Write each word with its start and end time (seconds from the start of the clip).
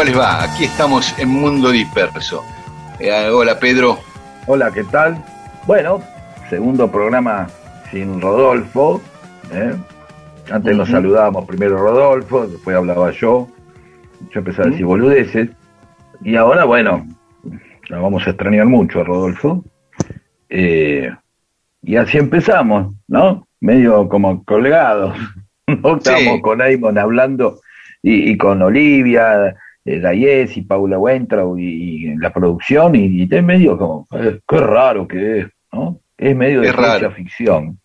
¿Cómo 0.00 0.08
les 0.08 0.18
va? 0.18 0.44
Aquí 0.44 0.64
estamos 0.64 1.14
en 1.18 1.28
Mundo 1.28 1.70
Disperso. 1.70 2.42
Eh, 2.98 3.28
hola, 3.28 3.58
Pedro. 3.58 3.98
Hola, 4.46 4.70
¿qué 4.72 4.82
tal? 4.84 5.22
Bueno, 5.66 6.00
segundo 6.48 6.90
programa 6.90 7.48
sin 7.90 8.18
Rodolfo. 8.18 9.02
¿eh? 9.52 9.74
Antes 10.50 10.74
nos 10.74 10.88
saludábamos 10.88 11.44
primero 11.44 11.76
Rodolfo, 11.76 12.46
después 12.46 12.74
hablaba 12.74 13.10
yo. 13.10 13.46
Yo 14.30 14.38
empecé 14.38 14.62
a 14.62 14.66
decir 14.66 14.86
boludeces. 14.86 15.50
Y 16.22 16.34
ahora, 16.34 16.64
bueno, 16.64 17.06
nos 17.90 18.02
vamos 18.02 18.26
a 18.26 18.30
extrañar 18.30 18.64
mucho 18.64 19.00
a 19.00 19.04
Rodolfo. 19.04 19.62
Eh, 20.48 21.10
y 21.82 21.96
así 21.96 22.16
empezamos, 22.16 22.94
¿no? 23.06 23.46
Medio 23.60 24.08
como 24.08 24.42
colgados. 24.44 25.14
¿no? 25.66 25.98
Estamos 25.98 26.40
con 26.40 26.62
Aymon 26.62 26.96
hablando 26.96 27.60
y, 28.02 28.30
y 28.30 28.38
con 28.38 28.62
Olivia, 28.62 29.56
Dayes 29.84 30.56
y 30.56 30.62
Paula 30.62 30.98
Wentrau 30.98 31.58
y, 31.58 31.64
y 31.64 32.16
la 32.16 32.32
producción, 32.32 32.94
y, 32.94 33.22
y 33.22 33.28
es 33.30 33.42
medio 33.42 33.78
como, 33.78 34.06
eh, 34.12 34.40
qué 34.46 34.56
raro 34.58 35.08
que 35.08 35.40
es, 35.40 35.46
¿no? 35.72 36.00
Es 36.16 36.36
medio 36.36 36.60
de 36.60 36.68
Es 36.68 36.74
ciencia 36.74 37.10
ficción. 37.10 37.80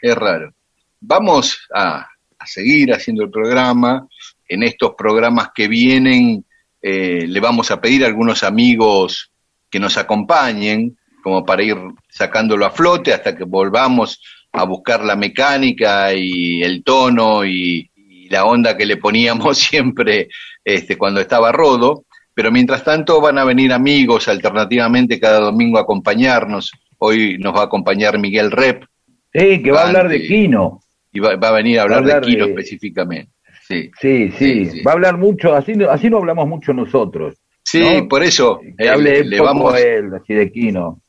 Es 0.00 0.14
raro. 0.14 0.52
Vamos 1.00 1.68
a, 1.74 2.08
a 2.38 2.46
seguir 2.46 2.92
haciendo 2.92 3.22
el 3.22 3.30
programa. 3.30 4.06
En 4.48 4.62
estos 4.62 4.94
programas 4.96 5.50
que 5.54 5.68
vienen 5.68 6.44
eh, 6.82 7.26
le 7.28 7.40
vamos 7.40 7.70
a 7.70 7.80
pedir 7.80 8.04
a 8.04 8.06
algunos 8.06 8.42
amigos 8.42 9.30
que 9.68 9.78
nos 9.78 9.98
acompañen, 9.98 10.96
como 11.22 11.44
para 11.44 11.62
ir 11.62 11.76
sacándolo 12.08 12.64
a 12.64 12.70
flote 12.70 13.12
hasta 13.12 13.36
que 13.36 13.44
volvamos 13.44 14.20
a 14.52 14.64
buscar 14.64 15.04
la 15.04 15.14
mecánica 15.14 16.12
y 16.14 16.62
el 16.62 16.82
tono 16.82 17.44
y, 17.44 17.90
y 17.94 18.28
la 18.30 18.46
onda 18.46 18.76
que 18.76 18.86
le 18.86 18.96
poníamos 18.96 19.58
siempre 19.68 20.28
este, 20.64 20.96
cuando 20.98 21.20
estaba 21.20 21.52
Rodo. 21.52 22.04
Pero 22.34 22.50
mientras 22.52 22.84
tanto 22.84 23.20
van 23.20 23.38
a 23.38 23.44
venir 23.44 23.72
amigos 23.72 24.28
alternativamente 24.28 25.18
cada 25.20 25.40
domingo 25.40 25.78
a 25.78 25.82
acompañarnos. 25.82 26.70
Hoy 26.98 27.36
nos 27.38 27.54
va 27.54 27.62
a 27.62 27.64
acompañar 27.64 28.18
Miguel 28.18 28.50
Rep, 28.50 28.84
Sí, 29.32 29.62
que 29.62 29.70
va 29.70 29.82
a 29.82 29.86
hablar 29.88 30.08
de. 30.08 30.22
Kino. 30.26 30.80
y 31.12 31.18
va, 31.20 31.36
va 31.36 31.48
a 31.48 31.52
venir 31.52 31.78
a 31.78 31.82
hablar, 31.82 31.98
hablar 31.98 32.24
de 32.24 32.30
Kino 32.30 32.44
de- 32.46 32.50
específicamente. 32.52 33.32
Sí, 33.66 33.90
Sí, 34.00 34.30
sí, 34.36 34.64
Sí, 34.64 34.70
sí. 34.70 34.82
va 34.82 34.92
a 34.92 34.94
hablar 34.94 35.16
mucho, 35.18 35.54
así, 35.54 35.74
no- 35.74 35.90
así 35.90 36.08
no 36.10 36.18
hablamos 36.18 36.46
mucho 36.48 36.72
nosotros. 36.72 37.36
sí 37.64 37.80
¿no? 38.00 38.08
por 38.08 38.22
eso 38.22 38.60
Que 38.78 38.84
eh, 38.86 38.88
hable 38.88 39.24
le 39.24 39.40
vamos. 39.40 39.76
él, 39.78 40.10
así 40.14 40.34
de 40.34 40.50
Kino. 40.50 41.00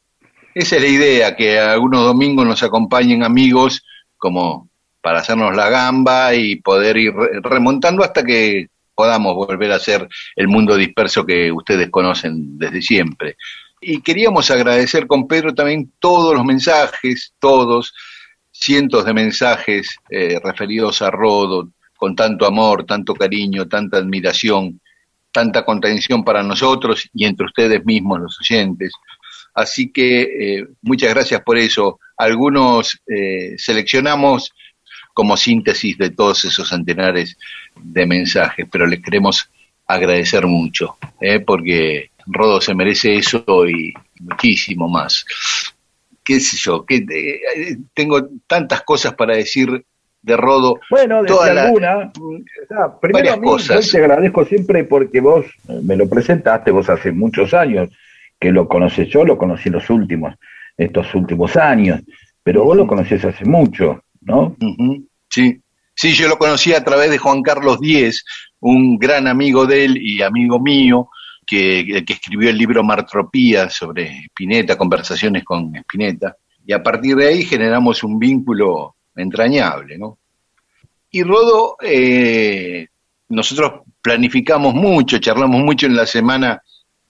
Esa 0.53 0.75
es 0.75 0.81
la 0.81 0.87
idea, 0.87 1.35
que 1.35 1.57
algunos 1.59 2.03
domingos 2.03 2.45
nos 2.45 2.61
acompañen 2.63 3.23
amigos 3.23 3.83
como 4.17 4.69
para 5.01 5.19
hacernos 5.19 5.55
la 5.55 5.69
gamba 5.69 6.35
y 6.35 6.57
poder 6.57 6.97
ir 6.97 7.13
re- 7.13 7.39
remontando 7.41 8.03
hasta 8.03 8.23
que 8.23 8.67
podamos 8.95 9.35
volver 9.35 9.71
a 9.71 9.79
ser 9.79 10.07
el 10.35 10.47
mundo 10.47 10.75
disperso 10.75 11.25
que 11.25 11.51
ustedes 11.51 11.89
conocen 11.89 12.57
desde 12.57 12.81
siempre. 12.81 13.35
Y 13.81 14.01
queríamos 14.01 14.51
agradecer 14.51 15.07
con 15.07 15.27
Pedro 15.27 15.53
también 15.53 15.91
todos 15.99 16.35
los 16.35 16.45
mensajes, 16.45 17.33
todos, 17.39 17.93
cientos 18.51 19.05
de 19.05 19.13
mensajes 19.13 19.95
eh, 20.09 20.39
referidos 20.43 21.01
a 21.01 21.09
Rodo, 21.09 21.69
con 21.95 22.15
tanto 22.15 22.45
amor, 22.45 22.85
tanto 22.85 23.13
cariño, 23.13 23.67
tanta 23.67 23.97
admiración, 23.97 24.79
tanta 25.31 25.65
contención 25.65 26.23
para 26.23 26.43
nosotros 26.43 27.09
y 27.13 27.25
entre 27.25 27.45
ustedes 27.45 27.85
mismos, 27.85 28.19
los 28.19 28.37
oyentes. 28.39 28.91
Así 29.53 29.91
que 29.91 30.21
eh, 30.21 30.67
muchas 30.81 31.13
gracias 31.13 31.41
por 31.41 31.57
eso. 31.57 31.99
Algunos 32.17 33.01
eh, 33.07 33.55
seleccionamos 33.57 34.51
como 35.13 35.35
síntesis 35.37 35.97
de 35.97 36.09
todos 36.09 36.45
esos 36.45 36.69
centenares 36.69 37.37
de 37.75 38.05
mensajes, 38.05 38.65
pero 38.71 38.85
les 38.87 39.01
queremos 39.01 39.49
agradecer 39.87 40.45
mucho, 40.47 40.97
¿eh? 41.19 41.39
porque 41.39 42.09
Rodo 42.27 42.61
se 42.61 42.73
merece 42.75 43.15
eso 43.15 43.43
y 43.67 43.93
muchísimo 44.19 44.87
más. 44.87 45.25
¿Qué 46.23 46.39
sé 46.39 46.55
yo? 46.57 46.85
Que, 46.85 46.97
eh, 46.97 47.77
tengo 47.93 48.29
tantas 48.47 48.83
cosas 48.83 49.13
para 49.15 49.35
decir 49.35 49.83
de 50.21 50.37
Rodo. 50.37 50.79
Bueno, 50.89 51.23
Toda 51.25 51.45
desde 51.45 51.55
la- 51.55 51.63
alguna. 51.63 51.97
o 52.15 52.41
sea, 52.67 52.99
primero 53.01 53.33
a 53.33 53.37
mí, 53.37 53.43
cosas. 53.47 53.85
yo 53.87 53.91
te 53.91 53.97
agradezco 53.97 54.45
siempre 54.45 54.83
porque 54.83 55.19
vos 55.19 55.45
eh, 55.67 55.79
me 55.83 55.95
lo 55.97 56.07
presentaste, 56.07 56.69
vos 56.71 56.89
hace 56.89 57.11
muchos 57.11 57.53
años 57.55 57.89
que 58.39 58.51
lo 58.51 58.67
conoces, 58.67 59.09
yo 59.09 59.25
lo 59.25 59.37
conocí 59.37 59.69
los 59.71 59.89
últimos, 59.89 60.35
estos 60.77 61.13
últimos 61.15 61.57
años, 61.57 62.01
pero 62.43 62.63
vos 62.63 62.77
lo 62.77 62.85
conocés 62.87 63.25
hace 63.25 63.45
mucho, 63.45 64.03
¿no? 64.21 64.55
Sí, 65.29 65.59
sí, 65.95 66.13
yo 66.13 66.27
lo 66.27 66.37
conocí 66.37 66.73
a 66.73 66.83
través 66.83 67.09
de 67.09 67.17
Juan 67.17 67.41
Carlos 67.41 67.79
Díez, 67.79 68.23
un 68.59 68.97
gran 68.97 69.27
amigo 69.27 69.65
de 69.65 69.85
él 69.85 69.97
y 69.97 70.21
amigo 70.21 70.59
mío, 70.59 71.09
que, 71.45 72.03
que 72.05 72.13
escribió 72.13 72.49
el 72.49 72.57
libro 72.57 72.83
Martropía 72.83 73.69
sobre 73.69 74.25
Spinetta, 74.25 74.77
conversaciones 74.77 75.43
con 75.43 75.75
Spinetta, 75.75 76.35
y 76.65 76.73
a 76.73 76.81
partir 76.81 77.15
de 77.15 77.27
ahí 77.27 77.43
generamos 77.43 78.03
un 78.03 78.19
vínculo 78.19 78.95
entrañable, 79.15 79.97
¿no? 79.97 80.19
Y 81.09 81.23
Rodo, 81.23 81.75
eh, 81.81 82.87
nosotros 83.29 83.81
planificamos 84.01 84.73
mucho, 84.73 85.17
charlamos 85.17 85.61
mucho 85.61 85.85
en 85.85 85.95
la 85.95 86.05
semana 86.05 86.61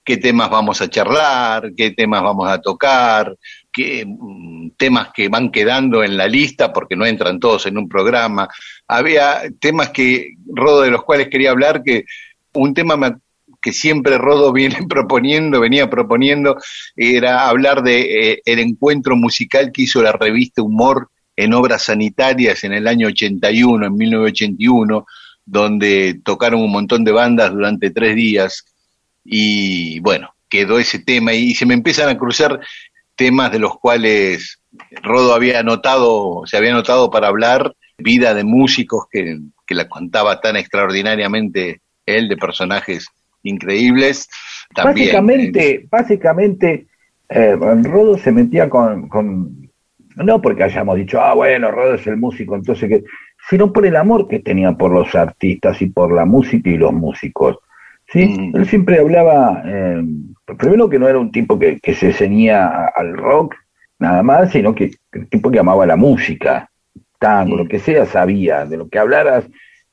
qué 0.04 0.18
temas 0.18 0.50
vamos 0.50 0.82
a 0.82 0.90
charlar, 0.90 1.74
qué 1.76 1.92
temas 1.92 2.24
vamos 2.24 2.50
a 2.50 2.60
tocar, 2.60 3.36
qué 3.72 4.06
mm, 4.06 4.72
temas 4.78 5.10
que 5.14 5.30
van 5.30 5.52
quedando 5.52 6.04
en 6.04 6.18
la 6.18 6.28
lista 6.28 6.72
porque 6.74 6.96
no 6.96 7.06
entran 7.06 7.40
todos 7.40 7.66
en 7.66 7.78
un 7.78 7.88
programa. 7.88 8.48
Había 8.88 9.44
temas 9.60 9.90
que 9.90 10.36
Rodo 10.54 10.82
de 10.82 10.92
los 10.92 11.04
cuales 11.04 11.30
quería 11.30 11.52
hablar 11.52 11.84
que 11.84 12.06
un 12.54 12.74
tema 12.74 13.20
que 13.62 13.72
siempre 13.72 14.18
Rodo 14.18 14.52
viene 14.54 14.86
proponiendo, 14.88 15.60
venía 15.60 15.90
proponiendo, 15.90 16.58
era 16.96 17.48
hablar 17.48 17.84
de 17.84 18.32
eh, 18.32 18.42
el 18.46 18.60
encuentro 18.60 19.16
musical 19.16 19.72
que 19.72 19.84
hizo 19.84 20.02
la 20.02 20.12
revista 20.12 20.62
Humor 20.62 21.10
en 21.36 21.54
obras 21.54 21.84
sanitarias 21.84 22.64
en 22.64 22.74
el 22.74 22.88
año 22.88 23.08
81, 23.08 23.86
en 23.86 23.96
1981, 23.96 25.06
donde 25.46 26.20
tocaron 26.24 26.62
un 26.62 26.72
montón 26.72 27.04
de 27.04 27.12
bandas 27.12 27.52
durante 27.52 27.90
tres 27.90 28.16
días 28.16 28.66
y 29.24 30.00
bueno, 30.02 30.34
quedó 30.50 30.78
ese 30.78 31.00
tema 31.00 31.34
y 31.34 31.54
se 31.56 31.66
me 31.66 31.74
empiezan 31.74 32.10
a 32.10 32.18
cruzar 32.18 32.60
temas 33.16 33.52
de 33.52 33.60
los 33.60 33.78
cuales 33.80 34.62
Rodo 35.04 35.34
había 35.34 35.60
anotado, 35.60 36.44
se 36.46 36.58
había 36.58 36.72
anotado 36.72 37.10
para 37.10 37.28
hablar, 37.28 37.74
vida 37.98 38.34
de 38.34 38.44
músicos 38.44 39.06
que, 39.12 39.38
que 39.66 39.76
la 39.76 39.88
contaba 39.88 40.42
tan 40.42 40.56
extraordinariamente 40.56 41.82
él, 42.06 42.28
de 42.28 42.38
personajes 42.38 43.08
increíbles. 43.44 44.28
También, 44.74 45.08
básicamente, 45.08 45.88
básicamente, 45.90 46.88
eh, 47.30 47.56
Rodo 47.56 48.18
se 48.18 48.32
metía 48.32 48.70
con, 48.70 49.08
con, 49.08 49.70
no 50.16 50.42
porque 50.42 50.64
hayamos 50.64 50.98
dicho, 50.98 51.22
ah, 51.22 51.34
bueno, 51.34 51.72
Rodo 51.72 51.96
es 51.96 52.08
el 52.08 52.18
músico, 52.18 52.56
entonces 52.56 52.90
que, 52.90 53.04
sino 53.50 53.72
por 53.72 53.86
el 53.86 53.96
amor 53.96 54.28
que 54.28 54.40
tenía 54.40 54.74
por 54.74 54.92
los 54.92 55.14
artistas 55.16 55.82
y 55.82 55.88
por 55.88 56.14
la 56.14 56.26
música 56.26 56.70
y 56.70 56.78
los 56.78 56.94
músicos. 56.94 57.58
¿Sí? 58.12 58.28
Mm. 58.28 58.56
Él 58.56 58.66
siempre 58.68 59.00
hablaba, 59.00 59.64
eh, 59.66 60.04
primero 60.58 60.90
que 60.90 61.00
no 61.00 61.08
era 61.08 61.20
un 61.20 61.32
tipo 61.32 61.58
que, 61.58 61.80
que 61.80 61.94
se 61.94 62.14
ceñía 62.14 62.88
al 62.96 63.18
rock, 63.18 63.56
nada 64.00 64.24
más, 64.24 64.52
sino 64.52 64.74
que, 64.76 64.92
un 65.14 65.28
tipo 65.28 65.52
que 65.52 65.60
amaba 65.60 65.86
la 65.86 65.96
música, 65.96 66.70
tango, 67.20 67.56
Mm. 67.56 67.60
lo 67.60 67.68
que 67.68 67.80
sea, 67.80 68.06
sabía, 68.06 68.66
de 68.66 68.78
lo 68.78 68.90
que 68.90 69.00
hablaras, 69.00 69.46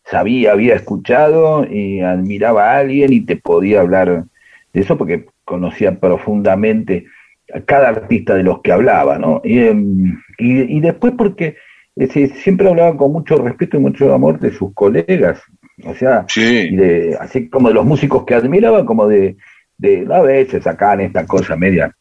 sabía, 0.04 0.52
había 0.52 0.74
escuchado 0.74 1.66
y 1.70 2.00
admiraba 2.00 2.72
a 2.72 2.78
alguien 2.78 3.12
y 3.12 3.20
te 3.20 3.36
podía 3.36 3.80
hablar 3.80 4.24
eso 4.72 4.96
porque 4.96 5.26
conocía 5.44 5.98
profundamente 5.98 7.06
a 7.52 7.60
cada 7.60 7.88
artista 7.88 8.34
de 8.34 8.42
los 8.42 8.60
que 8.60 8.72
hablaba, 8.72 9.18
¿no? 9.18 9.40
Y, 9.44 9.58
em, 9.60 10.18
y, 10.38 10.80
después 10.80 11.14
porque 11.16 11.56
siempre 12.42 12.68
hablaba 12.68 12.96
con 12.96 13.12
mucho 13.12 13.36
respeto 13.36 13.76
y 13.76 13.80
mucho 13.80 14.12
amor 14.14 14.38
de 14.38 14.52
sus 14.52 14.72
colegas, 14.74 15.42
o 15.88 15.94
sea, 15.94 16.26
de, 16.36 17.16
así 17.18 17.48
como 17.48 17.68
de 17.68 17.74
los 17.74 17.86
músicos 17.86 18.24
que 18.26 18.34
admiraba, 18.34 18.84
como 18.84 19.08
de, 19.08 19.36
de 19.78 20.06
a 20.12 20.20
veces 20.20 20.66
acá 20.66 20.92
en 20.92 21.00
esta 21.00 21.26
cosa 21.26 21.56
media 21.56 21.94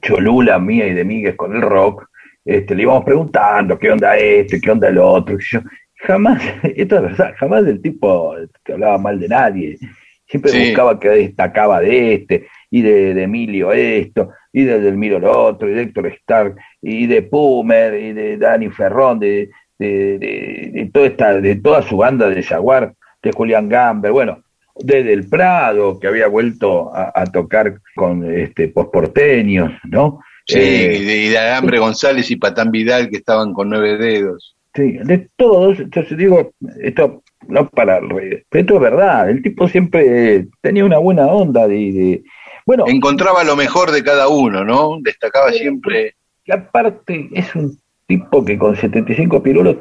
cholula 0.00 0.60
mía 0.60 0.86
y 0.86 0.94
de 0.94 1.04
Miguel 1.04 1.34
con 1.34 1.54
el 1.56 1.60
rock, 1.60 2.06
este, 2.44 2.76
le 2.76 2.82
íbamos 2.82 3.04
preguntando 3.04 3.76
qué 3.76 3.90
onda 3.90 4.16
este, 4.16 4.60
qué 4.60 4.70
onda 4.70 4.88
el 4.88 4.98
otro, 4.98 5.36
yo, 5.40 5.60
jamás, 5.96 6.40
esto 6.62 6.96
es 6.96 7.02
verdad, 7.02 7.34
jamás 7.36 7.64
del 7.64 7.82
tipo 7.82 8.36
que 8.64 8.74
hablaba 8.74 8.98
mal 8.98 9.18
de 9.18 9.28
nadie, 9.28 9.78
siempre 10.24 10.66
buscaba 10.66 11.00
que 11.00 11.08
destacaba 11.08 11.80
de 11.80 12.14
este, 12.14 12.46
y 12.70 12.82
de, 12.82 13.22
Emilio 13.22 13.72
esto, 13.72 14.30
y 14.52 14.62
de 14.62 14.80
Delmiro 14.80 15.18
lo 15.18 15.46
otro, 15.46 15.68
y 15.68 15.74
de 15.74 15.82
Héctor 15.82 16.06
Stark, 16.06 16.56
y 16.80 17.08
de 17.08 17.22
Pumer, 17.22 18.00
y 18.00 18.12
de 18.12 18.36
Dani 18.36 18.68
Ferrón, 18.70 19.18
de, 19.18 19.50
de, 19.80 20.18
de, 20.18 20.90
toda 20.92 21.06
esta, 21.06 21.40
de 21.40 21.56
toda 21.56 21.82
su 21.82 21.96
banda 21.96 22.28
de 22.28 22.40
Jaguar, 22.40 22.94
de 23.22 23.32
Julián 23.32 23.68
Gamber, 23.68 24.12
bueno, 24.12 24.42
de 24.76 25.02
Del 25.02 25.28
Prado, 25.28 25.98
que 25.98 26.08
había 26.08 26.28
vuelto 26.28 26.90
a, 26.94 27.24
tocar 27.26 27.74
con 27.94 28.24
este 28.32 28.68
posporteños, 28.68 29.72
¿no? 29.84 30.20
Sí, 30.46 30.58
eh, 30.58 31.24
y 31.26 31.28
de 31.28 31.38
Agambre 31.38 31.78
González 31.78 32.30
y 32.30 32.36
Patán 32.36 32.70
Vidal, 32.70 33.10
que 33.10 33.18
estaban 33.18 33.52
con 33.52 33.68
nueve 33.68 33.96
dedos. 33.96 34.56
Sí, 34.74 34.98
de 35.04 35.28
todos, 35.36 35.78
entonces 35.78 36.16
digo, 36.16 36.52
esto 36.80 37.22
no 37.46 37.68
para 37.68 38.00
respeto 38.00 38.76
es 38.76 38.80
verdad, 38.80 39.28
el 39.28 39.42
tipo 39.42 39.68
siempre 39.68 40.46
tenía 40.62 40.84
una 40.84 40.98
buena 40.98 41.26
onda 41.26 41.68
de, 41.68 42.22
bueno, 42.64 42.84
encontraba 42.86 43.44
lo 43.44 43.56
mejor 43.56 43.90
de 43.90 44.02
cada 44.02 44.28
uno, 44.28 44.64
¿no? 44.64 44.98
Destacaba 45.02 45.52
siempre. 45.52 46.14
Y 46.44 46.52
aparte 46.52 47.28
es 47.32 47.54
un 47.54 47.78
tipo 48.06 48.44
que 48.44 48.58
con 48.58 48.76
75 48.76 49.42
pirulos 49.42 49.76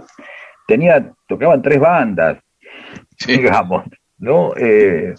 tenía, 0.68 1.12
tocaban 1.28 1.62
tres 1.62 1.80
bandas, 1.80 2.38
digamos, 3.27 3.85
¿no? 4.18 4.53
Eh, 4.56 5.13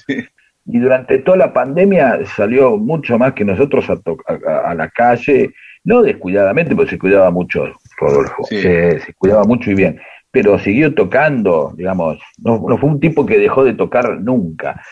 y 0.67 0.79
durante 0.79 1.19
toda 1.19 1.37
la 1.37 1.53
pandemia 1.53 2.21
salió 2.37 2.77
mucho 2.77 3.19
más 3.19 3.33
que 3.33 3.45
nosotros 3.45 3.87
a, 3.89 4.71
a, 4.71 4.75
la 4.75 4.89
calle, 4.91 5.51
no 5.85 6.03
descuidadamente, 6.03 6.77
porque 6.77 6.93
se 6.93 6.99
cuidaba 6.99 7.31
mucho 7.31 7.67
Rodolfo, 7.99 8.47
eh, 8.51 9.01
se 9.05 9.13
cuidaba 9.15 9.45
mucho 9.45 9.71
y 9.71 9.75
bien, 9.75 10.01
pero 10.31 10.59
siguió 10.59 10.95
tocando, 10.95 11.73
digamos, 11.77 12.19
no, 12.39 12.65
no 12.69 12.79
fue 12.79 12.91
un 12.91 13.01
tipo 13.01 13.27
que 13.27 13.39
dejó 13.39 13.65
de 13.65 13.75
tocar 13.75 14.21
nunca. 14.21 14.83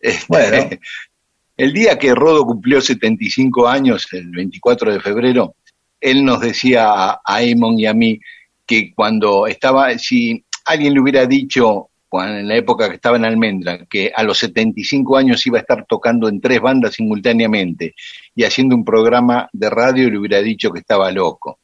Este, 0.00 0.26
bueno, 0.28 0.68
el 1.56 1.72
día 1.72 1.98
que 1.98 2.14
Rodo 2.14 2.46
cumplió 2.46 2.80
75 2.80 3.68
años, 3.68 4.06
el 4.12 4.30
24 4.30 4.92
de 4.92 5.00
febrero, 5.00 5.54
él 6.00 6.24
nos 6.24 6.40
decía 6.40 7.18
a, 7.24 7.42
Eamon 7.42 7.78
y 7.78 7.86
a 7.86 7.94
mí 7.94 8.20
que 8.66 8.92
cuando 8.94 9.46
estaba, 9.46 9.96
si 9.98 10.44
alguien 10.64 10.94
le 10.94 11.00
hubiera 11.00 11.26
dicho 11.26 11.87
en 12.12 12.48
la 12.48 12.56
época 12.56 12.88
que 12.88 12.96
estaba 12.96 13.16
en 13.16 13.24
Almendra, 13.24 13.86
que 13.88 14.12
a 14.14 14.22
los 14.22 14.38
75 14.38 15.16
años 15.16 15.46
iba 15.46 15.58
a 15.58 15.60
estar 15.60 15.84
tocando 15.86 16.28
en 16.28 16.40
tres 16.40 16.60
bandas 16.60 16.94
simultáneamente 16.94 17.94
y 18.34 18.44
haciendo 18.44 18.74
un 18.74 18.84
programa 18.84 19.48
de 19.52 19.70
radio, 19.70 20.10
le 20.10 20.18
hubiera 20.18 20.40
dicho 20.40 20.70
que 20.70 20.80
estaba 20.80 21.10
loco. 21.10 21.58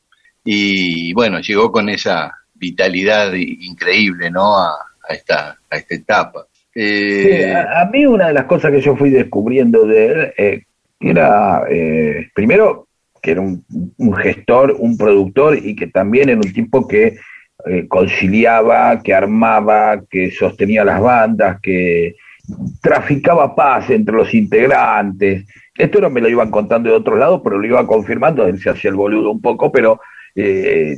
Y 0.44 1.12
bueno, 1.14 1.40
llegó 1.40 1.72
con 1.72 1.88
esa 1.88 2.32
vitalidad 2.54 3.32
increíble, 3.34 4.30
¿no? 4.30 4.58
A, 4.58 4.76
esta, 5.08 5.58
a 5.70 5.76
esta 5.76 5.94
etapa. 5.94 6.46
Eh, 6.74 7.54
a, 7.54 7.84
mí 7.86 8.04
una 8.06 8.28
de 8.28 8.32
las 8.32 8.44
cosas 8.44 8.72
que 8.72 8.80
yo 8.80 8.96
fui 8.96 9.10
descubriendo 9.10 9.86
de 9.86 10.06
él 10.06 10.32
eh, 10.36 10.62
era, 10.98 11.62
eh, 11.70 12.28
primero, 12.34 12.88
que 13.22 13.32
era 13.32 13.40
un, 13.40 13.64
gestor, 14.16 14.76
un 14.78 14.96
productor 14.96 15.56
y 15.56 15.76
que 15.76 15.86
también 15.86 16.28
era 16.28 16.40
un 16.40 16.52
tipo 16.52 16.86
que 16.86 17.16
conciliaba, 17.88 19.00
que 19.02 19.14
armaba, 19.14 20.02
que 20.08 20.30
sostenía 20.30 20.84
las 20.84 21.00
bandas, 21.00 21.60
que 21.60 22.16
traficaba 22.82 23.54
paz 23.54 23.90
entre 23.90 24.14
los 24.14 24.34
integrantes. 24.34 25.46
Esto 25.76 26.00
no 26.00 26.10
me 26.10 26.20
lo 26.20 26.28
iban 26.28 26.50
contando 26.50 26.90
de 26.90 26.96
otro 26.96 27.16
lado, 27.16 27.42
pero 27.42 27.58
lo 27.58 27.66
iba 27.66 27.86
confirmando, 27.86 28.46
él 28.46 28.58
se 28.58 28.70
hacía 28.70 28.90
el 28.90 28.96
boludo 28.96 29.30
un 29.30 29.40
poco, 29.40 29.72
pero 29.72 30.00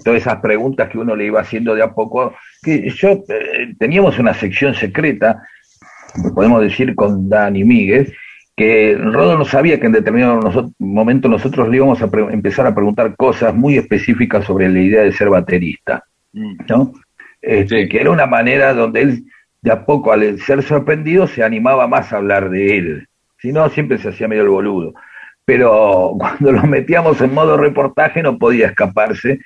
todas 0.05 0.21
esas 0.21 0.41
preguntas 0.41 0.89
que 0.89 0.99
uno 0.99 1.15
le 1.15 1.27
iba 1.27 1.41
haciendo 1.41 1.75
de 1.75 1.83
a 1.83 1.93
poco, 1.93 2.35
que 2.63 2.89
yo 2.91 3.23
teníamos 3.79 4.19
una 4.19 4.35
sección 4.35 4.75
secreta 4.75 5.43
podemos 6.35 6.63
decir 6.63 6.95
con 6.95 7.29
Dani 7.29 7.65
Míguez, 7.65 8.13
que 8.57 8.97
Rodo 8.99 9.37
no 9.37 9.45
sabía 9.45 9.79
que 9.79 9.87
en 9.87 9.93
determinado 9.93 10.73
momento 10.79 11.29
nosotros 11.29 11.69
le 11.69 11.77
íbamos 11.77 12.03
a 12.03 12.09
empezar 12.31 12.67
a 12.67 12.75
preguntar 12.75 13.15
cosas 13.17 13.55
muy 13.55 13.77
específicas 13.77 14.45
sobre 14.45 14.69
la 14.69 14.81
idea 14.81 15.03
de 15.03 15.13
ser 15.13 15.29
baterista. 15.29 16.05
¿No? 16.69 16.93
Este, 17.43 17.89
Que 17.89 18.01
era 18.01 18.11
una 18.11 18.27
manera 18.27 18.75
donde 18.75 19.03
él, 19.03 19.25
de 19.63 19.71
a 19.71 19.85
poco, 19.85 20.13
al 20.13 20.39
ser 20.41 20.63
sorprendido, 20.63 21.27
se 21.27 21.43
animaba 21.43 21.87
más 21.87 22.13
a 22.13 22.19
hablar 22.19 22.51
de 22.51 22.77
él. 22.77 23.09
Si 23.39 23.53
no, 23.53 23.69
siempre 23.69 23.99
se 23.99 24.09
hacía 24.09 24.29
medio 24.29 24.43
el 24.43 24.49
boludo. 24.49 24.95
Pero 25.45 26.15
cuando 26.19 26.53
lo 26.53 26.63
metíamos 26.63 27.21
en 27.21 27.35
modo 27.35 27.57
reportaje 27.57 28.23
no 28.23 28.39
podía 28.39 28.69
escaparse 28.69 29.41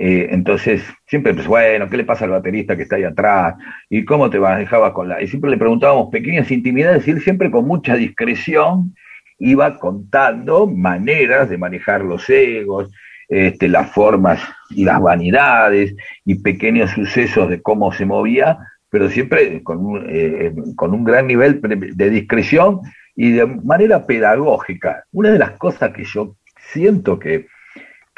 eh, 0.00 0.28
entonces, 0.30 0.80
siempre, 1.06 1.34
pues, 1.34 1.48
bueno, 1.48 1.90
¿qué 1.90 1.96
le 1.96 2.04
pasa 2.04 2.24
al 2.24 2.30
baterista 2.30 2.76
que 2.76 2.84
está 2.84 2.96
ahí 2.96 3.02
atrás? 3.02 3.56
¿Y 3.90 4.04
cómo 4.04 4.30
te 4.30 4.38
manejabas 4.38 4.92
con 4.92 5.08
la...? 5.08 5.20
Y 5.20 5.26
siempre 5.26 5.50
le 5.50 5.58
preguntábamos 5.58 6.08
pequeñas 6.10 6.48
intimidades 6.52 7.06
y 7.08 7.10
él 7.10 7.20
siempre 7.20 7.50
con 7.50 7.66
mucha 7.66 7.96
discreción 7.96 8.94
iba 9.40 9.76
contando 9.78 10.68
maneras 10.68 11.50
de 11.50 11.58
manejar 11.58 12.02
los 12.02 12.30
egos, 12.30 12.92
este, 13.28 13.68
las 13.68 13.90
formas 13.90 14.40
y 14.70 14.84
las 14.84 15.00
vanidades 15.00 15.94
y 16.24 16.36
pequeños 16.36 16.90
sucesos 16.90 17.48
de 17.48 17.62
cómo 17.62 17.92
se 17.92 18.06
movía, 18.06 18.58
pero 18.90 19.10
siempre 19.10 19.62
con 19.62 19.78
un, 19.78 20.06
eh, 20.08 20.54
con 20.76 20.94
un 20.94 21.04
gran 21.04 21.26
nivel 21.26 21.60
de 21.94 22.10
discreción 22.10 22.80
y 23.14 23.32
de 23.32 23.46
manera 23.46 24.06
pedagógica. 24.06 25.04
Una 25.12 25.30
de 25.30 25.38
las 25.38 25.52
cosas 25.52 25.92
que 25.92 26.04
yo 26.04 26.36
siento 26.72 27.18
que 27.18 27.46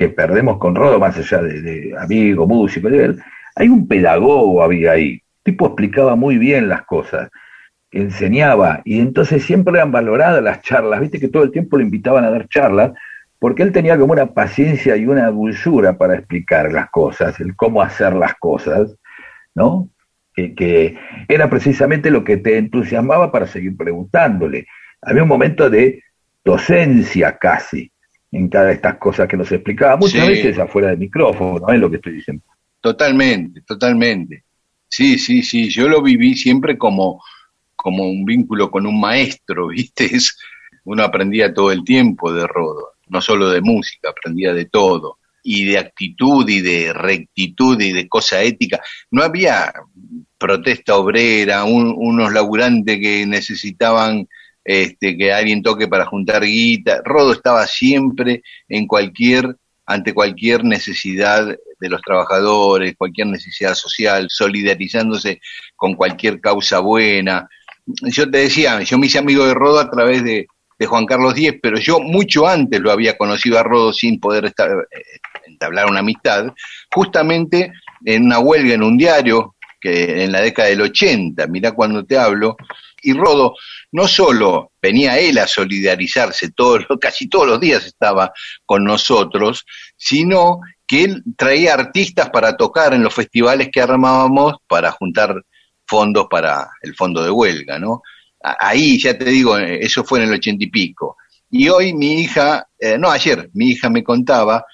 que 0.01 0.09
perdemos 0.09 0.57
con 0.57 0.75
Rodo, 0.75 0.99
más 0.99 1.19
allá 1.19 1.43
de, 1.43 1.95
amigo, 2.01 2.47
músico, 2.47 2.89
hay 3.55 3.69
un 3.69 3.87
pedagogo 3.87 4.63
había 4.63 4.93
ahí. 4.93 5.21
Tipo 5.43 5.67
explicaba 5.67 6.17
muy 6.17 6.39
bien 6.39 6.71
las 6.71 6.87
cosas, 6.87 7.29
enseñaba, 7.91 8.81
y 8.87 8.99
entonces 8.99 9.45
siempre 9.45 9.75
eran 9.75 9.93
valoradas 9.93 10.43
las 10.43 10.63
charlas, 10.63 11.03
viste 11.03 11.21
que 11.21 11.29
todo 11.29 11.43
el 11.43 11.51
tiempo 11.51 11.77
le 11.77 11.85
invitaban 11.85 12.25
a 12.25 12.31
dar 12.31 12.49
charlas, 12.49 12.93
porque 13.41 13.63
él 13.63 13.73
tenía 13.73 13.99
como 13.99 14.13
una 14.13 14.27
paciencia 14.27 14.97
y 14.97 15.07
una 15.07 15.29
dulzura 15.31 15.99
para 15.99 16.15
explicar 16.15 16.71
las 16.71 16.91
cosas, 16.91 17.41
el 17.41 17.57
cómo 17.57 17.83
hacer 17.83 18.15
las 18.15 18.35
cosas, 18.35 18.95
¿no? 19.55 19.89
Que, 20.35 20.55
que, 20.55 20.97
era 21.27 21.51
precisamente 21.51 22.11
lo 22.11 22.23
que 22.23 22.37
te 22.37 22.59
entusiasmaba 22.59 23.33
para 23.33 23.47
seguir 23.47 23.77
preguntándole. 23.77 24.67
Había 25.03 25.23
un 25.23 25.29
momento 25.29 25.69
de 25.69 26.05
docencia 26.45 27.39
casi, 27.39 27.91
en 28.31 28.49
cada 28.49 28.67
de 28.67 28.75
estas 28.75 28.99
cosas 28.99 29.27
que 29.27 29.37
nos 29.37 29.51
explicaba, 29.51 29.97
muchas 29.97 30.29
veces 30.29 30.59
afuera 30.59 30.89
del 30.89 30.99
micrófono, 30.99 31.67
es 31.69 31.81
lo 31.81 31.91
que 31.91 31.97
estoy 31.97 32.13
diciendo. 32.15 32.45
Totalmente, 32.81 33.63
totalmente. 33.63 34.45
Sí, 34.87 35.19
sí, 35.19 35.43
sí, 35.43 35.69
yo 35.71 35.89
lo 35.89 36.03
viví 36.03 36.35
siempre 36.35 36.77
como, 36.77 37.23
como 37.75 38.05
un 38.05 38.25
vínculo 38.25 38.71
con 38.71 38.87
un 38.87 39.01
maestro, 39.01 39.69
¿viste? 39.69 40.11
uno 40.85 41.03
aprendía 41.03 41.55
todo 41.55 41.73
el 41.73 41.85
tiempo 41.85 42.33
de 42.33 42.47
Rodo, 42.47 42.90
no 43.11 43.21
solo 43.21 43.51
de 43.51 43.61
música, 43.61 44.11
aprendía 44.11 44.53
de 44.55 44.67
todo, 44.67 45.19
y 45.43 45.65
de 45.65 45.79
actitud 45.79 46.49
y 46.49 46.61
de 46.61 46.93
rectitud 46.93 47.81
y 47.81 47.93
de 47.93 48.09
cosa 48.09 48.43
ética. 48.43 48.81
No 49.11 49.23
había 49.23 49.73
protesta 50.39 50.97
obrera, 50.97 51.65
unos 51.65 52.33
laburantes 52.33 52.99
que 52.99 53.27
necesitaban 53.27 54.27
este, 54.65 55.17
que 55.17 55.33
alguien 55.33 55.63
toque 55.63 55.89
para 55.89 56.07
juntar 56.07 56.45
guita. 56.45 57.03
Rodo 57.05 57.33
estaba 57.33 57.67
siempre 57.67 58.43
en 58.69 58.87
cualquier, 58.87 59.57
ante 59.87 60.15
cualquier 60.15 60.65
necesidad 60.65 61.57
de 61.81 61.89
los 61.89 62.03
trabajadores, 62.03 62.95
cualquier 62.97 63.29
necesidad 63.29 63.75
social, 63.75 64.27
solidarizándose 64.29 65.41
con 65.77 65.95
cualquier 65.95 66.41
causa 66.41 66.79
buena. 66.81 67.49
Yo 67.87 68.31
te 68.31 68.39
decía, 68.39 68.81
yo 68.83 68.99
me 68.99 69.07
hice 69.07 69.19
amigo 69.19 69.47
de 69.47 69.55
Rodo 69.55 69.81
a 69.81 69.91
través 69.91 70.23
de, 70.23 70.47
Juan 70.87 71.07
Carlos 71.07 71.35
Díez, 71.35 71.57
pero 71.63 71.79
yo 71.79 72.01
mucho 72.01 72.47
antes 72.47 72.81
lo 72.81 72.91
había 72.91 73.17
conocido 73.17 73.59
a 73.59 73.63
Rodo 73.63 73.93
sin 73.93 74.19
poder 74.19 74.47
eh, 74.47 74.53
entablar 75.47 75.87
una 75.87 76.01
amistad, 76.01 76.47
justamente 76.93 77.73
en 78.05 78.25
una 78.25 78.39
huelga 78.39 78.75
en 78.75 78.83
un 78.83 78.97
diario, 78.97 79.57
que 79.81 80.25
en 80.25 80.33
la 80.33 80.41
década 80.41 80.69
del 80.69 80.83
80, 80.83 81.47
mirá 81.47 81.73
cuando 81.73 82.05
te 82.05 82.19
hablo, 82.19 82.57
y 83.03 83.13
Rodo 83.15 83.55
no 83.93 84.07
solo 84.07 84.73
venía 84.81 85.19
él 85.19 85.39
a 85.39 85.47
solidarizarse, 85.47 86.51
casi 87.01 87.29
todos 87.29 87.47
los 87.47 87.61
días 87.61 87.85
estaba 87.87 88.33
con 88.65 88.85
nosotros, 88.85 89.65
sino 89.97 90.61
que 90.87 91.05
él 91.05 91.23
traía 91.37 91.75
artistas 91.75 92.31
para 92.31 92.57
tocar 92.57 92.95
en 92.95 93.03
los 93.03 93.15
festivales 93.15 93.69
que 93.73 93.81
armábamos 93.81 94.57
para 94.67 94.91
juntar 94.91 95.43
fondos 95.87 96.27
para 96.31 96.69
el 96.83 96.95
fondo 96.95 97.23
de 97.23 97.31
huelga, 97.31 97.79
¿no? 97.79 98.03
Ahí, 98.41 98.99
ya 98.99 99.17
te 99.17 99.25
digo, 99.27 99.57
eso 99.59 100.05
fue 100.05 100.21
en 100.21 100.29
el 100.29 100.35
ochenta 100.35 100.65
y 100.65 100.71
pico. 100.71 101.17
Y 101.51 101.69
hoy 101.69 101.93
mi 101.93 102.21
hija, 102.21 102.69
eh, 102.79 102.97
no 102.97 103.11
ayer, 103.11 103.51
mi 103.55 103.71
hija 103.71 103.91
me 103.91 104.05
contaba 104.05 104.65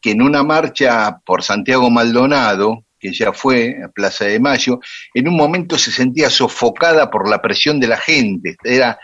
que 0.00 0.10
en 0.10 0.22
una 0.22 0.42
marcha 0.42 1.18
por 1.24 1.42
Santiago 1.42 1.90
Maldonado, 1.90 2.84
que 2.98 3.12
ya 3.12 3.32
fue 3.32 3.76
a 3.84 3.88
Plaza 3.88 4.24
de 4.24 4.40
Mayo, 4.40 4.80
en 5.14 5.28
un 5.28 5.36
momento 5.36 5.78
se 5.78 5.92
sentía 5.92 6.30
sofocada 6.30 7.10
por 7.10 7.28
la 7.28 7.40
presión 7.40 7.78
de 7.78 7.86
la 7.86 7.98
gente, 7.98 8.56
era 8.64 8.98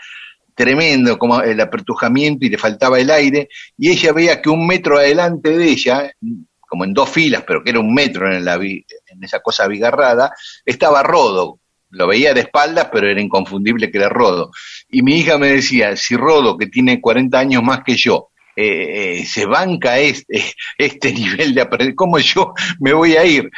tremendo 0.55 1.17
como 1.17 1.41
el 1.41 1.59
apertujamiento 1.59 2.45
y 2.45 2.49
le 2.49 2.57
faltaba 2.57 2.99
el 2.99 3.09
aire, 3.09 3.47
y 3.77 3.89
ella 3.89 4.11
veía 4.11 4.41
que 4.41 4.49
un 4.49 4.67
metro 4.67 4.97
adelante 4.97 5.57
de 5.57 5.69
ella, 5.69 6.11
como 6.59 6.83
en 6.83 6.93
dos 6.93 7.09
filas, 7.09 7.43
pero 7.47 7.63
que 7.63 7.71
era 7.71 7.79
un 7.79 7.93
metro 7.93 8.31
en, 8.31 8.43
la, 8.43 8.55
en 8.55 9.23
esa 9.23 9.39
cosa 9.39 9.63
abigarrada, 9.63 10.33
estaba 10.65 11.01
Rodo, 11.03 11.59
lo 11.91 12.07
veía 12.07 12.33
de 12.33 12.41
espaldas, 12.41 12.89
pero 12.91 13.09
era 13.09 13.21
inconfundible 13.21 13.91
que 13.91 13.97
era 13.97 14.09
Rodo. 14.09 14.51
Y 14.89 15.01
mi 15.01 15.19
hija 15.19 15.37
me 15.37 15.47
decía, 15.47 15.95
si 15.95 16.15
Rodo, 16.15 16.57
que 16.57 16.67
tiene 16.67 16.99
40 16.99 17.37
años 17.37 17.63
más 17.63 17.83
que 17.83 17.95
yo, 17.95 18.29
eh, 18.55 19.19
eh, 19.19 19.25
se 19.25 19.45
banca 19.45 19.97
este, 19.99 20.43
este 20.77 21.13
nivel 21.13 21.53
de 21.53 21.61
aprender, 21.61 21.95
¿cómo 21.95 22.19
yo 22.19 22.53
me 22.79 22.93
voy 22.93 23.15
a 23.15 23.25
ir? 23.25 23.49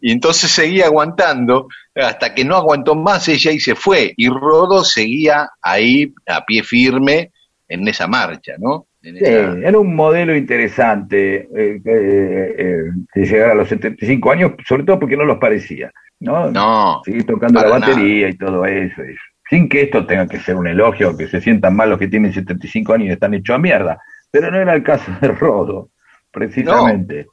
Y 0.00 0.12
entonces 0.12 0.50
seguía 0.50 0.86
aguantando, 0.86 1.68
hasta 1.94 2.34
que 2.34 2.44
no 2.44 2.56
aguantó 2.56 2.94
más 2.94 3.28
ella 3.28 3.50
y 3.50 3.60
se 3.60 3.74
fue. 3.74 4.12
Y 4.16 4.28
Rodo 4.28 4.84
seguía 4.84 5.50
ahí 5.60 6.12
a 6.26 6.44
pie 6.44 6.62
firme 6.62 7.32
en 7.68 7.86
esa 7.88 8.06
marcha, 8.06 8.54
¿no? 8.58 8.86
era 9.00 9.78
un 9.78 9.94
modelo 9.94 10.36
interesante 10.36 11.48
eh, 11.56 11.80
de 11.84 13.26
llegar 13.26 13.50
a 13.50 13.54
los 13.54 13.68
75 13.68 14.32
años, 14.32 14.52
sobre 14.66 14.82
todo 14.82 14.98
porque 14.98 15.16
no 15.16 15.24
los 15.24 15.38
parecía. 15.38 15.90
¿No? 16.20 16.50
No. 16.50 17.02
Seguir 17.04 17.26
tocando 17.26 17.60
la 17.60 17.68
batería 17.68 18.28
y 18.28 18.36
todo 18.36 18.64
eso, 18.66 19.02
Sin 19.48 19.68
que 19.68 19.82
esto 19.82 20.06
tenga 20.06 20.26
que 20.26 20.40
ser 20.40 20.56
un 20.56 20.66
elogio, 20.66 21.16
que 21.16 21.28
se 21.28 21.40
sientan 21.40 21.76
mal 21.76 21.90
los 21.90 21.98
que 21.98 22.08
tienen 22.08 22.32
75 22.32 22.94
años 22.94 23.08
y 23.08 23.12
están 23.12 23.34
hechos 23.34 23.56
a 23.56 23.58
mierda. 23.58 24.00
Pero 24.30 24.50
no 24.50 24.58
era 24.58 24.74
el 24.74 24.82
caso 24.82 25.10
de 25.20 25.28
Rodo, 25.28 25.90
precisamente. 26.30 27.26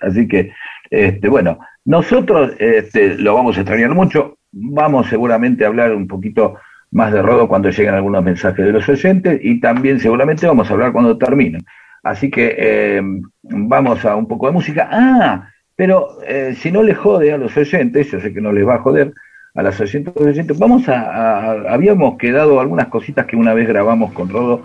Así 0.00 0.28
que, 0.28 0.52
este, 0.90 1.28
bueno, 1.28 1.58
nosotros 1.84 2.52
este, 2.58 3.16
lo 3.16 3.34
vamos 3.34 3.56
a 3.56 3.60
extrañar 3.60 3.94
mucho. 3.94 4.38
Vamos 4.52 5.08
seguramente 5.08 5.64
a 5.64 5.68
hablar 5.68 5.92
un 5.92 6.06
poquito 6.06 6.58
más 6.90 7.12
de 7.12 7.22
Rodo 7.22 7.48
cuando 7.48 7.70
lleguen 7.70 7.94
algunos 7.94 8.22
mensajes 8.22 8.64
de 8.64 8.72
los 8.72 8.88
oyentes 8.88 9.40
y 9.42 9.58
también 9.60 9.98
seguramente 9.98 10.46
vamos 10.46 10.70
a 10.70 10.74
hablar 10.74 10.92
cuando 10.92 11.18
terminen. 11.18 11.62
Así 12.02 12.30
que 12.30 12.54
eh, 12.56 13.02
vamos 13.42 14.04
a 14.04 14.14
un 14.14 14.28
poco 14.28 14.46
de 14.46 14.52
música. 14.52 14.88
Ah, 14.92 15.48
pero 15.76 16.18
eh, 16.26 16.54
si 16.58 16.70
no 16.70 16.82
le 16.82 16.94
jode 16.94 17.32
a 17.32 17.38
los 17.38 17.56
oyentes, 17.56 18.10
yo 18.10 18.20
sé 18.20 18.32
que 18.32 18.40
no 18.40 18.52
les 18.52 18.66
va 18.66 18.76
a 18.76 18.82
joder 18.82 19.12
a 19.54 19.62
las 19.62 19.80
oyentes, 19.80 20.12
oyentes 20.16 20.58
vamos 20.58 20.88
a, 20.88 21.52
habíamos 21.72 22.18
quedado 22.18 22.60
algunas 22.60 22.88
cositas 22.88 23.26
que 23.26 23.36
una 23.36 23.54
vez 23.54 23.68
grabamos 23.68 24.12
con 24.12 24.28
Rodo, 24.28 24.62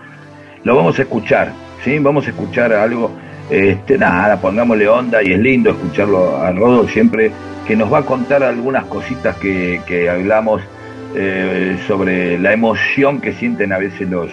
lo 0.63 0.75
vamos 0.75 0.97
a 0.99 1.03
escuchar, 1.03 1.51
¿sí? 1.83 1.99
Vamos 1.99 2.27
a 2.27 2.31
escuchar 2.31 2.73
algo, 2.73 3.11
este, 3.49 3.97
nada, 3.97 4.39
pongámosle 4.41 4.87
onda 4.87 5.21
y 5.23 5.33
es 5.33 5.39
lindo 5.39 5.71
escucharlo 5.71 6.37
a 6.37 6.51
Rodo 6.51 6.87
siempre, 6.87 7.31
que 7.67 7.75
nos 7.75 7.91
va 7.91 7.99
a 7.99 8.05
contar 8.05 8.43
algunas 8.43 8.85
cositas 8.85 9.35
que, 9.37 10.09
hablamos 10.09 10.61
eh, 11.15 11.77
sobre 11.87 12.39
la 12.39 12.53
emoción 12.53 13.21
que 13.21 13.33
sienten 13.33 13.73
a 13.73 13.77
veces 13.77 14.09
los, 14.09 14.31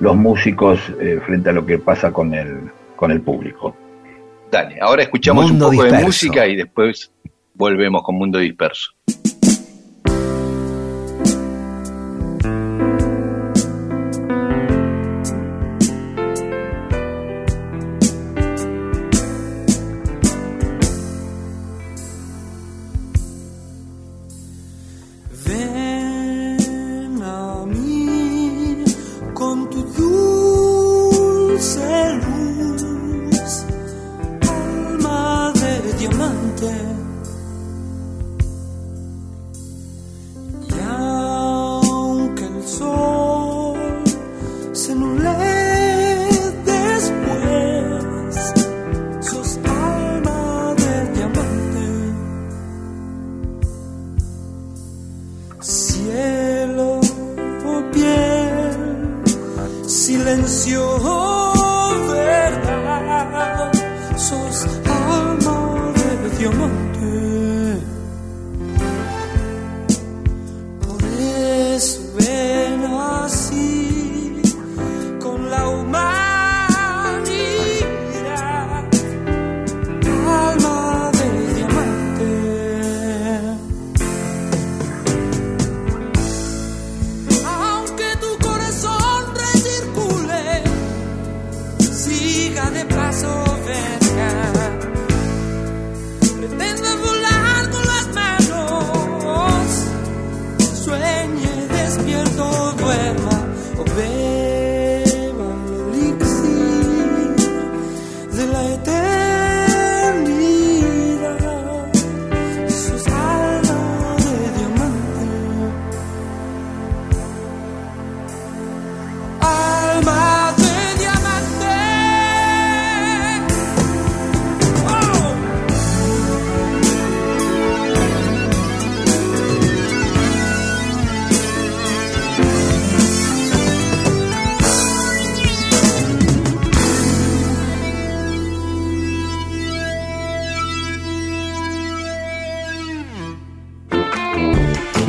los 0.00 0.16
músicos 0.16 0.78
eh, 1.00 1.20
frente 1.24 1.50
a 1.50 1.52
lo 1.52 1.64
que 1.64 1.78
pasa 1.78 2.12
con 2.12 2.34
el, 2.34 2.70
con 2.96 3.10
el 3.10 3.22
público. 3.22 3.74
Dale, 4.50 4.78
ahora 4.80 5.02
escuchamos 5.02 5.50
un 5.50 5.58
poco 5.58 5.82
de 5.82 5.92
música 6.04 6.46
y 6.46 6.56
después 6.56 7.10
volvemos 7.54 8.02
con 8.02 8.16
Mundo 8.16 8.38
Disperso. 8.38 8.92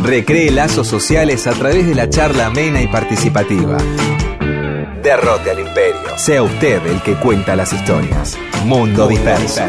Recree 0.07 0.51
lazos 0.51 0.87
sociales 0.87 1.47
a 1.47 1.51
través 1.51 1.85
de 1.85 1.93
la 1.93 2.09
charla 2.09 2.45
amena 2.45 2.81
y 2.81 2.87
participativa. 2.87 3.77
Derrote 5.03 5.51
al 5.51 5.59
imperio. 5.59 6.17
Sea 6.17 6.43
usted 6.43 6.81
el 6.87 7.01
que 7.01 7.15
cuenta 7.15 7.57
las 7.57 7.73
historias. 7.73 8.37
Mundo, 8.63 9.09
disperso. 9.09 9.63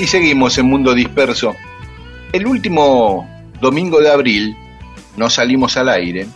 Y 0.00 0.06
seguimos 0.08 0.58
en 0.58 0.66
Mundo 0.66 0.94
Disperso. 0.94 1.54
El 2.32 2.48
último 2.48 3.24
domingo 3.60 4.00
de 4.00 4.10
abril 4.10 4.56
nos 5.16 5.34
salimos 5.34 5.76
al 5.76 5.90
aire 5.90 6.26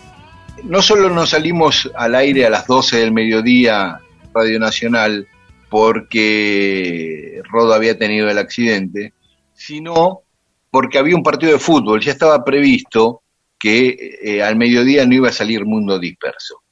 no 0.69 0.83
solo 0.83 1.09
nos 1.11 1.31
salimos 1.31 1.91
al 1.95 2.15
aire 2.15 2.45
a 2.47 2.51
las 2.51 2.67
12 2.67 2.99
del 2.99 3.13
mediodía, 3.13 4.01
Radio 4.35 4.59
Nacional, 4.59 5.27
porque 5.71 7.41
Rodo 7.45 7.73
había 7.73 7.97
tenido 7.97 8.29
el 8.29 8.39
accidente, 8.39 9.13
sino 9.55 10.23
porque 10.71 10.99
había 10.99 11.17
un 11.17 11.23
partido 11.23 11.53
de 11.53 11.59
fútbol, 11.59 12.01
ya 12.01 12.13
estaba 12.13 12.45
previsto 12.45 13.23
que 13.59 14.19
eh, 14.23 14.43
al 14.43 14.57
mediodía 14.57 15.07
no 15.07 15.15
iba 15.15 15.29
a 15.29 15.33
salir 15.33 15.65
mundo 15.65 15.99
disperso. 15.99 16.63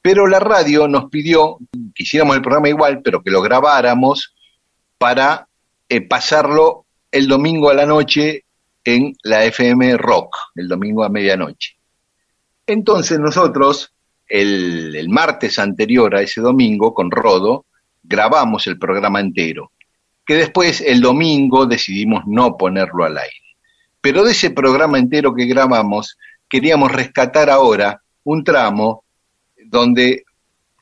Pero 0.00 0.26
la 0.26 0.40
radio 0.40 0.88
nos 0.88 1.08
pidió 1.10 1.58
que 1.94 2.02
hiciéramos 2.02 2.34
el 2.34 2.42
programa 2.42 2.68
igual, 2.68 3.02
pero 3.02 3.22
que 3.22 3.30
lo 3.30 3.42
grabáramos 3.42 4.34
para 4.98 5.46
eh, 5.88 6.00
pasarlo 6.00 6.86
el 7.10 7.28
domingo 7.28 7.70
a 7.70 7.74
la 7.74 7.86
noche 7.86 8.44
en 8.84 9.14
la 9.22 9.44
FM 9.44 9.96
Rock, 9.98 10.36
el 10.56 10.66
domingo 10.66 11.04
a 11.04 11.08
medianoche. 11.08 11.76
Entonces 12.66 13.18
nosotros, 13.18 13.92
el, 14.28 15.08
martes 15.08 15.58
anterior 15.58 16.14
a 16.14 16.22
ese 16.22 16.40
domingo, 16.40 16.94
con 16.94 17.10
Rodo, 17.10 17.66
grabamos 18.02 18.66
el 18.66 18.78
programa 18.78 19.20
entero, 19.20 19.72
que 20.24 20.34
después 20.34 20.80
el 20.80 21.00
domingo 21.00 21.66
decidimos 21.66 22.24
no 22.26 22.56
ponerlo 22.56 23.04
al 23.04 23.18
aire. 23.18 23.56
Pero 24.00 24.24
de 24.24 24.32
ese 24.32 24.50
programa 24.50 24.98
entero 24.98 25.34
que 25.34 25.46
grabamos, 25.46 26.18
queríamos 26.48 26.92
rescatar 26.92 27.50
ahora 27.50 28.00
un 28.24 28.44
tramo 28.44 29.04
donde, 29.66 30.24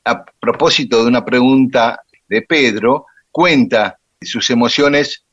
a 0.05 0.23
propósito 0.23 1.01
de 1.01 1.07
una 1.07 1.25
pregunta 1.25 2.01
de 2.27 2.41
Pedro, 2.43 3.05
cuenta 3.31 3.97
sus 4.21 4.49
emociones 4.49 5.23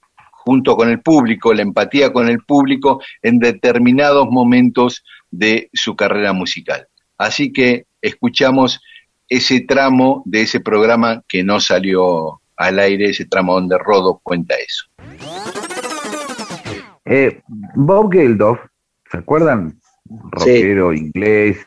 junto 0.48 0.76
con 0.76 0.88
el 0.88 1.00
público, 1.00 1.52
la 1.52 1.62
empatía 1.62 2.10
con 2.10 2.28
el 2.28 2.38
público 2.40 3.02
en 3.20 3.38
determinados 3.38 4.28
momentos 4.30 5.04
de 5.30 5.70
su 5.72 5.96
carrera 5.96 6.32
musical. 6.32 6.86
Así 7.16 7.52
que 7.52 7.86
escuchamos 8.00 8.80
ese 9.28 9.60
tramo 9.60 10.22
de 10.24 10.42
ese 10.42 10.60
programa 10.60 11.22
que 11.28 11.44
no 11.44 11.60
salió 11.60 12.40
al 12.56 12.78
aire, 12.78 13.10
ese 13.10 13.26
tramo 13.26 13.54
donde 13.54 13.78
Rodo 13.78 14.20
cuenta 14.22 14.54
eso. 14.56 14.86
Eh, 17.04 17.40
Bob 17.74 18.12
Geldof, 18.12 18.58
¿se 19.10 19.18
acuerdan? 19.18 19.78
Rockero 20.32 20.92
inglés, 20.92 21.58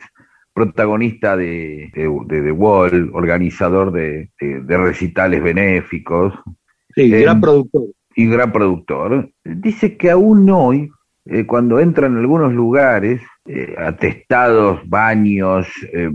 protagonista 0.52 1.36
de, 1.36 1.90
The 1.94 2.52
Wall, 2.52 3.10
organizador 3.14 3.92
de, 3.92 4.30
recitales 4.66 5.42
benéficos. 5.42 6.34
Sí, 6.94 7.10
gran 7.10 7.40
productor. 7.40 7.82
Y 8.14 8.26
gran 8.26 8.52
productor. 8.52 9.30
Dice 9.44 9.96
que 9.96 10.10
aún 10.10 10.48
hoy, 10.50 10.90
eh, 11.24 11.46
cuando 11.46 11.80
entra 11.80 12.06
en 12.06 12.18
algunos 12.18 12.52
lugares, 12.52 13.22
eh, 13.46 13.74
atestados, 13.76 14.88
baños, 14.88 15.66
eh, 15.92 16.10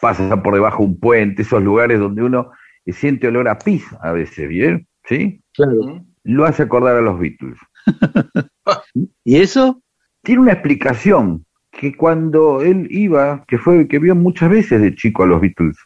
pasa 0.00 0.42
por 0.42 0.54
debajo 0.54 0.82
un 0.82 0.98
puente, 0.98 1.42
esos 1.42 1.62
lugares 1.62 1.98
donde 1.98 2.22
uno 2.22 2.50
siente 2.86 3.28
olor 3.28 3.48
a 3.48 3.58
pis 3.58 3.84
a 4.00 4.12
veces, 4.12 4.48
¿bien? 4.48 4.86
¿Sí? 5.04 5.40
Claro. 5.54 6.04
Lo 6.24 6.44
hace 6.44 6.62
acordar 6.62 6.96
a 6.96 7.00
los 7.00 7.18
Beatles. 7.18 7.58
¿Y 9.24 9.36
eso? 9.36 9.82
Tiene 10.22 10.42
una 10.42 10.52
explicación 10.52 11.44
que 11.70 11.96
cuando 11.96 12.62
él 12.62 12.86
iba, 12.90 13.44
que 13.46 13.58
fue 13.58 13.86
que 13.88 13.98
vio 13.98 14.14
muchas 14.14 14.50
veces 14.50 14.80
de 14.80 14.94
chico 14.94 15.22
a 15.22 15.26
los 15.26 15.40
Beatles, 15.40 15.76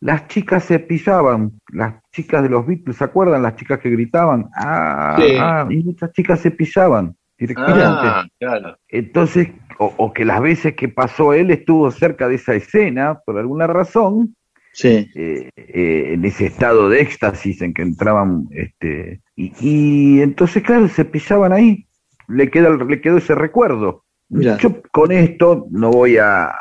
las 0.00 0.28
chicas 0.28 0.64
se 0.64 0.78
pisaban, 0.78 1.60
las 1.72 1.94
chicas 2.12 2.42
de 2.42 2.48
los 2.48 2.66
Beatles, 2.66 2.96
¿se 2.96 3.04
acuerdan? 3.04 3.42
Las 3.42 3.56
chicas 3.56 3.78
que 3.80 3.90
gritaban, 3.90 4.48
ah, 4.56 5.16
ah 5.18 5.66
y 5.68 5.82
muchas 5.82 6.12
chicas 6.12 6.40
se 6.40 6.50
pisaban 6.50 7.14
directamente. 7.38 7.84
Ah, 7.84 8.26
claro. 8.38 8.78
Entonces, 8.88 9.48
o, 9.82 10.12
que 10.12 10.26
las 10.26 10.42
veces 10.42 10.74
que 10.74 10.88
pasó 10.88 11.32
él 11.32 11.50
estuvo 11.50 11.90
cerca 11.90 12.28
de 12.28 12.34
esa 12.34 12.54
escena, 12.54 13.20
por 13.24 13.38
alguna 13.38 13.66
razón, 13.66 14.36
sí. 14.74 15.08
Eh, 15.14 15.48
eh, 15.56 16.10
en 16.12 16.24
ese 16.26 16.46
estado 16.46 16.90
de 16.90 17.00
éxtasis 17.00 17.62
en 17.62 17.72
que 17.72 17.80
entraban, 17.80 18.46
este, 18.50 19.22
y, 19.36 20.20
entonces, 20.20 20.62
claro, 20.62 20.86
se 20.88 21.06
pisaban 21.06 21.54
ahí, 21.54 21.86
le, 22.28 22.50
queda, 22.50 22.76
le 22.76 23.00
quedó 23.00 23.16
ese 23.16 23.34
recuerdo. 23.34 24.04
Yo 24.28 24.80
con 24.92 25.10
esto 25.10 25.66
no 25.70 25.90
voy 25.90 26.18
a, 26.18 26.54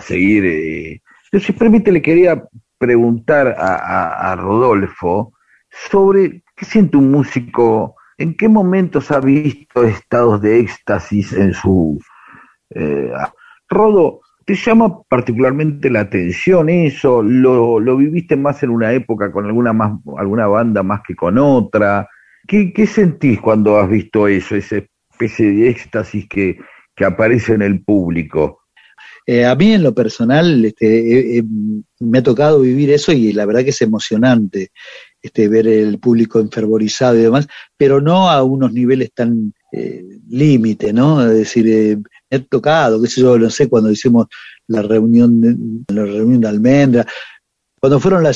seguir. 0.00 0.44
Eh, 0.44 1.00
yo 1.32 1.40
simplemente 1.40 1.90
le 1.90 2.02
quería 2.02 2.44
preguntar 2.76 3.54
a, 3.56 4.36
Rodolfo 4.36 5.32
sobre 5.70 6.42
qué 6.54 6.64
siente 6.66 6.98
un 6.98 7.10
músico, 7.10 7.94
en 8.18 8.36
qué 8.36 8.48
momentos 8.48 9.10
ha 9.10 9.20
visto 9.20 9.84
estados 9.84 10.42
de 10.42 10.60
éxtasis 10.60 11.32
en 11.32 11.54
su... 11.54 11.98
Eh, 12.74 13.12
Rodo, 13.68 14.20
¿te 14.44 14.54
llama 14.54 15.02
particularmente 15.02 15.90
la 15.90 16.00
atención 16.00 16.68
eso? 16.68 17.22
¿Lo, 17.22 17.80
¿Lo, 17.80 17.96
viviste 17.96 18.36
más 18.36 18.62
en 18.62 18.70
una 18.70 18.92
época 18.92 19.32
con 19.32 19.46
alguna, 19.46 19.72
más, 19.72 19.98
alguna 20.18 20.46
banda 20.46 20.82
más 20.82 21.02
que 21.06 21.14
con 21.14 21.38
otra? 21.38 22.08
¿Qué, 22.46 22.72
¿Qué 22.72 22.86
sentís 22.86 23.40
cuando 23.40 23.78
has 23.78 23.88
visto 23.88 24.26
eso, 24.28 24.56
esa 24.56 24.76
especie 25.10 25.52
de 25.52 25.70
éxtasis 25.70 26.28
que, 26.28 26.58
que 26.94 27.04
aparece 27.04 27.54
en 27.54 27.62
el 27.62 27.82
público. 27.82 28.62
Eh, 29.26 29.44
a 29.44 29.54
mí 29.54 29.72
en 29.72 29.82
lo 29.84 29.94
personal 29.94 30.64
este, 30.64 31.44
me 32.00 32.18
ha 32.18 32.22
tocado 32.22 32.60
vivir 32.60 32.90
eso 32.90 33.12
y 33.12 33.32
la 33.32 33.46
verdad 33.46 33.62
que 33.62 33.70
es 33.70 33.80
emocionante 33.80 34.72
este, 35.22 35.48
ver 35.48 35.68
el 35.68 36.00
público 36.00 36.40
enfervorizado 36.40 37.16
y 37.16 37.22
demás, 37.22 37.46
pero 37.76 38.00
no 38.00 38.28
a 38.28 38.42
unos 38.42 38.72
niveles 38.72 39.12
tan 39.12 39.54
eh, 39.70 40.02
límite, 40.28 40.92
¿no? 40.92 41.24
Es 41.24 41.34
decir, 41.34 41.98
ha 42.36 42.38
tocado, 42.40 43.00
qué 43.00 43.08
sé 43.08 43.20
yo, 43.20 43.38
no 43.38 43.50
sé, 43.50 43.68
cuando 43.68 43.90
hicimos 43.90 44.26
la 44.68 44.82
reunión 44.82 45.40
de, 45.40 45.56
la 45.94 46.04
reunión 46.04 46.40
de 46.40 46.48
Almendra, 46.48 47.06
cuando 47.80 47.98
fueron 47.98 48.22
la, 48.22 48.32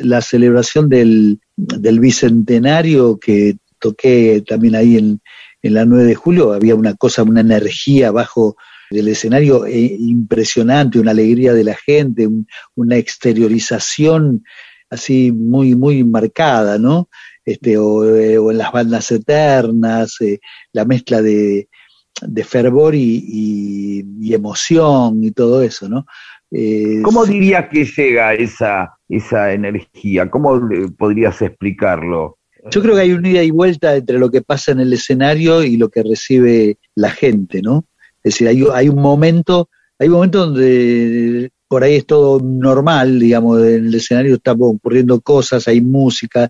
la 0.00 0.20
celebración 0.20 0.88
del, 0.88 1.40
del 1.56 2.00
bicentenario 2.00 3.18
que 3.18 3.56
toqué 3.80 4.42
también 4.46 4.76
ahí 4.76 4.96
en, 4.96 5.20
en 5.62 5.74
la 5.74 5.84
9 5.84 6.04
de 6.04 6.14
julio 6.14 6.52
había 6.52 6.74
una 6.74 6.94
cosa, 6.94 7.22
una 7.22 7.40
energía 7.40 8.10
bajo 8.10 8.56
del 8.90 9.08
escenario 9.08 9.66
eh, 9.66 9.96
impresionante, 9.98 10.98
una 10.98 11.10
alegría 11.10 11.54
de 11.54 11.64
la 11.64 11.74
gente, 11.74 12.28
una 12.74 12.96
exteriorización 12.96 14.44
así 14.90 15.32
muy, 15.32 15.74
muy 15.74 16.04
marcada, 16.04 16.78
¿no? 16.78 17.08
Este, 17.44 17.76
o, 17.78 18.04
eh, 18.14 18.34
en 18.34 18.58
las 18.58 18.72
bandas 18.72 19.10
eternas, 19.10 20.20
eh, 20.20 20.38
la 20.72 20.84
mezcla 20.84 21.20
de, 21.20 21.68
fervor 22.44 22.94
y, 22.94 24.32
emoción 24.32 25.22
y 25.22 25.30
todo 25.30 25.62
eso, 25.62 25.88
¿no? 25.88 26.06
¿Cómo 27.02 27.24
diría 27.24 27.68
que 27.68 27.84
llega 27.84 28.34
esa, 28.34 28.94
esa 29.08 29.52
energía? 29.52 30.30
¿Cómo 30.30 30.60
podrías 30.96 31.40
explicarlo? 31.42 32.38
Yo 32.70 32.80
creo 32.80 32.94
que 32.94 33.02
hay 33.02 33.12
un 33.12 33.26
ida 33.26 33.42
y 33.42 33.50
vuelta 33.50 33.94
entre 33.94 34.18
lo 34.18 34.30
que 34.30 34.40
pasa 34.40 34.72
en 34.72 34.80
el 34.80 34.92
escenario 34.92 35.62
y 35.62 35.76
lo 35.76 35.88
que 35.88 36.02
recibe 36.02 36.78
la 36.94 37.10
gente, 37.10 37.60
¿no? 37.60 37.84
Es 38.22 38.34
decir, 38.34 38.48
hay, 38.48 38.64
hay 38.72 38.88
un 38.88 39.02
momento, 39.02 39.68
hay 39.98 40.08
un 40.08 40.14
momento 40.14 40.46
donde 40.46 41.50
por 41.68 41.82
ahí 41.82 41.96
es 41.96 42.06
todo 42.06 42.40
normal, 42.40 43.18
digamos, 43.18 43.60
en 43.60 43.86
el 43.86 43.94
escenario 43.94 44.36
están 44.36 44.56
ocurriendo 44.60 45.20
cosas, 45.20 45.68
hay 45.68 45.80
música, 45.80 46.48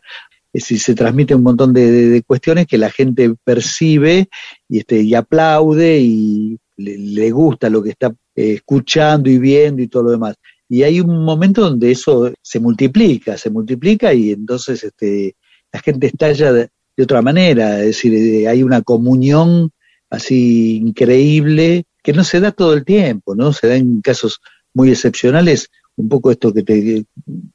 es 0.54 0.62
decir, 0.62 0.78
se 0.78 0.94
transmite 0.94 1.34
un 1.34 1.42
montón 1.42 1.72
de, 1.72 2.22
cuestiones 2.24 2.68
que 2.68 2.78
la 2.78 2.88
gente 2.88 3.34
percibe 3.42 4.28
y, 4.68 4.78
este, 4.78 5.02
y 5.02 5.12
aplaude 5.16 5.98
y 5.98 6.56
le, 6.76 7.30
gusta 7.32 7.68
lo 7.68 7.82
que 7.82 7.90
está 7.90 8.14
eh, 8.36 8.52
escuchando 8.54 9.28
y 9.28 9.38
viendo 9.38 9.82
y 9.82 9.88
todo 9.88 10.04
lo 10.04 10.10
demás. 10.12 10.36
Y 10.68 10.84
hay 10.84 11.00
un 11.00 11.24
momento 11.24 11.62
donde 11.62 11.90
eso 11.90 12.32
se 12.40 12.60
multiplica, 12.60 13.36
se 13.36 13.50
multiplica 13.50 14.14
y 14.14 14.30
entonces 14.30 14.84
este, 14.84 15.34
la 15.72 15.80
gente 15.80 16.06
estalla 16.06 16.52
de, 16.52 16.70
otra 17.02 17.20
manera, 17.20 17.80
es 17.80 17.86
decir, 17.86 18.14
eh, 18.14 18.46
hay 18.46 18.62
una 18.62 18.80
comunión 18.82 19.72
así 20.08 20.76
increíble 20.76 21.86
que 22.00 22.12
no 22.12 22.22
se 22.22 22.38
da 22.38 22.52
todo 22.52 22.74
el 22.74 22.84
tiempo, 22.84 23.34
¿no? 23.34 23.52
Se 23.52 23.66
da 23.66 23.74
en 23.74 24.00
casos 24.00 24.38
muy 24.72 24.90
excepcionales, 24.90 25.68
un 25.96 26.08
poco 26.08 26.30
esto 26.30 26.52
que 26.52 26.62
te, 26.62 27.04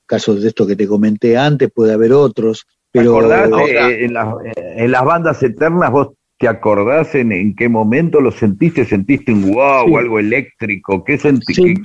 casos 0.05 0.41
de 0.41 0.49
esto 0.49 0.67
que 0.67 0.75
te 0.75 0.85
comenté 0.85 1.38
antes, 1.38 1.71
puede 1.73 1.93
haber 1.93 2.12
otros, 2.12 2.65
pero... 2.91 3.28
¿Te 3.28 4.06
en, 4.06 4.15
en, 4.56 4.91
las 4.91 5.06
bandas 5.06 5.41
eternas 5.43 5.91
vos 5.91 6.10
te 6.39 6.47
acordás 6.47 7.13
en, 7.15 7.54
qué 7.56 7.67
momento 7.67 8.21
lo 8.21 8.32
sentiste? 8.32 8.86
¿Sentiste 8.86 9.34
un 9.34 9.54
wow 9.54 9.93
o 9.93 9.97
algo 9.97 10.19
eléctrico? 10.19 11.04
¿Qué 11.04 11.17
sentiste? 11.17 11.75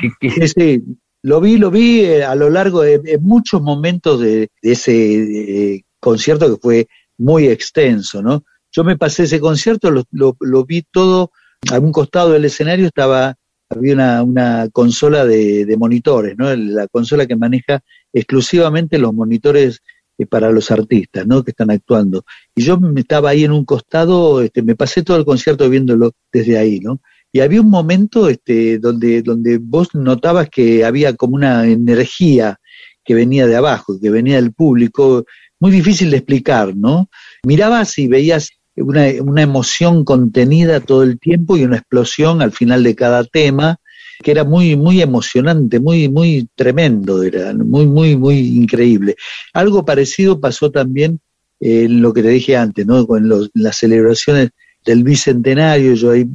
Sí, 0.46 0.82
lo 1.22 1.40
vi, 1.40 1.56
lo 1.56 1.70
vi 1.70 2.00
eh, 2.00 2.22
a 2.22 2.34
lo 2.34 2.50
largo 2.50 2.82
de, 2.82 3.18
muchos 3.20 3.60
momentos 3.60 4.20
de, 4.20 4.48
ese 4.62 5.84
concierto 5.98 6.54
que 6.54 6.60
fue 6.60 6.86
muy 7.18 7.48
extenso, 7.48 8.22
¿no? 8.22 8.44
Yo 8.70 8.84
me 8.84 8.96
pasé 8.96 9.24
ese 9.24 9.40
concierto, 9.40 9.90
lo, 9.90 10.04
lo, 10.10 10.64
vi 10.64 10.84
todo, 10.90 11.30
a 11.72 11.78
un 11.78 11.92
costado 11.92 12.32
del 12.32 12.44
escenario 12.44 12.86
estaba, 12.86 13.34
había 13.70 13.94
una, 13.94 14.22
una 14.22 14.68
consola 14.70 15.24
de, 15.24 15.64
de, 15.64 15.76
monitores, 15.76 16.36
¿no? 16.36 16.54
La 16.54 16.86
consola 16.88 17.26
que 17.26 17.36
maneja 17.36 17.80
exclusivamente 18.12 18.98
los 18.98 19.14
monitores 19.14 19.80
eh, 20.18 20.26
para 20.26 20.50
los 20.50 20.70
artistas, 20.70 21.26
¿no? 21.26 21.42
Que 21.42 21.50
están 21.50 21.70
actuando. 21.70 22.24
Y 22.54 22.62
yo 22.62 22.78
estaba 22.96 23.30
ahí 23.30 23.44
en 23.44 23.52
un 23.52 23.64
costado, 23.64 24.42
este, 24.42 24.62
me 24.62 24.76
pasé 24.76 25.02
todo 25.02 25.16
el 25.16 25.24
concierto 25.24 25.68
viéndolo 25.68 26.12
desde 26.32 26.58
ahí, 26.58 26.80
¿no? 26.80 27.00
Y 27.32 27.40
había 27.40 27.60
un 27.60 27.70
momento 27.70 28.28
este, 28.28 28.78
donde, 28.78 29.22
donde 29.22 29.58
vos 29.58 29.88
notabas 29.94 30.48
que 30.50 30.84
había 30.84 31.14
como 31.14 31.34
una 31.34 31.66
energía 31.66 32.60
que 33.04 33.14
venía 33.14 33.46
de 33.46 33.56
abajo, 33.56 33.98
que 34.00 34.10
venía 34.10 34.36
del 34.36 34.52
público, 34.52 35.24
muy 35.60 35.70
difícil 35.70 36.10
de 36.10 36.18
explicar, 36.18 36.76
¿no? 36.76 37.08
Mirabas 37.44 37.98
y 37.98 38.06
veías 38.06 38.50
una, 38.76 39.42
emoción 39.42 40.04
contenida 40.04 40.80
todo 40.80 41.02
el 41.02 41.18
tiempo 41.18 41.56
y 41.56 41.64
una 41.64 41.76
explosión 41.76 42.42
al 42.42 42.52
final 42.52 42.82
de 42.82 42.94
cada 42.94 43.24
tema, 43.24 43.78
que 44.24 44.30
era 44.30 44.42
muy, 44.42 44.74
muy 44.74 45.02
emocionante, 45.02 45.78
muy, 45.78 46.08
muy 46.08 46.48
tremendo, 46.56 47.22
era 47.22 47.52
muy, 47.52 47.86
muy, 47.86 48.16
muy 48.16 48.38
increíble. 48.56 49.16
Algo 49.52 49.84
parecido 49.84 50.40
pasó 50.40 50.70
también 50.70 51.20
en 51.60 52.00
lo 52.00 52.12
que 52.14 52.22
te 52.22 52.30
dije 52.30 52.56
antes, 52.56 52.86
¿no? 52.86 53.06
Con 53.06 53.28
las 53.52 53.76
celebraciones 53.76 54.50
del 54.84 55.04
bicentenario, 55.04 55.94
yo 55.94 56.10
ahí 56.12 56.26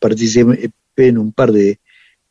participé 0.00 0.70
en 0.96 1.18
un 1.18 1.32
par 1.32 1.52
de, 1.52 1.78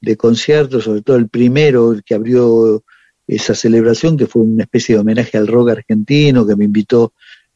de 0.02 0.18
conciertos, 0.18 0.84
sobre 0.84 1.02
todo 1.02 1.16
el 1.16 1.30
primero 1.30 1.96
que 2.06 2.14
abrió 2.14 2.84
esa 3.28 3.56
celebración, 3.56 4.18
que 4.18 4.28
fue 4.28 4.42
una 4.42 4.64
especie 4.64 4.96
de 4.96 5.02
homenaje 5.02 5.38
al 5.38 5.48
rock 5.48 5.70
argentino, 5.70 6.46
que 6.46 6.56
me 6.58 6.66
invitó 6.66 7.14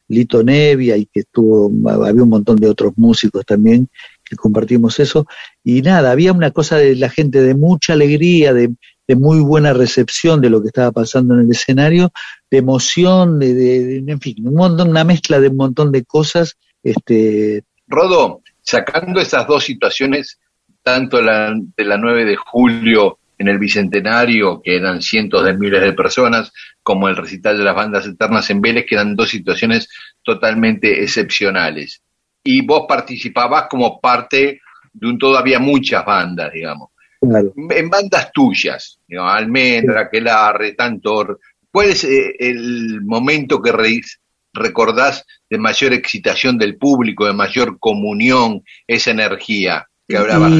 Lito 0.08 0.42
Nevia 0.42 0.96
y 0.96 1.06
que 1.06 1.20
estuvo, 1.20 1.70
había 1.90 2.22
un 2.22 2.28
montón 2.30 2.56
de 2.56 2.68
otros 2.68 2.94
músicos 2.96 3.44
también 3.44 3.88
compartimos 4.36 5.00
eso. 5.00 5.26
Y 5.64 5.82
nada, 5.82 6.10
había 6.10 6.32
una 6.32 6.50
cosa 6.50 6.76
de 6.76 6.96
la 6.96 7.10
gente 7.10 7.42
de 7.42 7.54
mucha 7.54 7.92
alegría, 7.92 8.52
de, 8.52 8.70
muy 9.14 9.40
buena 9.40 9.74
recepción 9.74 10.40
de 10.40 10.48
lo 10.48 10.62
que 10.62 10.68
estaba 10.68 10.90
pasando 10.90 11.34
en 11.34 11.40
el 11.40 11.50
escenario, 11.50 12.10
de 12.50 12.56
emoción, 12.56 13.38
de, 13.38 13.98
en 13.98 14.20
fin, 14.22 14.36
un 14.42 14.54
montón, 14.54 14.88
una 14.88 15.04
mezcla 15.04 15.38
de 15.38 15.48
un 15.48 15.56
montón 15.58 15.92
de 15.92 16.02
cosas. 16.02 16.56
Este... 16.82 17.62
Rodo, 17.86 18.40
sacando 18.62 19.20
esas 19.20 19.46
dos 19.46 19.64
situaciones, 19.64 20.38
tanto 20.82 21.20
la, 21.20 21.54
de 21.76 21.84
la 21.84 21.98
9 21.98 22.24
de 22.24 22.36
julio 22.36 23.18
en 23.42 23.48
el 23.48 23.58
Bicentenario, 23.58 24.62
que 24.62 24.76
eran 24.76 25.02
cientos 25.02 25.44
de 25.44 25.52
miles 25.58 25.82
de 25.82 25.92
personas, 25.92 26.52
como 26.82 27.08
el 27.08 27.16
recital 27.16 27.58
de 27.58 27.64
las 27.64 27.74
bandas 27.74 28.06
eternas 28.06 28.48
en 28.50 28.60
Vélez, 28.60 28.86
que 28.88 28.94
eran 28.94 29.16
dos 29.16 29.30
situaciones 29.30 29.88
totalmente 30.22 31.02
excepcionales. 31.02 32.02
Y 32.44 32.64
vos 32.66 32.84
participabas 32.88 33.66
como 33.68 34.00
parte 34.00 34.60
de 34.92 35.06
un 35.08 35.18
todavía 35.18 35.58
muchas 35.58 36.04
bandas, 36.04 36.52
digamos. 36.52 36.90
En 37.20 37.88
bandas 37.88 38.32
tuyas, 38.32 38.98
digamos, 39.06 39.32
Almendra, 39.32 40.10
Quelarre, 40.10 40.72
Tantor. 40.72 41.38
¿Cuál 41.70 41.90
es 41.90 42.04
eh, 42.04 42.34
el 42.38 43.00
momento 43.02 43.62
que 43.62 43.72
recordás 44.52 45.24
de 45.48 45.58
mayor 45.58 45.92
excitación 45.92 46.58
del 46.58 46.76
público, 46.76 47.24
de 47.24 47.32
mayor 47.32 47.78
comunión, 47.78 48.62
esa 48.86 49.12
energía 49.12 49.86
que 50.06 50.16
hablaba 50.16 50.50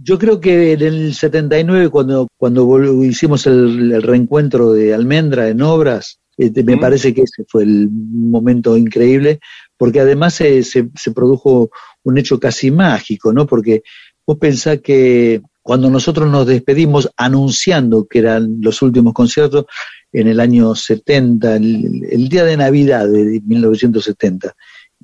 yo 0.00 0.18
creo 0.18 0.40
que 0.40 0.72
en 0.72 0.82
el 0.82 1.14
79, 1.14 1.88
cuando, 1.88 2.28
cuando 2.36 3.04
hicimos 3.04 3.46
el, 3.46 4.00
reencuentro 4.02 4.72
de 4.72 4.94
Almendra 4.94 5.48
en 5.48 5.60
obras, 5.62 6.20
este, 6.36 6.62
me 6.62 6.76
parece 6.76 7.12
que 7.12 7.22
ese 7.22 7.44
fue 7.48 7.64
el 7.64 7.88
momento 7.90 8.76
increíble, 8.76 9.40
porque 9.78 10.00
además 10.00 10.34
se, 10.34 10.62
se, 10.62 10.84
produjo 11.14 11.70
un 12.02 12.18
hecho 12.18 12.38
casi 12.38 12.70
mágico, 12.70 13.32
¿no? 13.32 13.46
Porque 13.46 13.82
vos 14.26 14.36
pensás 14.36 14.80
que 14.82 15.40
cuando 15.62 15.88
nosotros 15.88 16.30
nos 16.30 16.46
despedimos 16.46 17.08
anunciando 17.16 18.06
que 18.06 18.18
eran 18.18 18.58
los 18.60 18.82
últimos 18.82 19.14
conciertos 19.14 19.64
en 20.12 20.28
el 20.28 20.40
año 20.40 20.74
70, 20.74 21.56
el, 21.56 22.28
día 22.28 22.44
de 22.44 22.56
Navidad 22.56 23.08
de 23.08 23.40
1970, 23.46 24.54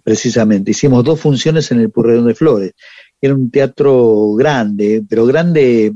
precisamente, 0.03 0.73
hicimos 0.73 1.05
dos 1.05 1.21
funciones 1.21 1.71
en 1.71 1.81
el 1.81 1.91
Purredón 1.91 2.27
de 2.27 2.35
Flores 2.35 2.73
era 3.25 3.35
un 3.35 3.51
teatro 3.51 4.35
grande, 4.35 5.03
pero 5.09 5.25
grande, 5.25 5.95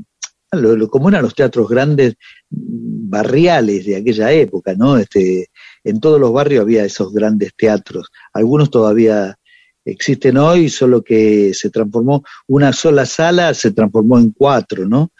como 0.89 1.09
eran 1.09 1.21
los 1.21 1.35
teatros 1.35 1.69
grandes 1.69 2.15
barriales 2.49 3.85
de 3.85 3.97
aquella 3.97 4.31
época, 4.31 4.73
¿no? 4.73 4.97
Este, 4.97 5.49
en 5.83 5.99
todos 5.99 6.19
los 6.19 6.31
barrios 6.31 6.61
había 6.61 6.85
esos 6.85 7.13
grandes 7.13 7.51
teatros. 7.55 8.09
Algunos 8.33 8.69
todavía 8.69 9.35
existen 9.85 10.37
hoy, 10.37 10.69
solo 10.69 11.03
que 11.03 11.53
se 11.53 11.69
transformó, 11.69 12.23
una 12.47 12.73
sola 12.73 13.05
sala 13.05 13.53
se 13.53 13.71
transformó 13.71 14.19
en 14.19 14.31
cuatro, 14.31 14.87
¿no? 14.87 15.11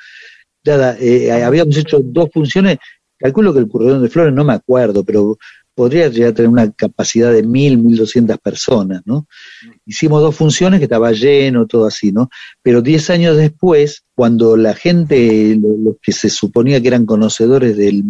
Eh, 0.65 1.32
habíamos 1.32 1.78
hecho 1.78 2.00
dos 2.04 2.30
funciones, 2.34 2.78
calculo 3.17 3.54
que 3.54 3.60
el 3.60 3.67
Corredor 3.69 4.02
de 4.02 4.10
Flores, 4.10 4.34
no 4.34 4.43
me 4.43 4.54
acuerdo, 4.54 5.04
pero 5.04 5.38
podría 5.74 6.10
llegar 6.10 6.32
a 6.32 6.34
tener 6.34 6.50
una 6.50 6.72
capacidad 6.74 7.32
de 7.32 7.41
mil, 7.41 7.78
mil 7.78 7.95
doscientas 7.95 8.38
personas, 8.39 9.02
¿no? 9.06 9.28
Hicimos 9.86 10.22
dos 10.22 10.36
funciones 10.36 10.80
que 10.80 10.84
estaba 10.84 11.13
lleno, 11.13 11.67
todo 11.67 11.86
así, 11.86 12.12
¿no? 12.12 12.30
Pero 12.62 12.82
diez 12.82 13.10
años 13.10 13.38
después, 13.38 14.04
cuando 14.13 14.58
la 14.58 14.74
gente, 14.74 15.58
los 15.58 15.95
que 16.02 16.12
se 16.12 16.30
suponía 16.30 16.82
que 16.82 16.89
eran 16.89 17.06
conocedores 17.06 17.78
del, 17.78 18.04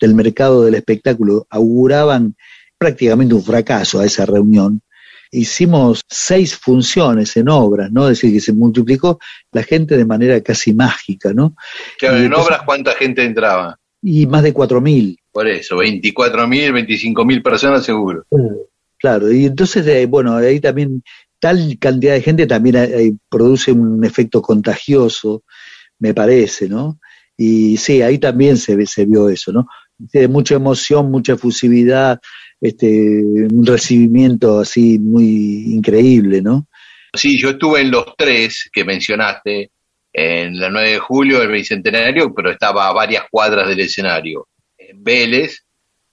del 0.00 0.14
mercado 0.14 0.64
del 0.64 0.74
espectáculo, 0.74 1.46
auguraban 1.50 2.36
prácticamente 2.78 3.34
un 3.34 3.42
fracaso 3.42 4.00
a 4.00 4.04
esa 4.04 4.26
reunión, 4.26 4.82
hicimos 5.30 6.02
seis 6.08 6.56
funciones 6.56 7.36
en 7.36 7.48
obras, 7.48 7.90
¿no? 7.90 8.08
Es 8.08 8.18
decir, 8.18 8.32
que 8.32 8.40
se 8.40 8.52
multiplicó 8.52 9.18
la 9.52 9.62
gente 9.62 9.96
de 9.96 10.04
manera 10.04 10.40
casi 10.40 10.72
mágica, 10.72 11.32
¿no? 11.32 11.54
Claro, 11.98 12.18
en 12.18 12.34
obras, 12.34 12.60
¿cuánta 12.64 12.92
gente 12.92 13.24
entraba? 13.24 13.78
Y 14.02 14.26
más 14.26 14.42
de 14.42 14.52
cuatro 14.52 14.80
mil. 14.80 15.18
Por 15.32 15.48
eso, 15.48 15.78
24 15.78 16.46
mil, 16.46 16.72
25 16.72 17.24
mil 17.24 17.42
personas 17.42 17.84
seguro. 17.84 18.24
Claro, 18.98 19.30
y 19.30 19.46
entonces, 19.46 19.86
eh, 19.86 20.06
bueno, 20.06 20.36
ahí 20.36 20.60
también 20.60 21.02
tal 21.38 21.76
cantidad 21.78 22.14
de 22.14 22.22
gente 22.22 22.46
también 22.46 22.76
eh, 22.76 23.12
produce 23.28 23.72
un 23.72 24.04
efecto 24.04 24.40
contagioso, 24.40 25.44
me 25.98 26.14
parece, 26.14 26.68
¿no? 26.68 26.98
Y 27.36 27.76
sí, 27.76 28.00
ahí 28.00 28.18
también 28.18 28.56
se, 28.56 28.86
se 28.86 29.04
vio 29.04 29.28
eso, 29.28 29.52
¿no? 29.52 29.66
De 29.98 30.28
mucha 30.28 30.56
emoción, 30.56 31.10
mucha 31.10 31.34
efusividad, 31.34 32.20
este, 32.60 32.86
un 32.88 33.64
recibimiento 33.64 34.60
así 34.60 34.98
muy 34.98 35.74
increíble, 35.74 36.42
¿no? 36.42 36.68
Sí, 37.14 37.38
yo 37.38 37.50
estuve 37.50 37.80
en 37.80 37.90
los 37.90 38.14
tres 38.16 38.68
que 38.72 38.84
mencionaste, 38.84 39.70
en 40.12 40.58
la 40.58 40.70
9 40.70 40.90
de 40.90 40.98
julio, 40.98 41.42
el 41.42 41.52
Bicentenario, 41.52 42.34
pero 42.34 42.50
estaba 42.50 42.88
a 42.88 42.92
varias 42.92 43.24
cuadras 43.30 43.68
del 43.68 43.80
escenario. 43.80 44.48
Vélez 44.94 45.64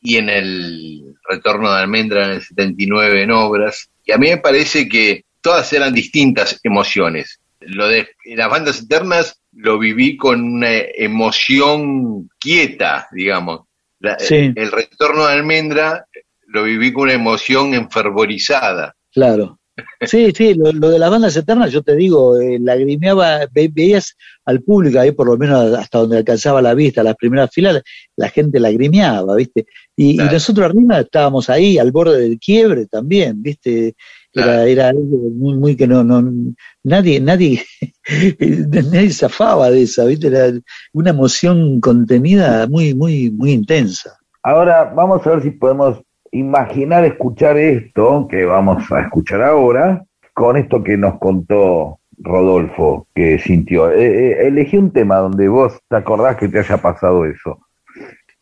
y 0.01 0.17
en 0.17 0.29
el 0.29 1.15
Retorno 1.27 1.71
de 1.71 1.79
Almendra 1.79 2.25
en 2.25 2.31
el 2.31 2.41
79 2.41 3.23
en 3.23 3.31
Obras. 3.31 3.89
Y 4.05 4.11
a 4.11 4.17
mí 4.17 4.29
me 4.29 4.37
parece 4.37 4.89
que 4.89 5.23
todas 5.41 5.71
eran 5.73 5.93
distintas 5.93 6.59
emociones. 6.63 7.39
Lo 7.61 7.87
de 7.87 8.09
las 8.25 8.49
bandas 8.49 8.81
eternas 8.81 9.41
lo 9.53 9.79
viví 9.79 10.17
con 10.17 10.43
una 10.43 10.71
emoción 10.71 12.29
quieta, 12.39 13.07
digamos. 13.13 13.61
El 14.03 14.71
Retorno 14.71 15.25
de 15.25 15.33
Almendra 15.33 16.05
lo 16.47 16.63
viví 16.63 16.91
con 16.91 17.03
una 17.03 17.13
emoción 17.13 17.73
enfervorizada. 17.73 18.95
Claro. 19.11 19.59
Sí, 20.01 20.31
sí, 20.35 20.53
lo, 20.53 20.71
de 20.71 20.99
las 20.99 21.09
bandas 21.09 21.35
eternas, 21.35 21.71
yo 21.71 21.81
te 21.81 21.95
digo, 21.95 22.39
eh, 22.39 22.59
lagrimeaba, 22.59 23.47
veías 23.51 24.15
al 24.45 24.61
público 24.61 24.99
ahí 24.99 25.13
por 25.13 25.25
lo 25.25 25.37
menos 25.37 25.73
hasta 25.73 25.97
donde 25.99 26.17
alcanzaba 26.17 26.61
la 26.61 26.75
vista, 26.75 27.01
las 27.01 27.15
primeras 27.15 27.49
filas, 27.51 27.81
la 28.15 28.29
gente 28.29 28.59
lagrimeaba, 28.59 29.35
¿viste? 29.35 29.65
Y, 29.95 30.17
nosotros 30.17 30.67
arriba 30.67 30.99
estábamos 30.99 31.49
ahí 31.49 31.79
al 31.79 31.91
borde 31.91 32.19
del 32.19 32.37
quiebre 32.39 32.85
también, 32.85 33.41
¿viste? 33.41 33.95
Era, 34.35 34.65
era 34.65 34.89
algo 34.89 35.29
muy, 35.35 35.55
muy 35.57 35.75
que 35.75 35.85
no, 35.85 36.03
no, 36.03 36.23
nadie, 36.83 37.19
nadie, 37.19 37.63
nadie 38.39 39.11
zafaba 39.11 39.69
de 39.69 39.83
esa, 39.83 40.05
¿viste? 40.05 40.27
Era 40.27 40.51
una 40.93 41.11
emoción 41.11 41.79
contenida 41.79 42.67
muy, 42.67 42.95
muy, 42.95 43.29
muy 43.29 43.51
intensa. 43.51 44.17
Ahora 44.41 44.91
vamos 44.95 45.25
a 45.25 45.31
ver 45.31 45.43
si 45.43 45.51
podemos 45.51 46.01
imaginar 46.31 47.05
escuchar 47.05 47.57
esto 47.57 48.27
que 48.29 48.43
vamos 48.43 48.91
a 48.91 49.01
escuchar 49.01 49.43
ahora 49.43 50.03
con 50.33 50.57
esto 50.57 50.83
que 50.83 50.97
nos 50.97 51.19
contó 51.19 51.99
Rodolfo 52.17 53.07
que 53.13 53.39
sintió. 53.39 53.91
Eh, 53.91 54.31
eh, 54.31 54.47
elegí 54.47 54.77
un 54.77 54.91
tema 54.91 55.17
donde 55.17 55.47
vos 55.47 55.79
te 55.87 55.95
acordás 55.95 56.37
que 56.37 56.47
te 56.47 56.59
haya 56.59 56.77
pasado 56.77 57.25
eso. 57.25 57.59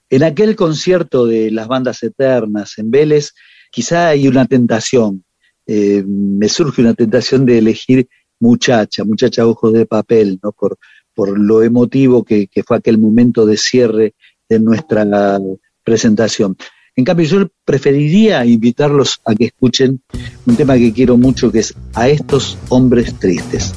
En 0.10 0.24
aquel 0.24 0.56
concierto 0.56 1.26
de 1.26 1.52
las 1.52 1.68
bandas 1.68 2.04
eternas 2.04 2.78
en 2.78 2.92
Vélez, 2.92 3.34
quizá 3.72 4.10
hay 4.10 4.28
una 4.28 4.46
tentación. 4.46 5.24
Eh, 5.66 6.04
me 6.06 6.50
surge 6.50 6.82
una 6.82 6.94
tentación 6.94 7.46
de 7.46 7.58
elegir 7.58 8.08
muchacha, 8.40 9.04
muchacha 9.04 9.46
ojos 9.46 9.74
de 9.74 9.86
papel, 9.86 10.40
¿no? 10.42 10.52
Por, 10.52 10.78
por 11.14 11.38
lo 11.38 11.62
emotivo 11.64 12.24
que, 12.24 12.48
que 12.48 12.64
fue 12.64 12.78
aquel 12.78 12.98
momento 12.98 13.46
de 13.46 13.58
cierre 13.58 14.16
de 14.50 14.60
nuestra 14.60 15.40
presentación. 15.84 16.58
En 16.96 17.06
cambio, 17.06 17.26
yo 17.26 17.48
preferiría 17.64 18.46
invitarlos 18.46 19.22
a 19.26 19.34
que 19.34 19.46
escuchen 19.46 20.02
un 20.46 20.56
tema 20.58 20.76
que 20.76 20.92
quiero 20.92 21.16
mucho, 21.18 21.52
que 21.52 21.60
es 21.60 21.74
A 21.94 22.10
estos 22.10 22.58
hombres 22.70 23.18
tristes. 23.18 23.74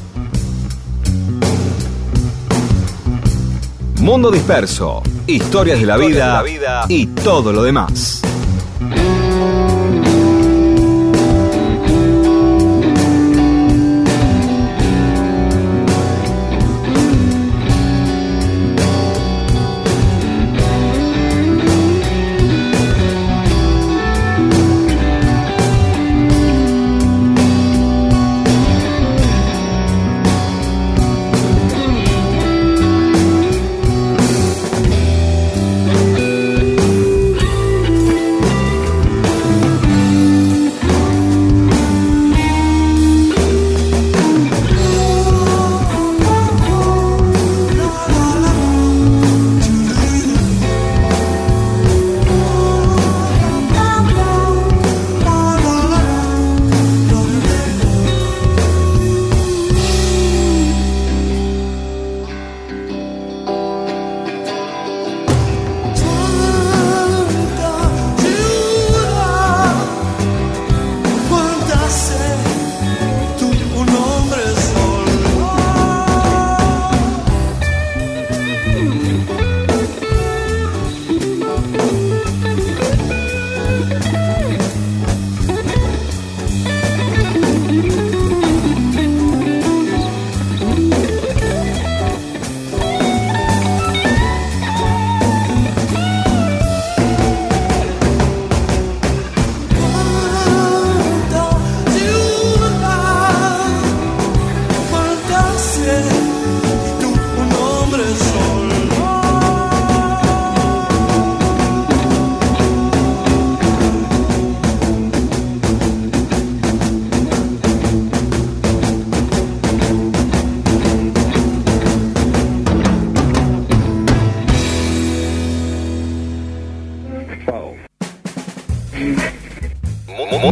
Mundo 4.00 4.30
disperso, 4.30 5.02
historias 5.26 5.80
de 5.80 5.86
la, 5.86 5.96
vida, 5.96 6.08
de 6.08 6.18
la 6.18 6.42
vida 6.42 6.84
y 6.88 7.06
todo 7.06 7.52
lo 7.52 7.62
demás. 7.62 8.20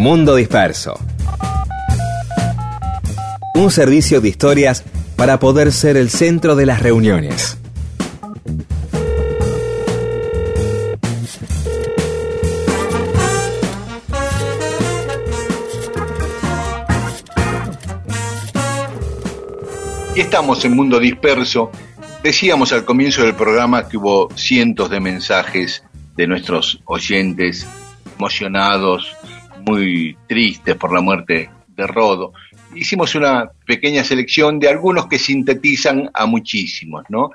Mundo 0.03 0.35
Disperso. 0.35 0.99
Un 3.55 3.71
servicio 3.71 4.21
de 4.21 4.31
historias 4.31 4.83
para 5.15 5.39
poder 5.39 5.71
ser 5.71 5.97
el 5.97 6.11
centro 6.11 6.57
de 6.57 6.67
las 6.67 6.83
reuniones. 6.83 7.57
Y 20.17 20.21
estamos 20.21 20.65
en 20.65 20.75
Mundo 20.75 20.99
Disperso. 20.99 21.71
Decíamos 22.25 22.73
al 22.73 22.85
comienzo 22.85 23.23
del 23.23 23.37
programa 23.37 23.89
que 23.89 23.99
hubo 23.99 24.31
cientos 24.35 24.91
de 24.91 24.99
mensajes 24.99 25.85
de 26.17 26.27
nuestros 26.27 26.81
oyentes 26.87 27.69
emocionados, 28.19 29.15
muy 29.65 30.17
tristes 30.29 30.77
por 30.77 30.93
la 30.93 31.01
muerte 31.01 31.51
de 31.67 31.87
Rodo. 31.87 32.33
Hicimos 32.75 33.15
una 33.15 33.51
pequeña 33.67 34.05
selección 34.05 34.59
de 34.59 34.69
algunos 34.69 35.07
que 35.07 35.19
sintetizan 35.19 36.11
a 36.13 36.27
muchísimos, 36.27 37.05
¿no? 37.09 37.31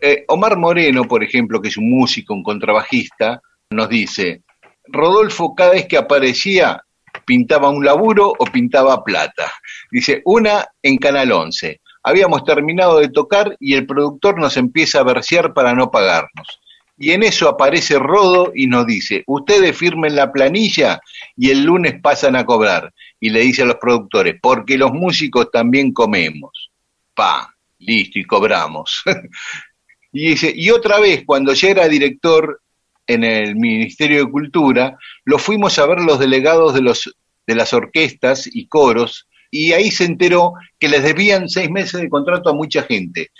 Eh, 0.00 0.24
Omar 0.28 0.56
Moreno, 0.58 1.04
por 1.04 1.24
ejemplo, 1.24 1.60
que 1.60 1.68
es 1.68 1.76
un 1.76 1.90
músico, 1.90 2.34
un 2.34 2.42
contrabajista, 2.42 3.40
nos 3.70 3.88
dice, 3.88 4.42
Rodolfo 4.86 5.54
cada 5.54 5.72
vez 5.72 5.86
que 5.86 5.96
aparecía 5.96 6.82
pintaba 7.24 7.70
un 7.70 7.84
laburo 7.84 8.32
o 8.38 8.44
pintaba 8.44 9.02
plata. 9.02 9.52
Dice, 9.90 10.22
una 10.24 10.66
en 10.82 10.98
Canal 10.98 11.32
11. 11.32 11.80
Habíamos 12.02 12.44
terminado 12.44 13.00
de 13.00 13.08
tocar 13.08 13.56
y 13.58 13.74
el 13.74 13.86
productor 13.86 14.38
nos 14.38 14.56
empieza 14.56 15.00
a 15.00 15.04
versear 15.04 15.52
para 15.52 15.74
no 15.74 15.90
pagarnos. 15.90 16.60
Y 16.98 17.10
en 17.10 17.22
eso 17.22 17.48
aparece 17.48 17.98
Rodo 17.98 18.52
y 18.54 18.66
nos 18.66 18.86
dice, 18.86 19.22
ustedes 19.26 19.76
firmen 19.76 20.16
la 20.16 20.32
planilla 20.32 21.00
y 21.36 21.50
el 21.50 21.64
lunes 21.64 22.00
pasan 22.00 22.36
a 22.36 22.46
cobrar. 22.46 22.92
Y 23.20 23.30
le 23.30 23.40
dice 23.40 23.62
a 23.62 23.66
los 23.66 23.76
productores, 23.76 24.36
porque 24.40 24.78
los 24.78 24.92
músicos 24.92 25.50
también 25.50 25.92
comemos. 25.92 26.70
Pa, 27.14 27.54
listo, 27.78 28.18
y 28.18 28.24
cobramos. 28.24 29.02
y 30.12 30.28
dice, 30.30 30.52
y 30.54 30.70
otra 30.70 30.98
vez, 30.98 31.24
cuando 31.26 31.52
ya 31.52 31.68
era 31.68 31.88
director 31.88 32.62
en 33.06 33.24
el 33.24 33.56
Ministerio 33.56 34.24
de 34.24 34.30
Cultura, 34.30 34.98
lo 35.24 35.38
fuimos 35.38 35.78
a 35.78 35.86
ver 35.86 36.00
los 36.00 36.18
delegados 36.18 36.74
de, 36.74 36.80
los, 36.80 37.14
de 37.46 37.54
las 37.54 37.72
orquestas 37.74 38.48
y 38.50 38.68
coros, 38.68 39.28
y 39.50 39.72
ahí 39.72 39.90
se 39.90 40.04
enteró 40.04 40.54
que 40.78 40.88
les 40.88 41.02
debían 41.02 41.48
seis 41.48 41.70
meses 41.70 42.00
de 42.00 42.08
contrato 42.08 42.50
a 42.50 42.54
mucha 42.54 42.82
gente 42.82 43.30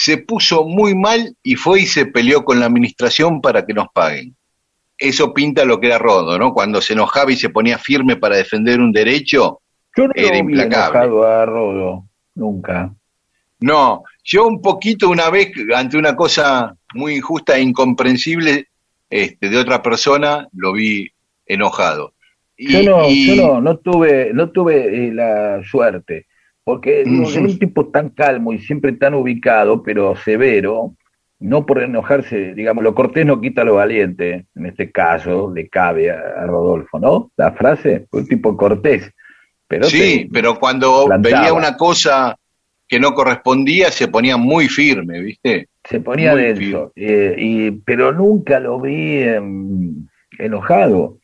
se 0.00 0.16
puso 0.16 0.64
muy 0.64 0.94
mal 0.94 1.36
y 1.42 1.56
fue 1.56 1.82
y 1.82 1.86
se 1.86 2.06
peleó 2.06 2.42
con 2.42 2.58
la 2.58 2.64
administración 2.64 3.42
para 3.42 3.66
que 3.66 3.74
nos 3.74 3.88
paguen. 3.92 4.34
Eso 4.96 5.34
pinta 5.34 5.66
lo 5.66 5.78
que 5.78 5.88
era 5.88 5.98
Rodo, 5.98 6.38
¿no? 6.38 6.54
Cuando 6.54 6.80
se 6.80 6.94
enojaba 6.94 7.30
y 7.32 7.36
se 7.36 7.50
ponía 7.50 7.76
firme 7.76 8.16
para 8.16 8.36
defender 8.36 8.80
un 8.80 8.92
derecho, 8.92 9.60
yo 9.94 10.06
no 10.06 10.12
era 10.14 10.38
implacable. 10.38 11.00
enojado 11.00 11.24
a 11.26 11.44
Rodo, 11.44 12.04
nunca. 12.34 12.94
No, 13.58 14.04
yo 14.24 14.46
un 14.46 14.62
poquito 14.62 15.10
una 15.10 15.28
vez 15.28 15.52
ante 15.76 15.98
una 15.98 16.16
cosa 16.16 16.74
muy 16.94 17.16
injusta 17.16 17.58
e 17.58 17.60
incomprensible 17.60 18.68
este, 19.10 19.50
de 19.50 19.58
otra 19.58 19.82
persona 19.82 20.48
lo 20.54 20.72
vi 20.72 21.10
enojado. 21.44 22.14
yo 22.56 22.82
no, 22.84 23.06
yo 23.10 23.36
no, 23.36 23.60
no 23.60 23.76
tuve, 23.76 24.32
no 24.32 24.48
tuve 24.48 25.08
eh, 25.08 25.12
la 25.12 25.62
suerte 25.62 26.26
porque 26.70 27.02
es 27.22 27.36
un 27.36 27.58
tipo 27.58 27.88
tan 27.88 28.10
calmo 28.10 28.52
y 28.52 28.60
siempre 28.60 28.92
tan 28.92 29.14
ubicado, 29.14 29.82
pero 29.82 30.14
severo, 30.14 30.94
no 31.40 31.66
por 31.66 31.82
enojarse, 31.82 32.54
digamos, 32.54 32.84
lo 32.84 32.94
cortés 32.94 33.26
no 33.26 33.40
quita 33.40 33.64
lo 33.64 33.74
valiente, 33.74 34.46
en 34.54 34.66
este 34.66 34.92
caso 34.92 35.50
le 35.52 35.68
cabe 35.68 36.12
a, 36.12 36.46
Rodolfo, 36.46 37.00
¿no? 37.00 37.32
La 37.36 37.50
frase, 37.50 38.06
un 38.12 38.24
tipo 38.24 38.56
cortés. 38.56 39.10
Pero 39.66 39.84
sí, 39.84 40.28
pero 40.32 40.60
cuando 40.60 41.08
veía 41.18 41.52
una 41.52 41.76
cosa 41.76 42.36
que 42.86 43.00
no 43.00 43.14
correspondía, 43.14 43.90
se 43.90 44.06
ponía 44.06 44.36
muy 44.36 44.68
firme, 44.68 45.20
¿viste? 45.20 45.68
Se 45.82 45.98
ponía 45.98 46.36
denso, 46.36 46.92
eh, 46.94 47.34
y, 47.36 47.70
pero 47.72 48.12
nunca 48.12 48.60
lo 48.60 48.80
vi 48.80 49.22
em, 49.22 50.06
enojado. 50.38 51.18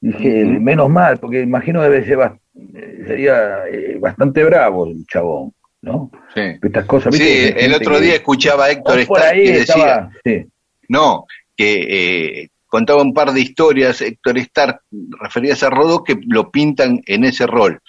Dije, 0.00 0.44
menos 0.44 0.90
mal, 0.90 1.18
porque 1.18 1.40
imagino 1.40 1.82
debe 1.82 2.04
ser 2.04 2.18
sería 3.06 3.66
eh, 3.68 3.96
bastante 3.98 4.44
bravo 4.44 4.86
el 4.86 5.06
chabón, 5.06 5.52
¿no? 5.80 6.10
Sí. 6.34 6.40
Estas 6.62 6.86
cosas, 6.86 7.14
Sí, 7.14 7.52
el 7.56 7.74
otro 7.74 7.98
día 8.00 8.14
escuchaba 8.14 8.66
a 8.66 8.70
Héctor 8.70 9.00
Stark 9.00 9.32
que 9.34 9.52
decía, 9.52 10.10
no, 10.88 11.26
que 11.56 12.42
eh, 12.42 12.48
contaba 12.66 13.02
un 13.02 13.14
par 13.14 13.32
de 13.32 13.40
historias, 13.40 14.00
Héctor 14.00 14.38
Stark, 14.38 14.80
referidas 15.20 15.62
a 15.62 15.70
Rodo, 15.70 16.04
que 16.04 16.18
lo 16.26 16.50
pintan 16.50 17.00
en 17.06 17.24
ese 17.24 17.46
rol. 17.46 17.80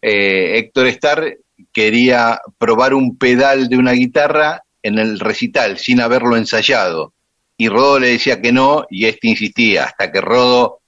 Eh, 0.00 0.58
Héctor 0.58 0.86
Stark 0.88 1.38
quería 1.72 2.40
probar 2.58 2.94
un 2.94 3.18
pedal 3.18 3.68
de 3.68 3.76
una 3.78 3.92
guitarra 3.92 4.62
en 4.82 4.98
el 4.98 5.18
recital 5.18 5.78
sin 5.78 6.00
haberlo 6.00 6.36
ensayado. 6.36 7.14
Y 7.56 7.68
Rodo 7.68 7.98
le 7.98 8.10
decía 8.10 8.40
que 8.40 8.52
no, 8.52 8.86
y 8.88 9.06
este 9.06 9.28
insistía, 9.28 9.84
hasta 9.84 10.12
que 10.12 10.20
Rodo, 10.20 10.80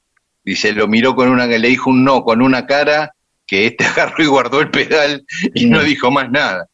dice, 0.45 0.73
lo 0.73 0.87
miró 0.87 1.17
con 1.17 1.29
una, 1.29 1.47
le 1.47 1.69
dijo 1.69 1.91
un 1.91 2.05
no 2.05 2.23
con 2.23 2.43
una 2.43 2.67
cara, 2.67 3.15
que 3.51 3.67
este 3.67 3.85
agarró 3.97 4.23
y 4.23 4.27
guardó 4.29 4.61
el 4.61 4.71
pedal 4.71 5.25
y 5.55 5.67
no 5.67 5.83
dijo 5.83 6.11
más 6.11 6.31
nada. 6.31 6.67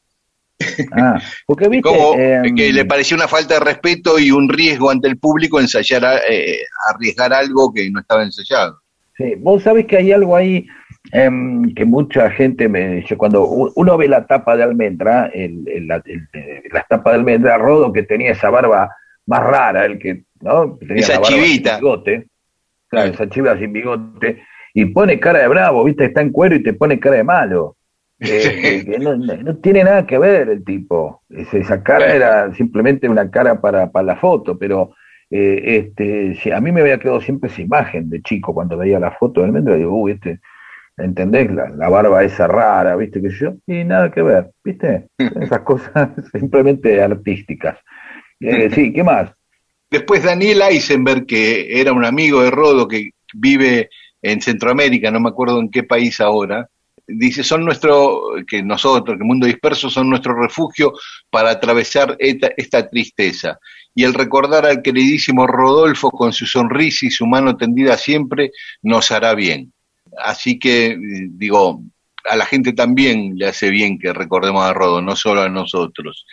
Ah, 0.92 1.18
porque 1.46 1.68
viste, 1.68 1.88
Como 1.88 2.14
em, 2.18 2.54
que 2.54 2.72
le 2.72 2.84
pareció 2.84 3.16
una 3.16 3.28
falta 3.28 3.54
de 3.54 3.60
respeto 3.60 4.18
y 4.18 4.30
un 4.30 4.48
riesgo 4.48 4.90
ante 4.90 5.08
el 5.08 5.18
público 5.18 5.60
ensayar, 5.60 6.02
eh, 6.28 6.58
arriesgar 6.94 7.32
algo 7.32 7.72
que 7.72 7.90
no 7.90 8.00
estaba 8.00 8.22
ensayado. 8.22 8.80
Sí, 9.16 9.34
vos 9.38 9.62
sabés 9.62 9.86
que 9.86 9.96
hay 9.96 10.12
algo 10.12 10.36
ahí 10.36 10.66
em, 11.12 11.74
que 11.74 11.84
mucha 11.84 12.30
gente 12.30 12.68
me 12.68 12.96
dice, 12.96 13.16
cuando 13.16 13.46
uno 13.46 13.96
ve 13.96 14.08
la 14.08 14.26
tapa 14.26 14.56
de 14.56 14.62
almendra, 14.62 15.30
el, 15.32 15.86
la, 15.86 16.02
tapa 16.88 17.10
de 17.10 17.16
almendra, 17.16 17.58
Rodo 17.58 17.92
que 17.92 18.02
tenía 18.02 18.32
esa 18.32 18.50
barba 18.50 18.94
más 19.26 19.42
rara, 19.42 19.84
el 19.86 19.98
que, 19.98 20.24
¿no? 20.40 20.76
Tenía 20.78 20.96
esa 20.96 21.20
chivita. 21.20 21.76
bigote, 21.76 22.26
claro, 22.88 23.12
esa 23.12 23.28
chiva 23.28 23.58
sin 23.58 23.72
bigote, 23.72 24.42
y 24.76 24.84
pone 24.84 25.18
cara 25.18 25.38
de 25.38 25.48
bravo, 25.48 25.84
viste, 25.84 26.04
está 26.04 26.20
en 26.20 26.30
cuero 26.30 26.54
y 26.54 26.62
te 26.62 26.74
pone 26.74 27.00
cara 27.00 27.16
de 27.16 27.24
malo. 27.24 27.76
Eh, 28.18 28.82
eh, 28.86 28.98
no, 28.98 29.56
tiene 29.58 29.84
nada 29.84 30.06
que 30.06 30.16
ver 30.16 30.48
el 30.48 30.64
tipo. 30.64 31.22
esa 31.28 31.82
cara 31.82 32.14
era 32.14 32.54
simplemente 32.54 33.10
una 33.10 33.30
cara 33.30 33.60
para, 33.60 33.90
para 33.90 34.06
la 34.06 34.16
foto, 34.16 34.58
pero 34.58 34.94
eh, 35.30 35.92
este, 35.98 36.54
a 36.54 36.60
mí 36.62 36.72
me 36.72 36.80
había 36.80 36.98
quedado 36.98 37.20
siempre 37.20 37.50
esa 37.50 37.60
imagen 37.60 38.08
de 38.08 38.22
chico 38.22 38.54
cuando 38.54 38.78
veía 38.78 38.98
la 38.98 39.10
foto 39.10 39.42
del 39.42 39.52
metro, 39.52 39.76
digo, 39.76 39.94
uy, 39.94 40.12
este, 40.12 40.40
¿entendés? 40.96 41.50
La, 41.52 41.90
barba 41.90 42.24
esa 42.24 42.46
rara, 42.46 42.96
¿viste? 42.96 43.20
Que 43.20 43.28
yo, 43.28 43.52
y 43.66 43.84
nada 43.84 44.10
que 44.10 44.22
ver, 44.22 44.50
¿viste? 44.64 45.08
Esas 45.18 45.60
cosas 45.60 46.08
simplemente 46.32 47.02
artísticas. 47.02 47.78
sí, 48.40 48.94
¿qué 48.94 49.04
más? 49.04 49.30
Después 49.90 50.24
Daniel 50.24 50.62
Eisenberg, 50.62 51.26
que 51.26 51.80
era 51.82 51.92
un 51.92 52.06
amigo 52.06 52.42
de 52.42 52.50
Rodo 52.50 52.88
que 52.88 53.10
vive 53.34 53.90
en 54.32 54.40
Centroamérica, 54.40 55.10
no 55.10 55.20
me 55.20 55.28
acuerdo 55.28 55.60
en 55.60 55.70
qué 55.70 55.84
país 55.84 56.20
ahora, 56.20 56.68
dice, 57.06 57.44
son 57.44 57.64
nuestro, 57.64 58.34
que 58.46 58.62
nosotros, 58.62 59.16
que 59.16 59.22
el 59.22 59.28
mundo 59.28 59.46
disperso, 59.46 59.88
son 59.88 60.10
nuestro 60.10 60.34
refugio 60.34 60.92
para 61.30 61.50
atravesar 61.50 62.16
esta, 62.18 62.88
tristeza. 62.88 63.58
Y 63.94 64.04
el 64.04 64.14
recordar 64.14 64.66
al 64.66 64.82
queridísimo 64.82 65.46
Rodolfo 65.46 66.10
con 66.10 66.32
su 66.32 66.44
sonrisa 66.44 67.06
y 67.06 67.10
su 67.10 67.26
mano 67.26 67.56
tendida 67.56 67.96
siempre 67.96 68.50
nos 68.82 69.10
hará 69.10 69.34
bien. 69.34 69.72
Así 70.18 70.58
que, 70.58 70.96
digo, 71.30 71.82
a 72.28 72.36
la 72.36 72.46
gente 72.46 72.72
también 72.72 73.34
le 73.36 73.46
hace 73.46 73.70
bien 73.70 73.98
que 73.98 74.12
recordemos 74.12 74.64
a 74.64 74.72
Rodo, 74.72 75.00
no 75.00 75.14
solo 75.14 75.42
a 75.42 75.48
nosotros. 75.48 76.26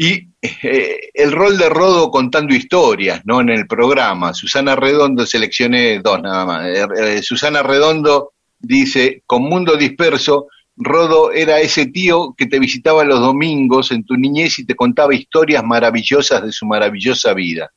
Y 0.00 0.28
eh, 0.40 1.10
el 1.12 1.32
rol 1.32 1.58
de 1.58 1.68
Rodo 1.68 2.08
contando 2.08 2.54
historias, 2.54 3.20
¿no? 3.24 3.40
En 3.40 3.48
el 3.48 3.66
programa. 3.66 4.32
Susana 4.32 4.76
Redondo, 4.76 5.26
seleccioné 5.26 5.98
dos 5.98 6.22
nada 6.22 6.46
más. 6.46 6.66
Eh, 6.68 6.86
eh, 6.96 7.20
Susana 7.20 7.64
Redondo 7.64 8.34
dice, 8.60 9.24
con 9.26 9.42
Mundo 9.42 9.76
Disperso, 9.76 10.46
Rodo 10.76 11.32
era 11.32 11.58
ese 11.58 11.86
tío 11.86 12.32
que 12.38 12.46
te 12.46 12.60
visitaba 12.60 13.02
los 13.02 13.18
domingos 13.18 13.90
en 13.90 14.04
tu 14.04 14.14
niñez 14.14 14.60
y 14.60 14.64
te 14.64 14.76
contaba 14.76 15.16
historias 15.16 15.64
maravillosas 15.64 16.44
de 16.44 16.52
su 16.52 16.64
maravillosa 16.64 17.34
vida. 17.34 17.72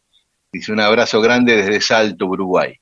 Dice 0.54 0.72
un 0.72 0.80
abrazo 0.80 1.22
grande 1.22 1.56
desde 1.56 1.82
Salto, 1.82 2.28
Uruguay. 2.28 2.76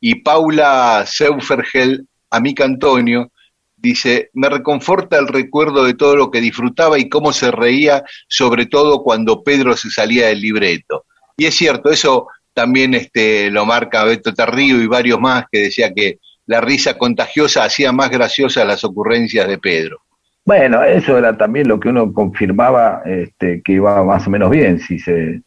Y 0.00 0.22
Paula 0.22 1.04
Seufergel, 1.06 2.08
amiga 2.30 2.64
Antonio, 2.64 3.30
dice, 3.76 4.30
me 4.34 4.48
reconforta 4.48 5.18
el 5.18 5.28
recuerdo 5.28 5.84
de 5.84 5.94
todo 5.94 6.16
lo 6.16 6.30
que 6.30 6.40
disfrutaba 6.40 6.98
y 6.98 7.08
cómo 7.08 7.32
se 7.32 7.50
reía, 7.50 8.02
sobre 8.28 8.66
todo 8.66 9.02
cuando 9.02 9.42
Pedro 9.42 9.76
se 9.76 9.90
salía 9.90 10.28
del 10.28 10.40
libreto. 10.40 11.04
Y 11.36 11.46
es 11.46 11.54
cierto, 11.54 11.90
eso 11.90 12.28
también 12.54 12.94
este, 12.94 13.50
lo 13.50 13.66
marca 13.66 14.04
Beto 14.04 14.32
Tarrío 14.32 14.80
y 14.80 14.86
varios 14.86 15.20
más 15.20 15.44
que 15.50 15.60
decía 15.60 15.92
que 15.92 16.18
la 16.46 16.60
risa 16.60 16.96
contagiosa 16.96 17.64
hacía 17.64 17.92
más 17.92 18.10
graciosas 18.10 18.66
las 18.66 18.82
ocurrencias 18.84 19.46
de 19.48 19.58
Pedro. 19.58 19.98
Bueno, 20.44 20.82
eso 20.82 21.18
era 21.18 21.36
también 21.36 21.68
lo 21.68 21.80
que 21.80 21.88
uno 21.88 22.12
confirmaba 22.12 23.02
este, 23.04 23.62
que 23.62 23.72
iba 23.72 24.02
más 24.04 24.26
o 24.26 24.30
menos 24.30 24.48
bien, 24.50 24.78
si 24.78 24.98
se, 24.98 25.42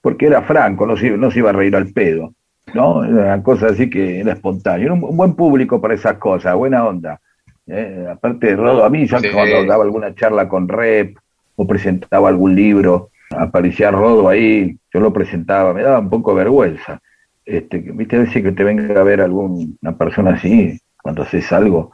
porque 0.00 0.26
era 0.26 0.42
franco, 0.42 0.86
no 0.86 0.96
se, 0.96 1.10
no 1.10 1.30
se 1.30 1.40
iba 1.40 1.50
a 1.50 1.54
reír 1.54 1.74
al 1.74 1.88
pedo. 1.88 2.32
¿no? 2.72 2.98
Una 2.98 3.42
cosa 3.42 3.66
así 3.66 3.90
que 3.90 4.20
era 4.20 4.32
espontáneo. 4.32 4.94
un, 4.94 5.16
buen 5.16 5.34
público 5.34 5.80
para 5.80 5.94
esas 5.94 6.18
cosas, 6.18 6.54
buena 6.54 6.86
onda. 6.86 7.20
¿Eh? 7.68 8.06
aparte 8.10 8.48
de 8.48 8.56
Rodo, 8.56 8.84
a 8.84 8.90
mí 8.90 9.06
ya 9.06 9.20
cuando 9.32 9.64
daba 9.64 9.84
alguna 9.84 10.14
charla 10.14 10.48
con 10.48 10.68
Rep 10.68 11.16
o 11.56 11.66
presentaba 11.66 12.28
algún 12.28 12.54
libro, 12.54 13.10
aparecía 13.30 13.90
Rodo 13.90 14.28
ahí, 14.28 14.76
yo 14.92 15.00
lo 15.00 15.12
presentaba, 15.12 15.72
me 15.74 15.82
daba 15.82 15.98
un 15.98 16.10
poco 16.10 16.32
de 16.32 16.38
vergüenza. 16.44 17.00
Este, 17.44 17.78
viste, 17.78 18.16
a 18.16 18.20
veces 18.20 18.42
que 18.42 18.52
te 18.52 18.64
venga 18.64 19.00
a 19.00 19.04
ver 19.04 19.20
alguna 19.20 19.96
persona 19.96 20.32
así, 20.32 20.78
cuando 21.02 21.22
haces 21.22 21.50
algo, 21.52 21.92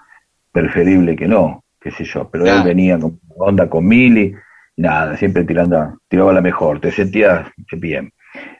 preferible 0.51 1.17
que 1.17 1.29
no, 1.29 1.65
qué 1.81 1.91
sé 1.91 2.05
yo, 2.05 2.29
pero 2.31 2.47
él 2.47 2.63
venía 2.65 2.99
con 2.99 3.21
onda 3.37 3.69
con 3.69 3.87
Mili, 3.87 4.35
nada, 4.77 5.17
siempre 5.17 5.45
tirando, 5.45 5.99
tiraba 6.09 6.33
la 6.33 6.41
mejor, 6.41 6.81
te 6.81 6.91
sentías 6.91 7.49
bien. 7.73 8.13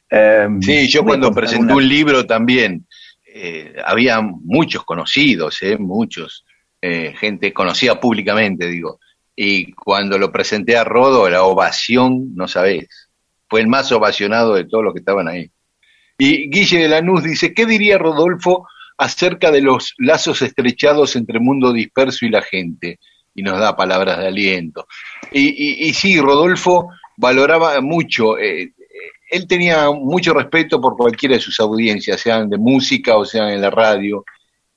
Em, 0.09 0.61
sí, 0.61 0.89
yo 0.89 1.05
cuando 1.05 1.33
presenté 1.33 1.73
un 1.73 1.89
libro 1.89 2.25
también, 2.27 2.87
eh, 3.27 3.75
había 3.85 4.21
muchos 4.21 4.85
conocidos, 4.85 5.61
eh, 5.63 5.77
muchos, 5.77 6.45
eh, 6.87 7.15
gente 7.19 7.51
conocida 7.55 7.99
públicamente, 7.99 8.67
digo, 8.67 9.01
y 9.35 9.73
cuando 9.73 10.19
lo 10.19 10.31
presenté 10.31 10.77
a 10.77 10.85
Rodo, 10.85 11.31
la 11.31 11.43
ovación, 11.45 12.35
no 12.35 12.47
sabés, 12.47 13.09
fue 13.49 13.63
el 13.63 13.69
más 13.69 13.91
ovacionado 13.91 14.55
de 14.55 14.67
todos 14.67 14.85
los 14.85 14.93
que 14.93 14.99
estaban 14.99 15.27
ahí. 15.27 15.51
Y 16.19 16.51
Guille 16.51 16.81
de 16.81 16.89
Lanús 16.89 17.23
dice, 17.23 17.55
¿qué 17.55 17.65
diría 17.65 17.97
Rodolfo 17.97 18.69
acerca 18.99 19.51
de 19.51 19.63
los 19.63 19.95
lazos 19.97 20.43
estrechados 20.43 21.17
entre 21.17 21.41
mundo 21.41 21.73
disperso 21.73 22.27
y 22.27 22.29
la 22.29 22.43
gente? 22.43 22.99
Y 23.35 23.43
nos 23.43 23.59
da 23.59 23.75
palabras 23.75 24.19
de 24.19 24.27
aliento. 24.27 24.87
Y, 25.33 25.91
sí, 25.95 26.21
Rodolfo 26.21 26.91
valoraba 27.17 27.81
mucho, 27.81 28.37
eh, 28.37 28.75
él 29.31 29.47
tenía 29.47 29.91
mucho 29.91 30.35
respeto 30.35 30.83
por 30.83 30.99
cualquiera 30.99 31.37
de 31.37 31.41
sus 31.41 31.59
audiencias, 31.61 32.21
sean 32.21 32.51
de 32.51 32.59
música 32.59 33.17
o 33.17 33.25
sean 33.25 33.49
en 33.49 33.63
la 33.63 33.71
radio, 33.71 34.23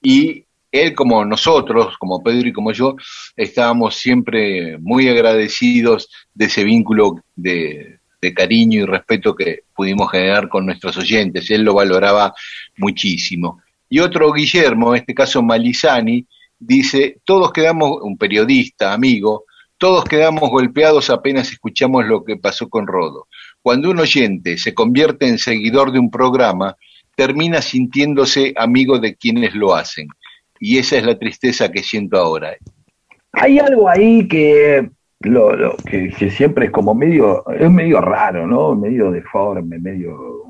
y 0.01 0.46
él 0.71 0.93
como 0.93 1.23
nosotros, 1.25 1.97
como 1.97 2.21
Pedro 2.21 2.47
y 2.49 2.53
como 2.53 2.71
yo, 2.71 2.95
estábamos 3.35 3.95
siempre 3.95 4.77
muy 4.79 5.07
agradecidos 5.07 6.09
de 6.33 6.45
ese 6.45 6.63
vínculo 6.63 7.21
de, 7.35 7.99
cariño 8.35 8.81
y 8.81 8.85
respeto 8.85 9.33
que 9.33 9.61
pudimos 9.73 10.11
generar 10.11 10.49
con 10.49 10.65
nuestros 10.65 10.97
oyentes. 10.97 11.49
Él 11.49 11.61
lo 11.61 11.75
valoraba 11.75 12.33
muchísimo. 12.75 13.61
Y 13.87 13.99
otro 13.99 14.33
Guillermo, 14.33 14.93
en 14.93 14.99
este 14.99 15.13
caso 15.13 15.41
Malizani, 15.41 16.25
dice, 16.59 17.21
todos 17.23 17.53
quedamos, 17.53 17.99
un 18.01 18.17
periodista, 18.17 18.91
amigo, 18.91 19.45
todos 19.77 20.03
quedamos 20.03 20.49
golpeados 20.49 21.09
apenas 21.09 21.51
escuchamos 21.51 22.05
lo 22.05 22.25
que 22.25 22.35
pasó 22.35 22.67
con 22.67 22.85
Rodo. 22.85 23.27
Cuando 23.61 23.91
un 23.91 23.99
oyente 23.99 24.57
se 24.57 24.73
convierte 24.73 25.27
en 25.27 25.37
seguidor 25.37 25.93
de 25.93 25.99
un 25.99 26.11
programa, 26.11 26.75
termina 27.15 27.61
sintiéndose 27.61 28.53
amigo 28.57 28.99
de 28.99 29.15
quienes 29.15 29.55
lo 29.55 29.73
hacen. 29.73 30.07
Y 30.59 30.77
esa 30.77 30.97
es 30.97 31.05
la 31.05 31.17
tristeza 31.17 31.71
que 31.71 31.83
siento 31.83 32.17
ahora. 32.17 32.55
Hay 33.33 33.59
algo 33.59 33.89
ahí 33.89 34.27
que, 34.27 34.89
lo, 35.21 35.75
que, 35.85 36.11
siempre 36.31 36.65
es 36.65 36.71
como 36.71 36.95
medio, 36.95 37.47
es 37.51 37.69
medio 37.69 38.01
raro, 38.01 38.47
¿no? 38.47 38.75
Medio 38.75 39.11
deforme, 39.11 39.79
medio... 39.79 40.43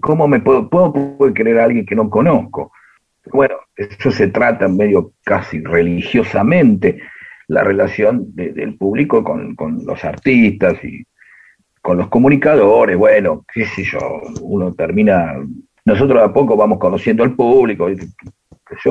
¿Cómo 0.00 0.26
me 0.26 0.40
puedo, 0.40 0.68
puedo, 0.68 0.92
puedo 0.92 1.32
creer 1.34 1.60
a 1.60 1.64
alguien 1.64 1.86
que 1.86 1.94
no 1.94 2.08
conozco? 2.10 2.72
Bueno, 3.32 3.56
eso 3.76 4.10
se 4.10 4.28
trata 4.28 4.68
medio 4.68 5.12
casi 5.22 5.60
religiosamente, 5.60 6.98
la 7.46 7.62
relación 7.62 8.34
del 8.34 8.76
público 8.76 9.22
con, 9.22 9.54
con 9.54 9.84
los 9.86 10.04
artistas 10.04 10.82
y 10.84 11.04
con 11.88 11.96
los 11.96 12.08
comunicadores, 12.08 12.96
bueno, 12.96 13.44
qué 13.52 13.64
sé 13.64 13.82
yo, 13.82 13.98
uno 14.42 14.74
termina, 14.74 15.34
nosotros 15.84 16.22
a 16.22 16.32
poco 16.32 16.56
vamos 16.56 16.78
conociendo 16.78 17.22
al 17.22 17.34
público, 17.34 17.88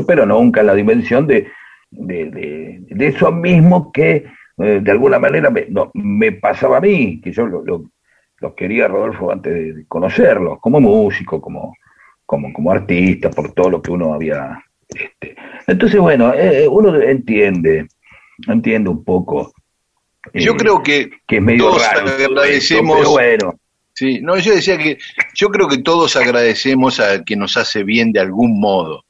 pero 0.05 0.25
nunca 0.25 0.61
en 0.61 0.67
la 0.67 0.75
dimensión 0.75 1.27
de, 1.27 1.47
de, 1.91 2.81
de, 2.89 3.07
eso 3.07 3.31
mismo 3.31 3.91
que 3.91 4.25
eh, 4.57 4.79
de 4.81 4.91
alguna 4.91 5.19
manera 5.19 5.49
me, 5.49 5.65
no, 5.69 5.91
me 5.93 6.31
pasaba 6.31 6.77
a 6.77 6.81
mí, 6.81 7.21
que 7.21 7.31
yo 7.31 7.45
lo, 7.45 7.63
lo, 7.63 8.55
quería 8.55 8.87
Rodolfo 8.87 9.31
antes 9.31 9.75
de 9.75 9.85
conocerlo, 9.87 10.59
como 10.59 10.79
músico, 10.79 11.41
como, 11.41 11.75
como, 12.25 12.51
como 12.53 12.71
artista, 12.71 13.29
por 13.29 13.51
todo 13.53 13.69
lo 13.69 13.81
que 13.81 13.91
uno 13.91 14.13
había... 14.13 14.63
Este. 14.87 15.35
Entonces, 15.67 15.99
bueno, 15.99 16.33
eh, 16.33 16.63
eh, 16.63 16.67
uno 16.67 16.95
entiende, 17.01 17.87
entiende 18.47 18.89
un 18.89 19.03
poco. 19.03 19.53
yo 20.33 20.55
creo 20.55 20.81
que, 20.81 21.09
que 21.27 21.37
es 21.37 21.41
medio 21.41 21.69
todos 21.69 21.83
agradecemos. 21.85 23.09
bueno. 23.09 23.55
Sí, 23.93 24.19
no, 24.21 24.37
yo 24.37 24.53
decía 24.53 24.77
que 24.77 24.99
yo 25.33 25.49
creo 25.49 25.67
que 25.67 25.79
todos 25.79 26.15
agradecemos 26.15 26.99
a 26.99 27.23
que 27.23 27.35
nos 27.35 27.57
hace 27.57 27.83
bien 27.83 28.11
de 28.11 28.19
algún 28.19 28.59
modo. 28.59 29.03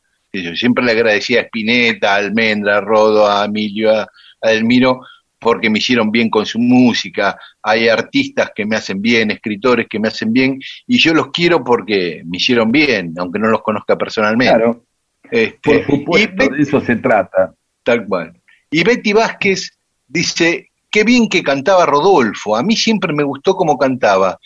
Yo 0.43 0.55
siempre 0.55 0.83
le 0.83 0.91
agradecía 0.91 1.41
a 1.41 1.43
Spinetta, 1.43 2.13
a 2.13 2.17
Almendra, 2.17 2.77
a 2.77 2.81
Rodo, 2.81 3.29
a 3.29 3.45
Emilio, 3.45 3.91
a, 3.91 4.07
Elmiro, 4.41 5.01
porque 5.39 5.69
me 5.69 5.79
hicieron 5.79 6.11
bien 6.11 6.29
con 6.29 6.45
su 6.45 6.59
música. 6.59 7.37
Hay 7.61 7.89
artistas 7.89 8.51
que 8.55 8.65
me 8.65 8.75
hacen 8.75 9.01
bien, 9.01 9.31
escritores 9.31 9.87
que 9.89 9.99
me 9.99 10.07
hacen 10.07 10.31
bien, 10.31 10.59
y 10.85 10.97
yo 10.97 11.13
los 11.13 11.31
quiero 11.31 11.63
porque 11.63 12.21
me 12.25 12.37
hicieron 12.37 12.71
bien, 12.71 13.13
aunque 13.17 13.39
no 13.39 13.47
los 13.47 13.61
conozca 13.61 13.97
personalmente. 13.97 14.53
Claro. 14.53 14.83
Este, 15.29 15.79
Por 15.79 15.85
supuesto, 15.85 16.47
de 16.47 16.61
eso 16.61 16.79
se 16.81 16.95
trata. 16.95 17.53
Tal 17.83 18.05
cual. 18.07 18.33
Y 18.71 18.83
Betty 18.83 19.13
Vázquez 19.13 19.71
dice, 20.07 20.69
qué 20.89 21.03
bien 21.03 21.29
que 21.29 21.43
cantaba 21.43 21.85
Rodolfo, 21.85 22.55
a 22.55 22.63
mí 22.63 22.75
siempre 22.75 23.13
me 23.13 23.23
gustó 23.23 23.55
cómo 23.55 23.77
cantaba. 23.77 24.39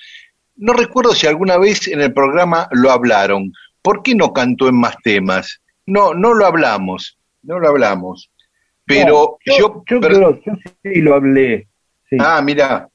No 0.55 0.74
recuerdo 0.74 1.13
si 1.13 1.28
alguna 1.28 1.57
vez 1.57 1.88
en 1.88 2.01
el 2.01 2.13
programa 2.13 2.68
lo 2.72 2.91
hablaron. 2.91 3.51
¿Por 3.82 4.03
qué 4.03 4.13
no 4.15 4.32
cantó 4.34 4.68
en 4.68 4.76
más 4.76 4.95
temas? 5.03 5.61
No, 5.86 6.13
no 6.13 6.34
lo 6.34 6.45
hablamos, 6.45 7.17
no 7.43 7.59
lo 7.59 7.69
hablamos. 7.69 8.32
Pero 8.86 9.38
yo, 9.45 9.84
yo, 9.88 10.01
sí 10.84 11.01
lo 11.01 11.15
hablé. 11.15 11.67
Ah, 12.19 12.41
mira, 12.41 12.89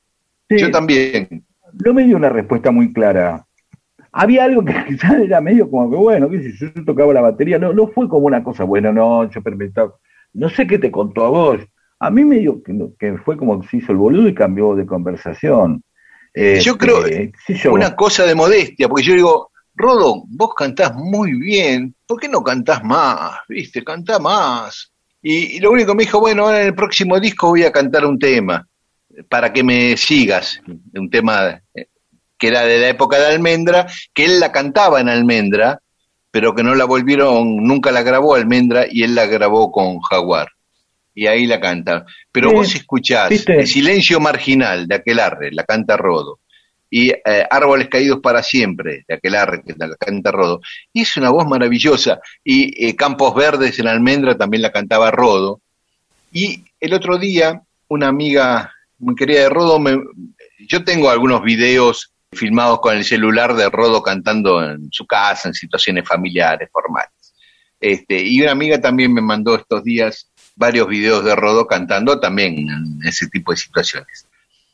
yo 0.49 0.71
también. 0.71 1.45
No 1.85 1.95
me 1.95 2.05
dio 2.05 2.17
una 2.17 2.29
respuesta 2.29 2.71
muy 2.71 2.93
clara. 2.93 3.47
Había 4.13 4.45
algo 4.45 4.65
que 4.65 4.75
quizás 4.89 5.15
era 5.21 5.41
medio 5.41 5.71
como 5.71 5.91
que, 5.91 5.97
bueno, 5.97 6.29
que 6.29 6.43
si 6.43 6.59
yo 6.59 6.85
tocaba 6.85 7.13
la 7.13 7.21
batería, 7.21 7.59
no, 7.59 7.73
no 7.73 7.89
fue 7.89 8.09
como 8.09 8.27
una 8.27 8.43
cosa, 8.43 8.65
bueno, 8.65 8.93
no, 8.93 9.31
yo 9.31 9.43
permitaba. 9.43 9.95
No 10.33 10.49
sé 10.49 10.67
qué 10.67 10.79
te 10.79 10.91
contó 10.91 11.25
a 11.25 11.31
vos. 11.31 11.61
A 11.99 12.11
mí 12.11 12.25
me 12.25 12.39
dio 12.39 12.63
que, 12.63 12.75
que 12.99 13.17
fue 13.19 13.37
como 13.37 13.61
que 13.61 13.69
se 13.69 13.79
hizo 13.79 13.93
el 13.93 13.99
boludo 13.99 14.29
y 14.29 14.35
cambió 14.35 14.75
de 14.75 14.85
conversación. 14.85 15.83
yo 16.35 16.77
creo, 16.77 17.07
este, 17.07 17.69
una 17.71 17.97
cosa 17.97 18.27
de 18.27 18.35
modestia, 18.35 18.89
porque 18.89 19.05
yo 19.05 19.15
digo, 19.15 19.51
Rodo, 19.77 20.25
vos 20.29 20.55
cantás 20.57 20.95
muy 20.95 21.35
bien, 21.35 21.95
¿por 22.07 22.19
qué 22.19 22.29
no 22.29 22.43
cantás 22.43 22.83
más? 22.83 23.41
¿Viste? 23.47 23.85
Cantá 23.85 24.19
más. 24.19 24.91
Y, 25.21 25.61
lo 25.61 25.71
único 25.71 25.93
que 25.93 25.97
me 25.97 26.05
dijo, 26.05 26.19
bueno, 26.19 26.45
ahora 26.45 26.63
en 26.63 26.69
el 26.69 26.75
próximo 26.75 27.21
disco 27.21 27.49
voy 27.49 27.65
a 27.65 27.73
cantar 27.73 28.07
un 28.07 28.19
tema, 28.19 28.67
para 29.29 29.53
que 29.53 29.63
me 29.63 29.97
sigas, 29.99 30.63
un 30.95 31.11
tema 31.11 31.61
eh, 31.75 31.89
que 32.39 32.49
era 32.49 32.63
de 32.63 32.79
la 32.79 32.89
época 32.89 33.19
de 33.19 33.27
Almendra, 33.27 33.87
que 34.15 34.25
él 34.25 34.41
la 34.41 34.51
cantaba 34.51 35.01
en 35.01 35.11
Almendra, 35.11 35.81
pero 36.31 36.55
que 36.55 36.63
no 36.63 36.75
la 36.75 36.87
volvieron, 36.87 37.57
nunca 37.57 37.93
la 37.93 38.03
grabó 38.03 38.35
Almendra 38.35 38.87
y 38.91 39.03
él 39.03 39.15
la 39.15 39.27
grabó 39.27 39.71
con 39.71 40.01
Jaguar. 40.01 40.49
Y 41.15 41.27
ahí 41.27 41.47
la 41.47 41.61
canta. 41.61 42.05
Pero 42.31 42.53
vos 42.53 42.75
escuchás 42.75 43.31
El 43.47 43.67
silencio 43.67 44.21
marginal 44.21 44.87
de 44.87 44.97
aquel 44.97 45.19
arre, 45.19 45.51
la 45.51 45.65
canta 45.65 45.97
Rodo 45.97 46.41
y 46.99 47.11
eh, 47.11 47.47
Árboles 47.51 47.89
Caídos 47.91 48.21
para 48.23 48.43
Siempre, 48.43 49.05
de 49.07 49.17
aquel 49.17 49.35
arre 49.35 49.63
que 49.63 49.75
la 49.77 49.95
canta 49.97 50.33
Rodo. 50.33 50.63
Y 50.95 51.03
es 51.03 51.15
una 51.19 51.29
voz 51.29 51.47
maravillosa. 51.47 52.21
Y 52.43 52.87
eh, 52.87 52.97
Campos 52.97 53.35
Verdes 53.35 53.79
en 53.79 53.87
Almendra 53.87 54.39
también 54.39 54.63
la 54.63 54.73
cantaba 54.73 55.11
Rodo. 55.11 55.61
Y 56.33 56.65
el 56.81 56.95
otro 56.95 57.19
día, 57.19 57.61
una 57.89 58.09
amiga 58.09 58.73
muy 58.99 59.15
querida 59.15 59.41
de 59.41 59.51
Rodo, 59.51 59.79
me, 59.79 59.99
yo 60.67 60.85
tengo 60.85 61.11
algunos 61.11 61.43
videos 61.43 62.15
filmados 62.33 62.81
con 62.81 62.97
el 62.97 63.05
celular 63.05 63.55
de 63.55 63.69
Rodo 63.69 64.03
cantando 64.03 64.65
en 64.65 64.89
su 64.91 65.07
casa, 65.07 65.49
en 65.49 65.55
situaciones 65.55 66.09
familiares, 66.09 66.71
formales. 66.73 67.35
Este, 67.79 68.23
y 68.23 68.41
una 68.41 68.53
amiga 68.53 68.81
también 68.81 69.13
me 69.13 69.21
mandó 69.21 69.55
estos 69.55 69.85
días 69.85 70.31
varios 70.55 70.89
videos 70.89 71.23
de 71.27 71.37
Rodo 71.37 71.67
cantando 71.67 72.19
también 72.19 72.57
en 72.57 73.01
ese 73.07 73.29
tipo 73.29 73.53
de 73.53 73.59
situaciones 73.59 74.27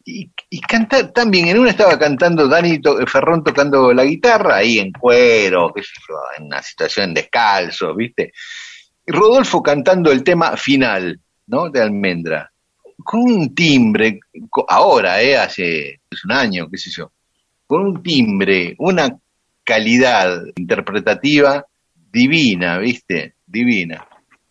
y, 0.04 0.30
y 0.50 0.60
cantar 0.60 1.12
también, 1.12 1.48
en 1.48 1.58
una 1.58 1.70
estaba 1.70 1.98
cantando 1.98 2.48
Dani 2.48 2.80
Ferrón 3.06 3.42
tocando 3.44 3.92
la 3.92 4.04
guitarra, 4.04 4.56
ahí 4.56 4.78
en 4.78 4.92
cuero, 4.92 5.72
qué 5.74 5.82
sé 5.82 5.92
yo, 6.08 6.14
en 6.38 6.46
una 6.46 6.62
situación 6.62 7.14
descalzo, 7.14 7.94
¿viste? 7.94 8.32
Y 9.06 9.12
Rodolfo 9.12 9.62
cantando 9.62 10.12
el 10.12 10.22
tema 10.22 10.56
final, 10.56 11.20
¿no? 11.46 11.70
De 11.70 11.80
Almendra, 11.80 12.52
con 13.04 13.20
un 13.20 13.54
timbre, 13.54 14.20
ahora, 14.68 15.22
¿eh? 15.22 15.36
Hace 15.36 16.00
un 16.24 16.32
año, 16.32 16.68
qué 16.70 16.78
sé 16.78 16.90
yo, 16.90 17.12
con 17.66 17.86
un 17.86 18.02
timbre, 18.02 18.74
una 18.78 19.16
calidad 19.64 20.42
interpretativa 20.56 21.64
divina, 21.94 22.78
¿viste? 22.78 23.36
Divina. 23.46 24.06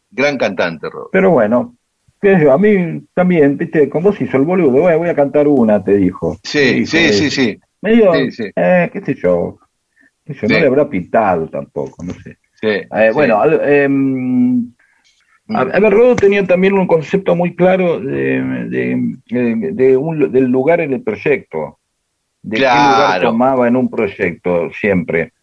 Gran 0.09 0.37
cantante, 0.37 0.89
Rodolfo. 0.89 1.11
Pero 1.11 1.31
bueno, 1.31 1.75
a 2.23 2.57
mí 2.57 3.03
también, 3.13 3.57
viste, 3.57 3.89
con 3.89 4.03
vos 4.03 4.19
hizo 4.21 4.37
el 4.37 4.43
boludo, 4.43 4.71
voy, 4.71 5.09
a 5.09 5.15
cantar 5.15 5.47
una, 5.47 5.83
te 5.83 5.97
dijo. 5.97 6.37
Sí, 6.43 6.85
sí, 6.85 7.09
sí, 7.13 7.29
sí. 7.29 7.59
Medio, 7.81 8.13
Eh, 8.13 8.89
qué 8.93 9.01
sé 9.01 9.15
yo. 9.15 9.57
Eso 10.25 10.47
no 10.47 10.59
le 10.59 10.67
habrá 10.67 10.87
pitado 10.87 11.47
tampoco, 11.49 12.03
no 12.03 12.13
sé. 12.13 12.37
Eh, 12.61 13.11
bueno, 13.11 13.43
em, 13.63 14.71
a, 15.47 15.63
ver, 15.63 15.91
Rodo 15.91 16.15
tenía 16.15 16.45
también 16.45 16.73
un 16.73 16.85
concepto 16.85 17.35
muy 17.35 17.55
claro 17.55 17.99
de, 17.99 19.17
del 19.27 20.45
lugar 20.45 20.81
en 20.81 20.93
el 20.93 21.01
proyecto, 21.01 21.79
de 22.43 22.57
qué 22.57 22.63
lugar 22.63 23.21
tomaba 23.21 23.67
en 23.67 23.75
un 23.75 23.89
proyecto 23.89 24.69
siempre, 24.79 25.33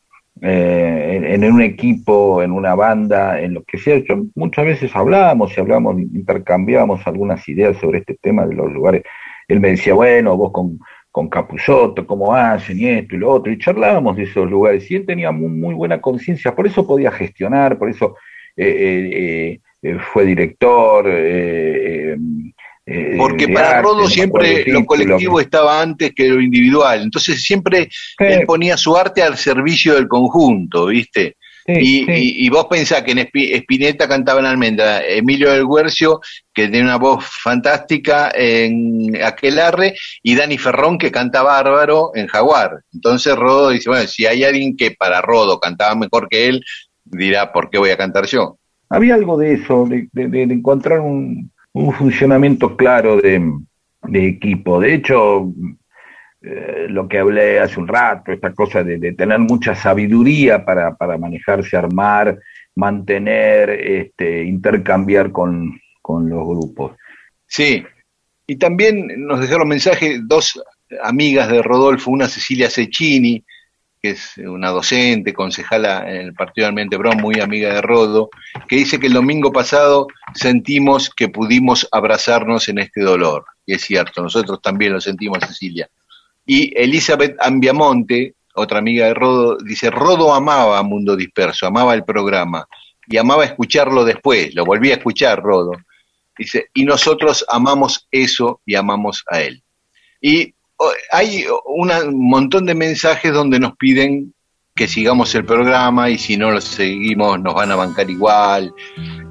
eh, 0.40 1.34
en, 1.34 1.44
un 1.44 1.62
equipo, 1.62 2.42
en 2.42 2.52
una 2.52 2.74
banda, 2.74 3.40
en 3.40 3.54
lo 3.54 3.64
que 3.64 3.78
sea. 3.78 4.00
muchas 4.34 4.64
veces 4.64 4.94
hablábamos 4.94 5.56
y 5.56 5.60
hablábamos, 5.60 6.00
intercambiábamos 6.00 7.06
algunas 7.06 7.48
ideas 7.48 7.76
sobre 7.78 7.98
este 7.98 8.16
tema 8.20 8.46
de 8.46 8.54
los 8.54 8.70
lugares. 8.72 9.02
Él 9.48 9.60
me 9.60 9.70
decía, 9.70 9.94
bueno, 9.94 10.36
vos 10.36 10.52
con, 10.52 10.78
con 11.10 11.28
cómo 12.06 12.34
hacen 12.34 12.78
y 12.78 12.86
esto 12.86 13.16
y 13.16 13.18
lo 13.18 13.30
otro, 13.30 13.52
y 13.52 13.58
charlábamos 13.58 14.16
de 14.16 14.24
esos 14.24 14.48
lugares, 14.48 14.90
y 14.90 14.96
él 14.96 15.06
tenía 15.06 15.32
muy, 15.32 15.74
buena 15.74 16.00
conciencia, 16.00 16.54
por 16.54 16.66
eso 16.66 16.86
podía 16.86 17.10
gestionar, 17.10 17.78
por 17.78 17.90
eso 17.90 18.16
eh, 18.56 19.58
eh, 19.82 19.98
fue 20.12 20.24
director. 20.24 21.06
Porque 23.18 23.48
para 23.48 23.82
Rodo 23.82 24.08
siempre 24.08 24.64
lo 24.66 24.84
colectivo 24.86 25.40
estaba 25.40 25.82
antes 25.82 26.14
que 26.14 26.28
lo 26.28 26.40
individual, 26.40 27.02
entonces 27.02 27.42
siempre 27.42 27.88
él 28.18 28.44
ponía 28.46 28.76
su 28.76 28.96
arte 28.96 29.22
al 29.22 29.36
servicio 29.36 29.94
del 29.94 30.08
conjunto, 30.08 30.86
¿viste? 30.86 31.36
y, 31.68 32.48
vos 32.48 32.66
pensás 32.66 33.02
que 33.02 33.12
en 33.12 33.28
Espineta 33.32 34.08
cantaba 34.08 34.40
en 34.40 34.46
Almendra, 34.46 35.06
Emilio 35.06 35.52
del 35.52 35.66
Guercio, 35.66 36.20
que 36.54 36.68
tiene 36.68 36.84
una 36.84 36.96
voz 36.96 37.24
fantástica 37.26 38.30
en 38.34 39.22
Aquelarre, 39.22 39.94
y 40.22 40.34
Dani 40.34 40.56
Ferrón, 40.56 40.96
que 40.96 41.10
canta 41.10 41.42
bárbaro 41.42 42.12
en 42.14 42.26
Jaguar. 42.26 42.80
Entonces 42.92 43.36
Rodo 43.36 43.70
dice, 43.70 43.90
bueno, 43.90 44.06
si 44.06 44.24
hay 44.24 44.44
alguien 44.44 44.76
que 44.76 44.92
para 44.92 45.20
Rodo 45.20 45.60
cantaba 45.60 45.94
mejor 45.94 46.28
que 46.28 46.48
él, 46.48 46.64
dirá, 47.04 47.52
¿por 47.52 47.68
qué 47.68 47.78
voy 47.78 47.90
a 47.90 47.98
cantar 47.98 48.26
yo? 48.26 48.58
Había 48.88 49.14
algo 49.14 49.36
de 49.36 49.54
eso, 49.54 49.86
de, 49.86 50.08
encontrar 50.14 51.00
un, 51.00 51.52
funcionamiento 51.92 52.76
claro 52.76 53.16
de, 53.16 53.42
equipo. 54.12 54.80
De 54.80 54.94
hecho, 54.94 55.52
eh, 56.40 56.86
lo 56.88 57.08
que 57.08 57.18
hablé 57.18 57.60
hace 57.60 57.80
un 57.80 57.88
rato, 57.88 58.32
esta 58.32 58.52
cosa 58.52 58.82
de, 58.82 59.12
tener 59.12 59.38
mucha 59.38 59.74
sabiduría 59.74 60.64
para, 60.64 60.94
para, 60.96 61.18
manejarse, 61.18 61.76
armar, 61.76 62.38
mantener, 62.74 63.70
este, 63.70 64.44
intercambiar 64.44 65.32
con, 65.32 65.80
los 66.08 66.48
grupos. 66.48 66.96
Sí, 67.46 67.84
y 68.46 68.56
también 68.56 69.26
nos 69.26 69.40
dejaron 69.40 69.68
mensaje 69.68 70.20
dos 70.22 70.62
amigas 71.02 71.50
de 71.50 71.60
Rodolfo, 71.60 72.10
una 72.10 72.28
Cecilia 72.28 72.70
Cecchini, 72.70 73.44
que 74.02 74.10
es 74.10 74.36
una 74.38 74.70
docente, 74.70 75.32
concejala 75.32 76.08
en 76.08 76.28
el 76.28 76.34
Partido 76.34 76.64
de 76.64 76.68
Almente 76.68 76.98
muy 76.98 77.40
amiga 77.40 77.74
de 77.74 77.80
Rodo, 77.80 78.30
que 78.68 78.76
dice 78.76 78.98
que 79.00 79.08
el 79.08 79.12
domingo 79.12 79.52
pasado 79.52 80.06
sentimos 80.34 81.10
que 81.10 81.28
pudimos 81.28 81.88
abrazarnos 81.90 82.68
en 82.68 82.78
este 82.78 83.02
dolor. 83.02 83.44
Y 83.66 83.74
es 83.74 83.82
cierto, 83.82 84.22
nosotros 84.22 84.60
también 84.62 84.92
lo 84.92 85.00
sentimos, 85.00 85.38
Cecilia. 85.46 85.88
Y 86.46 86.72
Elizabeth 86.80 87.36
Ambiamonte, 87.40 88.34
otra 88.54 88.78
amiga 88.78 89.06
de 89.06 89.14
Rodo, 89.14 89.58
dice, 89.58 89.90
Rodo 89.90 90.34
amaba 90.34 90.82
Mundo 90.82 91.16
Disperso, 91.16 91.66
amaba 91.66 91.94
el 91.94 92.04
programa 92.04 92.66
y 93.06 93.16
amaba 93.16 93.44
escucharlo 93.44 94.04
después, 94.04 94.54
lo 94.54 94.64
volví 94.64 94.90
a 94.90 94.94
escuchar 94.94 95.42
Rodo. 95.42 95.72
Dice, 96.36 96.68
y 96.72 96.84
nosotros 96.84 97.44
amamos 97.48 98.06
eso 98.10 98.60
y 98.64 98.76
amamos 98.76 99.24
a 99.28 99.40
él. 99.40 99.62
Y 100.20 100.54
hay 101.10 101.44
un 101.64 102.28
montón 102.28 102.66
de 102.66 102.74
mensajes 102.74 103.32
donde 103.32 103.58
nos 103.58 103.76
piden 103.76 104.32
que 104.74 104.86
sigamos 104.86 105.34
el 105.34 105.44
programa 105.44 106.08
y 106.08 106.18
si 106.18 106.36
no 106.36 106.52
lo 106.52 106.60
seguimos 106.60 107.40
nos 107.40 107.54
van 107.54 107.72
a 107.72 107.76
bancar 107.76 108.08
igual. 108.08 108.72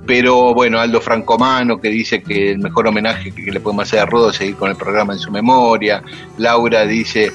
Pero 0.06 0.54
bueno, 0.54 0.80
Aldo 0.80 1.00
Francomano 1.00 1.80
que 1.80 1.90
dice 1.90 2.22
que 2.22 2.52
el 2.52 2.60
mejor 2.60 2.88
homenaje 2.88 3.32
que 3.32 3.52
le 3.52 3.62
podemos 3.62 3.84
hacer 3.84 4.00
a 4.00 4.06
Rodo 4.06 4.30
es 4.30 4.36
seguir 4.36 4.56
con 4.56 4.70
el 4.70 4.76
programa 4.76 5.14
en 5.14 5.20
su 5.20 5.32
memoria. 5.32 6.04
Laura 6.38 6.86
dice 6.86 7.32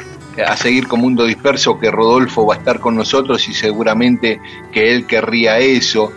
a 0.46 0.56
seguir 0.56 0.88
con 0.88 1.00
Mundo 1.00 1.24
Disperso 1.24 1.78
que 1.78 1.90
Rodolfo 1.90 2.46
va 2.46 2.54
a 2.54 2.58
estar 2.58 2.80
con 2.80 2.96
nosotros 2.96 3.48
y 3.48 3.54
seguramente 3.54 4.40
que 4.72 4.92
él 4.92 5.06
querría 5.06 5.58
eso. 5.58 6.12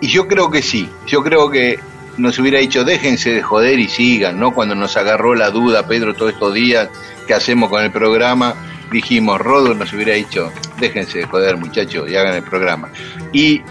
Y 0.00 0.08
yo 0.08 0.26
creo 0.26 0.50
que 0.50 0.62
sí, 0.62 0.88
yo 1.06 1.22
creo 1.22 1.50
que 1.50 1.78
nos 2.16 2.38
hubiera 2.38 2.58
dicho 2.58 2.84
déjense 2.84 3.32
de 3.32 3.42
joder 3.42 3.78
y 3.78 3.88
sigan, 3.88 4.38
¿no? 4.38 4.52
Cuando 4.52 4.74
nos 4.74 4.96
agarró 4.96 5.34
la 5.34 5.50
duda 5.50 5.86
Pedro 5.86 6.14
todos 6.14 6.32
estos 6.32 6.54
días 6.54 6.88
que 7.26 7.34
hacemos 7.34 7.70
con 7.70 7.82
el 7.82 7.90
programa, 7.90 8.54
dijimos, 8.90 9.40
Rodo 9.40 9.74
nos 9.74 9.92
hubiera 9.92 10.14
dicho 10.14 10.52
déjense 10.78 11.18
de 11.18 11.26
joder 11.26 11.56
muchachos 11.56 12.08
y 12.10 12.16
hagan 12.16 12.34
el 12.34 12.42
programa. 12.42 12.90
Y 13.32 13.62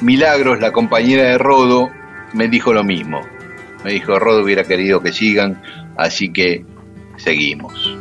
Milagros, 0.00 0.60
la 0.60 0.72
compañera 0.72 1.24
de 1.24 1.38
Rodo, 1.38 1.90
me 2.34 2.48
dijo 2.48 2.72
lo 2.72 2.84
mismo. 2.84 3.22
Me 3.82 3.92
dijo, 3.92 4.18
Rodo 4.18 4.42
hubiera 4.42 4.64
querido 4.64 5.00
que 5.00 5.12
sigan, 5.12 5.62
así 5.96 6.32
que 6.32 6.64
seguimos. 7.16 7.96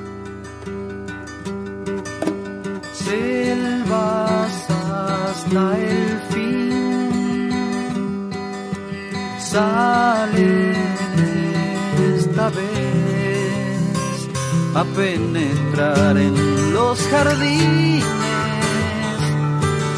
Esta 12.16 12.50
vez 12.50 14.30
a 14.76 14.84
penetrar 14.84 16.18
en 16.18 16.74
los 16.74 17.00
jardines 17.08 18.04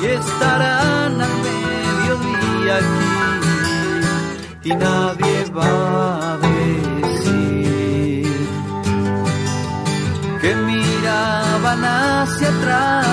y 0.01 0.05
estarán 0.05 1.21
al 1.21 1.35
menos 1.45 2.19
aquí 2.77 4.69
y 4.69 4.75
nadie 4.75 5.45
va 5.57 6.33
a 6.33 6.37
decir 6.37 7.47
que 10.39 10.55
miraban 10.55 11.83
hacia 11.83 12.49
atrás 12.49 13.07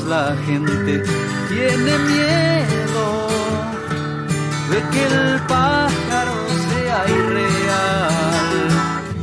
la 0.00 0.34
gente 0.46 1.02
tiene 1.48 1.98
miedo 1.98 3.28
de 4.70 4.78
que 4.90 5.04
el 5.06 5.40
pájaro 5.42 6.32
sea 6.70 7.04
irreal 7.08 8.68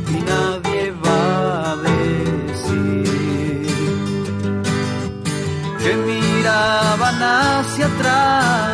y 0.08 0.18
nadie 0.22 0.94
va 1.04 1.72
a 1.72 1.76
decir 1.76 3.66
que 5.82 5.96
miraban 6.06 7.20
hacia 7.20 7.86
atrás 7.86 8.69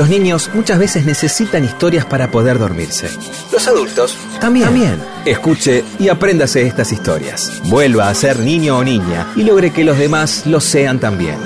Los 0.00 0.08
niños 0.08 0.48
muchas 0.54 0.78
veces 0.78 1.04
necesitan 1.04 1.62
historias 1.62 2.06
para 2.06 2.30
poder 2.30 2.58
dormirse. 2.58 3.10
Los 3.52 3.68
adultos 3.68 4.16
también. 4.40 4.98
Escuche 5.26 5.84
y 5.98 6.08
apréndase 6.08 6.66
estas 6.66 6.90
historias. 6.90 7.60
Vuelva 7.64 8.08
a 8.08 8.14
ser 8.14 8.38
niño 8.38 8.78
o 8.78 8.82
niña 8.82 9.26
y 9.36 9.44
logre 9.44 9.74
que 9.74 9.84
los 9.84 9.98
demás 9.98 10.46
lo 10.46 10.58
sean 10.58 11.00
también. 11.00 11.36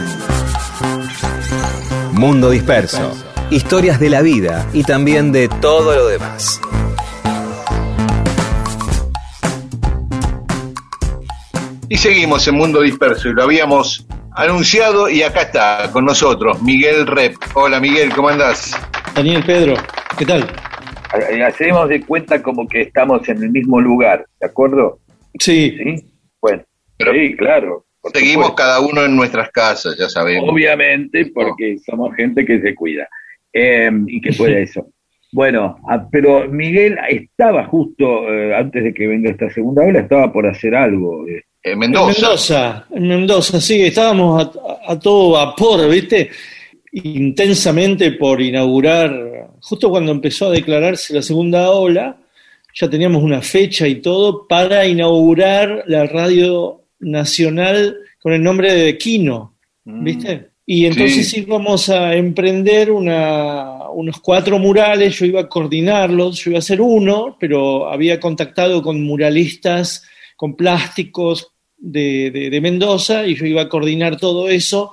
Mundo 2.13 2.49
Disperso. 2.51 3.17
Historias 3.51 3.99
de 3.99 4.11
la 4.11 4.23
vida 4.23 4.65
y 4.73 4.85
también 4.85 5.33
de 5.33 5.49
todo 5.49 5.93
lo 5.93 6.07
demás. 6.07 6.61
Y 11.89 11.97
seguimos 11.97 12.47
en 12.47 12.55
Mundo 12.55 12.83
Disperso 12.83 13.31
y 13.31 13.33
lo 13.33 13.43
habíamos 13.43 14.07
anunciado 14.35 15.09
y 15.09 15.23
acá 15.23 15.43
está 15.43 15.91
con 15.93 16.05
nosotros 16.05 16.63
Miguel 16.63 17.07
Rep. 17.07 17.35
Hola 17.55 17.81
Miguel, 17.81 18.13
¿cómo 18.15 18.29
andás? 18.29 18.73
Daniel 19.15 19.43
Pedro, 19.45 19.75
¿qué 20.19 20.27
tal? 20.27 20.45
Hacemos 21.47 21.89
de 21.89 22.01
cuenta 22.05 22.43
como 22.43 22.67
que 22.67 22.83
estamos 22.83 23.29
en 23.29 23.43
el 23.43 23.51
mismo 23.51 23.81
lugar, 23.81 24.27
¿de 24.41 24.47
acuerdo? 24.47 24.99
Sí. 25.39 25.77
¿Sí? 25.79 26.05
Bueno, 26.41 26.63
Pero- 26.99 27.13
sí, 27.13 27.37
claro. 27.37 27.85
Seguimos 28.13 28.49
supuesto. 28.49 28.55
cada 28.57 28.81
uno 28.81 29.03
en 29.05 29.17
nuestras 29.17 29.51
casas, 29.51 29.97
ya 29.99 30.09
sabemos. 30.11 30.51
Obviamente, 30.51 31.31
porque 31.33 31.79
somos 31.79 32.15
gente 32.15 32.45
que 32.45 32.61
se 32.61 32.75
cuida 32.75 33.09
eh, 33.53 33.91
y 34.09 34.21
que 34.21 34.33
puede 34.33 34.63
eso. 34.63 34.87
Bueno, 35.33 35.79
ah, 35.91 36.07
pero 36.13 36.49
Miguel 36.49 36.97
estaba 37.09 37.65
justo 37.67 38.33
eh, 38.33 38.55
antes 38.55 38.85
de 38.85 38.95
que 38.95 39.09
venga 39.09 39.31
esta 39.33 39.51
segunda 39.51 39.83
ola, 39.85 39.99
estaba 39.99 40.33
por 40.33 40.47
hacer 40.47 40.77
algo. 40.77 41.27
eh. 41.27 41.43
En 41.67 41.79
Mendoza. 41.79 42.07
Mendoza, 42.21 42.87
en 42.95 43.09
Mendoza, 43.09 43.61
sí, 43.61 43.81
estábamos 43.81 44.45
a, 44.45 44.93
a 44.93 44.99
todo 44.99 45.31
vapor, 45.31 45.89
¿viste? 45.89 46.31
Intensamente 46.93 48.13
por 48.13 48.41
inaugurar, 48.41 49.49
justo 49.61 49.89
cuando 49.91 50.13
empezó 50.13 50.47
a 50.47 50.51
declararse 50.51 51.15
la 51.15 51.23
segunda 51.23 51.71
ola, 51.71 52.17
ya 52.75 52.89
teníamos 52.91 53.23
una 53.23 53.41
fecha 53.41 53.89
y 53.89 53.97
todo 53.97 54.47
para 54.47 54.87
inaugurar 54.87 55.85
la 55.87 56.07
radio 56.07 56.83
nacional 57.01 57.97
con 58.21 58.33
el 58.33 58.43
nombre 58.43 58.73
de 58.75 58.99
Kino, 58.99 59.55
¿viste? 59.85 60.51
Y 60.67 60.87
entonces 60.87 61.29
Sí. 61.31 61.41
íbamos 61.41 61.89
a 61.89 62.15
emprender 62.15 62.91
una, 62.91 63.89
unos 63.91 64.21
cuatro 64.21 64.59
murales, 64.59 65.19
yo 65.19 65.27
iba 65.27 65.41
a 65.43 65.49
coordinarlos, 65.49 66.39
yo 66.45 66.51
iba 66.51 66.59
a 66.59 66.61
hacer 66.61 66.81
uno, 66.81 67.37
pero 67.41 67.89
había 67.91 68.21
contactado 68.21 68.83
con 68.83 69.03
muralistas, 69.03 70.05
con 70.37 70.57
plásticos 70.57 71.53
de, 71.85 72.31
de- 72.31 72.51
de 72.51 72.61
Mendoza 72.61 73.27
y 73.27 73.35
yo 73.35 73.45
iba 73.47 73.63
a 73.63 73.69
coordinar 73.69 74.17
todo 74.17 74.49
eso. 74.49 74.93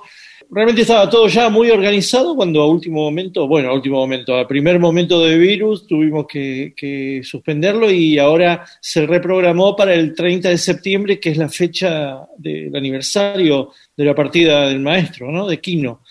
Realmente 0.50 0.82
estaba 0.82 1.08
todo 1.08 1.28
ya 1.28 1.48
muy 1.48 1.70
organizado 1.70 2.36
cuando 2.36 2.60
a 2.60 2.66
último 2.66 3.02
momento, 3.04 3.48
bueno, 3.48 3.70
a 3.70 3.74
último 3.74 3.96
momento, 3.96 4.36
a 4.36 4.46
primer 4.46 4.78
momento 4.78 5.24
de 5.24 5.38
virus 5.38 5.86
tuvimos 5.86 6.26
que, 6.28 6.74
que 6.76 7.22
suspenderlo 7.24 7.90
y 7.90 8.18
ahora 8.18 8.62
se 8.80 9.06
reprogramó 9.06 9.74
para 9.74 9.94
el 9.94 10.14
30 10.14 10.50
de 10.50 10.58
septiembre, 10.58 11.18
que 11.18 11.30
es 11.30 11.38
la 11.38 11.48
fecha 11.48 12.26
del 12.36 12.76
aniversario 12.76 13.70
de 13.96 14.04
la 14.04 14.14
partida 14.14 14.68
del 14.68 14.80
maestro, 14.80 15.30
¿no? 15.32 15.46
De 15.46 15.58
Quino. 15.58 16.02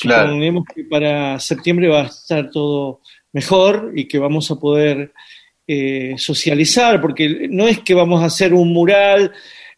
Claro. 0.00 0.28
Suponemos 0.28 0.64
que 0.74 0.84
para 0.84 1.38
septiembre 1.38 1.88
va 1.88 2.04
a 2.04 2.06
estar 2.06 2.50
todo 2.50 3.00
mejor 3.34 3.92
y 3.94 4.06
que 4.08 4.18
vamos 4.18 4.50
a 4.50 4.56
poder 4.56 5.12
eh, 5.66 6.14
socializar, 6.16 6.98
porque 7.00 7.46
no 7.50 7.68
es 7.68 7.80
que 7.80 7.92
vamos 7.92 8.22
a 8.22 8.26
hacer 8.26 8.54
un 8.54 8.72
mural 8.72 9.32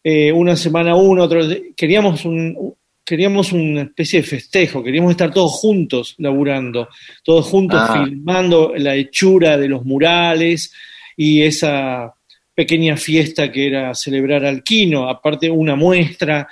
eh, 0.07 0.31
una 0.31 0.55
semana 0.55 0.95
uno, 0.95 1.23
otro. 1.23 1.41
Queríamos 1.75 2.25
un, 2.25 2.75
queríamos 3.03 3.51
una 3.51 3.81
especie 3.81 4.21
de 4.21 4.27
festejo, 4.27 4.83
queríamos 4.83 5.09
estar 5.09 5.33
todos 5.33 5.51
juntos 5.53 6.13
laburando, 6.19 6.89
todos 7.23 7.47
juntos 7.47 7.79
Ah. 7.81 8.03
filmando 8.05 8.73
la 8.77 8.95
hechura 8.95 9.57
de 9.57 9.67
los 9.67 9.83
murales 9.83 10.71
y 11.17 11.41
esa 11.41 12.13
pequeña 12.53 12.97
fiesta 12.97 13.51
que 13.51 13.65
era 13.65 13.95
celebrar 13.95 14.45
al 14.45 14.61
Quino, 14.61 15.09
aparte 15.09 15.49
una 15.49 15.75
muestra 15.75 16.47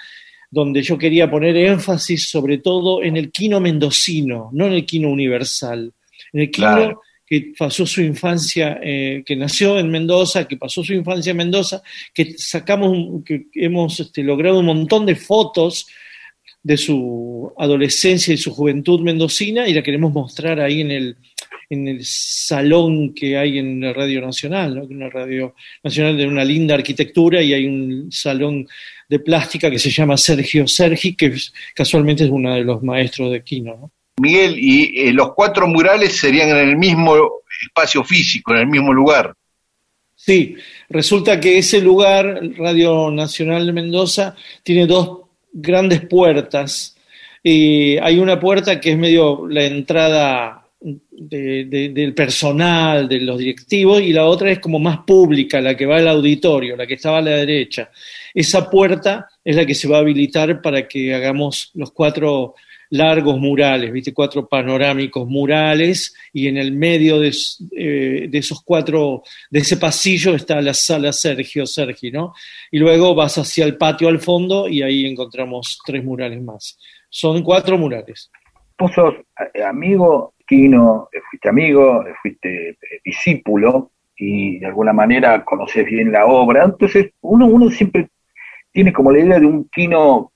donde 0.49 0.81
yo 0.81 0.97
quería 0.97 1.29
poner 1.29 1.55
énfasis 1.55 2.29
sobre 2.29 2.57
todo 2.57 3.03
en 3.03 3.17
el 3.17 3.31
Quino 3.31 3.59
mendocino, 3.59 4.49
no 4.51 4.65
en 4.65 4.73
el 4.73 4.85
Quino 4.85 5.09
universal, 5.09 5.93
en 6.33 6.41
el 6.41 6.49
Quino 6.49 6.75
Claro. 6.75 7.01
Que 7.25 7.53
pasó 7.57 7.85
su 7.85 8.01
infancia, 8.01 8.79
eh, 8.83 9.23
que 9.25 9.35
nació 9.35 9.79
en 9.79 9.89
Mendoza, 9.89 10.47
que 10.47 10.57
pasó 10.57 10.83
su 10.83 10.93
infancia 10.93 11.31
en 11.31 11.37
Mendoza, 11.37 11.81
que 12.13 12.37
sacamos, 12.37 13.23
que 13.25 13.47
hemos 13.53 13.99
este, 13.99 14.23
logrado 14.23 14.59
un 14.59 14.65
montón 14.65 15.05
de 15.05 15.15
fotos 15.15 15.87
de 16.61 16.77
su 16.77 17.51
adolescencia 17.57 18.33
y 18.33 18.37
su 18.37 18.51
juventud 18.51 19.01
mendocina 19.01 19.67
y 19.67 19.73
la 19.73 19.83
queremos 19.83 20.13
mostrar 20.13 20.59
ahí 20.61 20.81
en 20.81 20.91
el, 20.91 21.17
en 21.69 21.87
el 21.87 21.99
salón 22.03 23.13
que 23.13 23.37
hay 23.37 23.57
en 23.57 23.81
la 23.81 23.93
Radio 23.93 24.21
Nacional, 24.21 24.75
¿no? 24.75 24.83
una 24.85 25.09
radio 25.09 25.55
nacional 25.83 26.17
de 26.17 26.27
una 26.27 26.45
linda 26.45 26.75
arquitectura 26.75 27.41
y 27.41 27.53
hay 27.53 27.65
un 27.65 28.11
salón 28.11 28.67
de 29.09 29.19
plástica 29.19 29.69
que 29.69 29.79
se 29.79 29.91
llama 29.91 30.17
Sergio 30.17 30.67
Sergi, 30.67 31.15
que 31.15 31.33
casualmente 31.75 32.23
es 32.23 32.29
uno 32.29 32.53
de 32.53 32.63
los 32.63 32.81
maestros 32.81 33.31
de 33.31 33.43
Quino. 33.43 33.75
¿no? 33.75 33.91
Miguel, 34.21 34.55
y 34.57 35.07
eh, 35.07 35.13
los 35.13 35.33
cuatro 35.33 35.67
murales 35.67 36.17
serían 36.17 36.49
en 36.49 36.69
el 36.69 36.77
mismo 36.77 37.15
espacio 37.65 38.03
físico, 38.03 38.53
en 38.53 38.59
el 38.61 38.67
mismo 38.67 38.93
lugar. 38.93 39.33
Sí, 40.15 40.55
resulta 40.89 41.39
que 41.39 41.57
ese 41.57 41.81
lugar, 41.81 42.39
Radio 42.57 43.11
Nacional 43.11 43.65
de 43.65 43.73
Mendoza, 43.73 44.35
tiene 44.61 44.85
dos 44.85 45.21
grandes 45.51 46.01
puertas. 46.01 46.95
Y 47.41 47.97
hay 47.97 48.19
una 48.19 48.39
puerta 48.39 48.79
que 48.79 48.91
es 48.91 48.97
medio 48.97 49.47
la 49.49 49.65
entrada 49.65 50.65
de- 50.79 51.65
de- 51.65 51.89
del 51.89 52.13
personal, 52.13 53.07
de 53.09 53.19
los 53.19 53.37
directivos, 53.37 54.01
y 54.01 54.13
la 54.13 54.25
otra 54.25 54.51
es 54.51 54.59
como 54.59 54.79
más 54.79 54.99
pública, 54.99 55.59
la 55.59 55.75
que 55.75 55.85
va 55.85 55.97
al 55.97 56.07
auditorio, 56.07 56.77
la 56.77 56.85
que 56.87 56.93
estaba 56.93 57.17
a 57.17 57.21
la 57.21 57.31
derecha. 57.31 57.89
Esa 58.33 58.69
puerta 58.69 59.27
es 59.43 59.55
la 59.55 59.65
que 59.65 59.75
se 59.75 59.87
va 59.87 59.97
a 59.97 60.01
habilitar 60.01 60.61
para 60.61 60.87
que 60.87 61.13
hagamos 61.13 61.71
los 61.73 61.91
cuatro 61.91 62.55
largos 62.93 63.39
murales, 63.39 63.91
¿viste? 63.91 64.13
Cuatro 64.13 64.47
panorámicos 64.47 65.27
murales, 65.27 66.15
y 66.31 66.47
en 66.47 66.57
el 66.57 66.73
medio 66.73 67.23
eh, 67.23 68.27
de 68.29 68.37
esos 68.37 68.61
cuatro, 68.63 69.23
de 69.49 69.59
ese 69.61 69.77
pasillo 69.77 70.35
está 70.35 70.61
la 70.61 70.75
sala 70.75 71.11
Sergio 71.11 71.65
Sergi, 71.65 72.11
¿no? 72.11 72.33
Y 72.69 72.77
luego 72.77 73.15
vas 73.15 73.39
hacia 73.39 73.65
el 73.65 73.77
patio 73.77 74.09
al 74.09 74.19
fondo 74.19 74.67
y 74.67 74.83
ahí 74.83 75.07
encontramos 75.07 75.79
tres 75.83 76.03
murales 76.03 76.39
más. 76.43 76.77
Son 77.09 77.41
cuatro 77.41 77.79
murales. 77.79 78.29
Vos 78.77 78.91
sos 78.93 79.15
eh, 79.55 79.63
amigo, 79.63 80.35
Quino, 80.47 81.09
eh, 81.11 81.17
fuiste 81.31 81.49
amigo, 81.49 82.05
fuiste 82.21 82.77
discípulo 83.03 83.89
y 84.15 84.59
de 84.59 84.67
alguna 84.67 84.93
manera 84.93 85.43
conoces 85.43 85.83
bien 85.83 86.11
la 86.11 86.27
obra. 86.27 86.65
Entonces, 86.65 87.09
uno, 87.21 87.47
uno 87.47 87.71
siempre 87.71 88.09
tiene 88.71 88.93
como 88.93 89.11
la 89.11 89.19
idea 89.19 89.39
de 89.39 89.47
un 89.47 89.67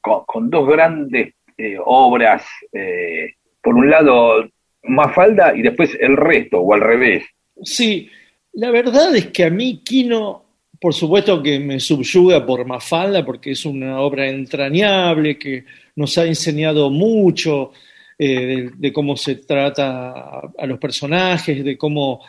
con, 0.01 0.25
con 0.25 0.49
dos 0.49 0.67
grandes 0.67 1.36
eh, 1.57 1.77
obras, 1.83 2.45
eh, 2.71 3.31
por 3.61 3.75
un 3.75 3.89
lado 3.89 4.47
Mafalda 4.83 5.55
y 5.55 5.61
después 5.61 5.97
el 5.99 6.15
resto, 6.15 6.59
o 6.59 6.73
al 6.73 6.81
revés. 6.81 7.23
Sí, 7.63 8.09
la 8.53 8.71
verdad 8.71 9.15
es 9.15 9.27
que 9.27 9.43
a 9.43 9.49
mí 9.49 9.81
Quino, 9.83 10.45
por 10.79 10.93
supuesto 10.93 11.41
que 11.41 11.59
me 11.59 11.79
subyuga 11.79 12.45
por 12.45 12.65
Mafalda, 12.65 13.25
porque 13.25 13.51
es 13.51 13.65
una 13.65 13.99
obra 14.01 14.27
entrañable 14.27 15.37
que 15.37 15.65
nos 15.95 16.17
ha 16.17 16.25
enseñado 16.25 16.89
mucho 16.89 17.71
eh, 18.19 18.45
de, 18.45 18.71
de 18.75 18.93
cómo 18.93 19.15
se 19.17 19.35
trata 19.35 20.11
a, 20.11 20.51
a 20.57 20.65
los 20.65 20.79
personajes, 20.79 21.63
de 21.63 21.77
cómo, 21.77 22.21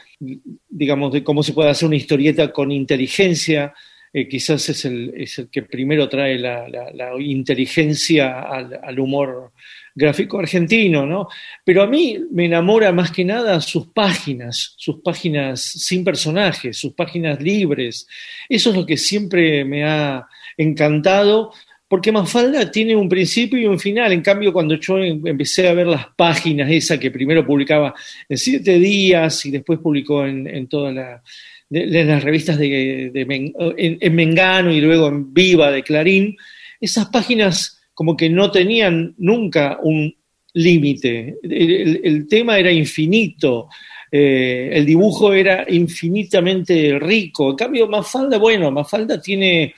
digamos, 0.68 1.12
de 1.12 1.22
cómo 1.22 1.42
se 1.42 1.52
puede 1.52 1.70
hacer 1.70 1.86
una 1.86 1.96
historieta 1.96 2.52
con 2.52 2.72
inteligencia. 2.72 3.74
Eh, 4.12 4.26
quizás 4.28 4.68
es 4.68 4.84
el, 4.84 5.12
es 5.16 5.38
el 5.38 5.48
que 5.50 5.62
primero 5.62 6.08
trae 6.08 6.38
la, 6.38 6.66
la- 6.68 6.90
la 6.92 7.10
inteligencia 7.20 8.40
al, 8.40 8.98
humor 8.98 9.52
gráfico 9.94 10.38
argentino, 10.38 11.04
¿no? 11.06 11.28
Pero 11.64 11.82
a 11.82 11.86
mí 11.86 12.18
me 12.30 12.46
enamora 12.46 12.92
más 12.92 13.10
que 13.10 13.24
nada 13.24 13.60
sus 13.60 13.88
páginas, 13.88 14.74
sus 14.76 15.00
páginas 15.00 15.60
sin 15.60 16.04
personajes, 16.04 16.76
sus 16.78 16.92
páginas 16.94 17.40
libres. 17.42 18.06
Eso 18.48 18.70
es 18.70 18.76
lo 18.76 18.86
que 18.86 18.96
siempre 18.96 19.64
me 19.64 19.84
ha 19.84 20.26
encantado, 20.56 21.52
porque 21.88 22.12
Mafalda 22.12 22.70
tiene 22.70 22.94
un 22.94 23.08
principio 23.08 23.58
y 23.58 23.66
un 23.66 23.78
final. 23.80 24.12
En 24.12 24.20
cambio, 24.22 24.52
cuando 24.52 24.74
yo 24.76 24.98
em- 24.98 25.26
empecé 25.26 25.66
a 25.68 25.72
ver 25.74 25.86
las 25.86 26.06
páginas, 26.16 26.70
esa 26.70 26.98
que 27.00 27.10
primero 27.10 27.44
publicaba 27.46 27.94
en 28.28 28.38
siete 28.38 28.78
días 28.78 29.44
y 29.46 29.50
después 29.50 29.78
publicó 29.80 30.24
en, 30.26 30.46
en 30.46 30.68
todas 30.68 30.94
la- 30.94 31.22
de- 31.68 32.04
las 32.04 32.22
revistas 32.22 32.58
de, 32.58 33.12
en, 33.14 33.98
en 34.00 34.14
Mengano 34.14 34.72
y 34.72 34.80
luego 34.80 35.08
en 35.08 35.32
Viva 35.32 35.70
de 35.70 35.82
Clarín, 35.82 36.36
esas 36.80 37.06
páginas 37.08 37.80
como 37.94 38.16
que 38.16 38.28
no 38.30 38.50
tenían 38.50 39.14
nunca 39.18 39.78
un 39.82 40.14
límite. 40.54 41.36
El 41.42 42.26
tema 42.28 42.58
era 42.58 42.70
infinito, 42.72 43.68
eh, 44.10 44.70
el 44.72 44.86
dibujo 44.86 45.32
era 45.34 45.66
infinitamente 45.68 46.98
rico. 46.98 47.50
En 47.50 47.56
cambio, 47.56 47.88
Mafalda, 47.88 48.38
bueno, 48.38 48.70
Mafalda 48.70 49.20
tiene 49.20 49.74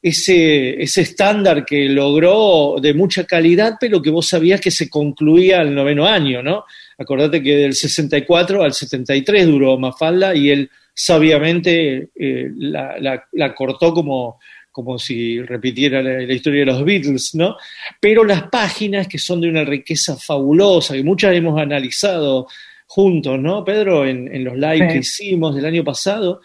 ese, 0.00 0.82
ese 0.82 1.00
estándar 1.02 1.64
que 1.64 1.88
logró 1.88 2.76
de 2.80 2.94
mucha 2.94 3.24
calidad, 3.24 3.74
pero 3.80 4.02
que 4.02 4.10
vos 4.10 4.26
sabías 4.28 4.60
que 4.60 4.70
se 4.70 4.88
concluía 4.88 5.60
al 5.60 5.74
noveno 5.74 6.06
año, 6.06 6.42
¿no? 6.42 6.64
Acordate 6.98 7.42
que 7.42 7.56
del 7.56 7.74
64 7.74 8.62
al 8.62 8.72
73 8.72 9.46
duró 9.46 9.78
Mafalda 9.78 10.34
y 10.34 10.50
él 10.50 10.70
sabiamente 10.94 12.08
eh, 12.14 12.50
la, 12.56 12.96
la- 12.98 13.24
la 13.32 13.54
cortó 13.54 13.92
como, 13.92 14.38
como 14.70 14.98
si 14.98 15.40
repitiera 15.42 16.02
la, 16.02 16.20
la 16.20 16.32
historia 16.32 16.60
de 16.60 16.66
los 16.66 16.84
Beatles, 16.84 17.34
¿no? 17.34 17.56
Pero 18.00 18.24
las 18.24 18.44
páginas 18.48 19.06
que 19.08 19.18
son 19.18 19.40
de 19.40 19.48
una 19.48 19.64
riqueza 19.64 20.16
fabulosa, 20.16 20.94
que 20.94 21.02
muchas 21.02 21.34
hemos 21.34 21.60
analizado 21.60 22.46
juntos, 22.86 23.40
¿no, 23.40 23.64
Pedro? 23.64 24.06
En, 24.06 24.32
en 24.32 24.44
los 24.44 24.54
live 24.56 24.86
Sí. 24.86 24.92
que 24.92 24.98
hicimos 24.98 25.54
del 25.56 25.64
año 25.66 25.82
pasado. 25.82 26.40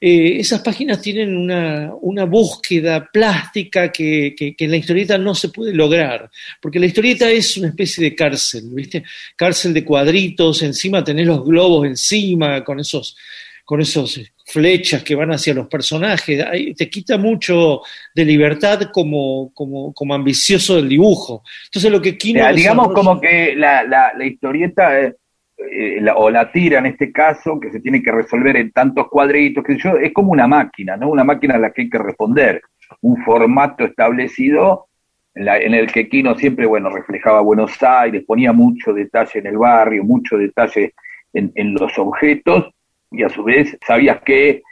Eh, 0.00 0.38
esas 0.38 0.60
páginas 0.60 1.00
tienen 1.00 1.34
una, 1.34 1.92
una 2.02 2.24
búsqueda 2.26 3.08
plástica 3.10 3.90
que, 3.90 4.34
que- 4.36 4.54
que 4.54 4.64
en 4.64 4.70
la 4.72 4.76
historieta 4.76 5.16
no 5.16 5.34
se 5.34 5.48
puede 5.48 5.72
lograr, 5.72 6.28
porque 6.60 6.78
la 6.78 6.86
historieta 6.86 7.30
es 7.30 7.56
una 7.56 7.68
especie 7.68 8.04
de 8.04 8.14
cárcel, 8.14 8.64
¿viste? 8.72 9.02
Cárcel 9.36 9.72
de 9.72 9.84
cuadritos, 9.84 10.62
encima 10.62 11.02
tenés 11.02 11.26
los 11.26 11.42
globos 11.44 11.86
encima, 11.86 12.62
con 12.64 12.80
esos, 12.80 13.16
con 13.64 13.80
esos 13.80 14.20
flechas 14.46 15.02
que 15.02 15.14
van 15.14 15.32
hacia 15.32 15.54
los 15.54 15.66
personajes, 15.68 16.44
te 16.76 16.90
quita 16.90 17.16
mucho 17.16 17.80
de 18.14 18.24
libertad 18.24 18.90
como, 18.92 19.50
como, 19.54 19.92
como 19.94 20.14
ambicioso 20.14 20.76
del 20.76 20.88
dibujo. 20.88 21.42
Entonces 21.66 21.90
lo 21.90 22.00
que 22.02 22.10
O 22.10 22.16
Kino 22.18 22.40
sea, 22.40 22.52
digamos 22.52 22.88
desarrolla- 22.88 22.94
como 22.94 23.20
que 23.20 23.54
la, 23.56 23.82
la, 23.84 24.12
la 24.16 24.26
historieta 24.26 25.00
eh, 25.00 25.14
eh, 25.56 25.98
la- 26.00 26.16
o 26.16 26.28
la 26.30 26.52
tira 26.52 26.78
en 26.80 26.86
este 26.86 27.10
caso, 27.10 27.58
que 27.58 27.70
se 27.70 27.80
tiene 27.80 28.02
que 28.02 28.12
resolver 28.12 28.56
en 28.56 28.70
tantos 28.72 29.08
cuadritos, 29.08 29.64
que 29.64 29.78
yo, 29.78 29.96
es 29.96 30.12
como 30.12 30.32
una 30.32 30.46
máquina, 30.46 30.96
¿no? 30.96 31.08
Una 31.08 31.24
máquina 31.24 31.54
a 31.54 31.58
la 31.58 31.70
que 31.72 31.82
hay 31.82 31.90
que 31.90 31.98
responder, 31.98 32.60
un 33.00 33.22
formato 33.24 33.84
establecido 33.84 34.88
en, 35.34 35.44
la- 35.46 35.58
en 35.58 35.72
el 35.72 35.90
que 35.90 36.08
Kino 36.08 36.36
siempre, 36.36 36.66
bueno, 36.66 36.90
reflejaba 36.90 37.40
Buenos 37.40 37.82
Aires, 37.82 38.24
ponía 38.26 38.52
mucho 38.52 38.92
detalle 38.92 39.40
en 39.40 39.46
el 39.46 39.56
barrio, 39.56 40.04
mucho 40.04 40.36
detalle 40.36 40.92
en, 41.32 41.50
en 41.54 41.72
los 41.74 41.98
objetos, 41.98 42.66
y 43.16 43.22
a 43.22 43.28
su 43.28 43.44
vez 43.44 43.76
sabías 43.86 44.22
que 44.22 44.62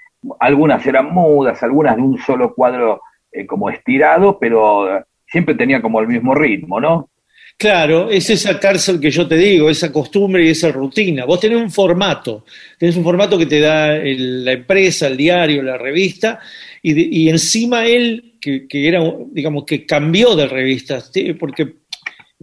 algunas 0.40 0.86
eran 0.86 1.12
mudas, 1.12 1.62
algunas 1.62 1.97
de 1.97 2.03
un 2.03 2.18
solo 2.18 2.55
cuadro 2.55 3.01
eh, 3.30 3.47
como 3.47 3.70
estirado, 3.70 4.38
pero 4.38 5.05
siempre 5.26 5.55
tenía 5.55 5.80
como 5.80 6.01
el 6.01 6.09
mismo 6.09 6.34
ritmo, 6.34 6.80
¿no? 6.80 7.09
Claro, 7.57 8.11
es 8.11 8.28
esa 8.30 8.59
cárcel 8.59 8.99
que 8.99 9.11
yo 9.11 9.28
te 9.28 9.36
digo, 9.36 9.70
esa 9.70 9.93
costumbre 9.93 10.45
y 10.45 10.49
esa 10.49 10.72
rutina. 10.72 11.24
Vos 11.24 11.38
tenés 11.38 11.59
un 11.59 11.70
formato, 11.70 12.45
tenés 12.78 12.97
un 12.97 13.05
formato 13.05 13.38
que 13.38 13.47
te 13.47 13.61
da 13.61 13.99
la 14.03 14.53
empresa, 14.53 15.07
el 15.07 15.16
diario, 15.16 15.62
la 15.62 15.78
revista, 15.78 16.40
y, 16.82 17.28
encima 17.28 17.86
él, 17.86 18.34
que, 18.40 18.66
que 18.66 18.88
era, 18.88 19.01
digamos, 19.30 19.64
que 19.64 19.86
cambió 19.86 20.34
de 20.34 20.49
revistas, 20.49 21.12
porque 21.38 21.82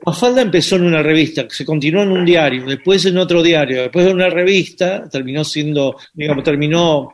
Mafalda 0.06 0.42
empezó 0.42 0.76
en 0.76 0.84
una 0.84 1.02
revista, 1.02 1.46
se 1.50 1.66
continuó 1.66 2.04
en 2.04 2.12
un 2.12 2.26
diario, 2.26 2.66
después 2.66 3.06
en 3.06 3.18
otro 3.18 3.42
diario, 3.42 3.84
después 3.84 4.06
en 4.08 4.14
una 4.14 4.30
revista, 4.30 5.10
terminó 5.10 5.44
siendo, 5.44 5.98
digamos, 6.14 6.44
terminó 6.44 7.14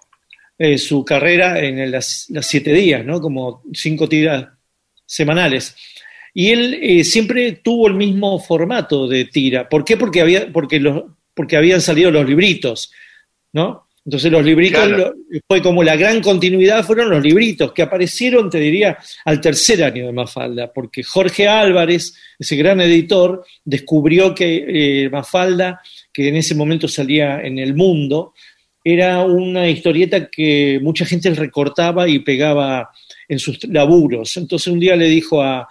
eh, 0.57 0.77
su 0.77 1.03
carrera 1.03 1.59
en 1.59 1.91
las, 1.91 2.27
las 2.29 2.45
siete 2.45 2.73
días, 2.73 3.05
¿no? 3.05 3.19
Como 3.19 3.63
cinco 3.73 4.07
tiras 4.07 4.47
semanales. 5.05 5.75
Y 6.33 6.51
él 6.51 6.79
eh, 6.81 7.03
siempre 7.03 7.53
tuvo 7.53 7.87
el 7.87 7.93
mismo 7.93 8.39
formato 8.39 9.07
de 9.07 9.25
tira. 9.25 9.69
¿Por 9.69 9.85
qué? 9.85 9.95
Porque, 9.95 10.21
había, 10.21 10.51
porque, 10.51 10.79
los, 10.79 11.03
porque 11.33 11.55
habían 11.55 11.81
salido 11.81 12.11
los 12.11 12.27
libritos, 12.27 12.91
¿no? 13.53 13.84
Entonces 14.05 14.31
los 14.31 14.45
libritos 14.45 14.85
Claro. 14.85 14.97
lo- 15.29 15.39
fue 15.47 15.61
como 15.63 15.83
la 15.83 15.95
gran 15.95 16.21
continuidad, 16.21 16.85
fueron 16.85 17.09
los 17.09 17.23
libritos 17.23 17.73
que 17.73 17.81
aparecieron, 17.81 18.49
te 18.51 18.59
diría, 18.59 18.97
al 19.25 19.41
tercer 19.41 19.83
año 19.83 20.05
de 20.05 20.11
Mafalda, 20.13 20.71
porque 20.71 21.01
Jorge 21.03 21.47
Álvarez, 21.47 22.13
ese 22.37 22.55
gran 22.55 22.79
editor, 22.81 23.43
descubrió 23.63 24.35
que 24.35 24.65
eh, 25.05 25.09
Mafalda, 25.09 25.81
que 26.13 26.27
en 26.29 26.35
ese 26.35 26.53
momento 26.53 26.87
salía 26.87 27.41
en 27.41 27.57
el 27.57 27.73
mundo, 27.75 28.33
era 28.83 29.23
una 29.23 29.67
historieta 29.67 30.27
que 30.29 30.79
mucha 30.83 31.05
gente 31.05 31.31
recortaba 31.33 32.07
y 32.07 32.19
pegaba 32.19 32.91
en 33.27 33.39
sus 33.39 33.63
laburos. 33.67 34.37
Entonces 34.37 34.67
un 34.71 34.79
día 34.79 34.95
le 34.95 35.07
dijo 35.07 35.41
a, 35.41 35.67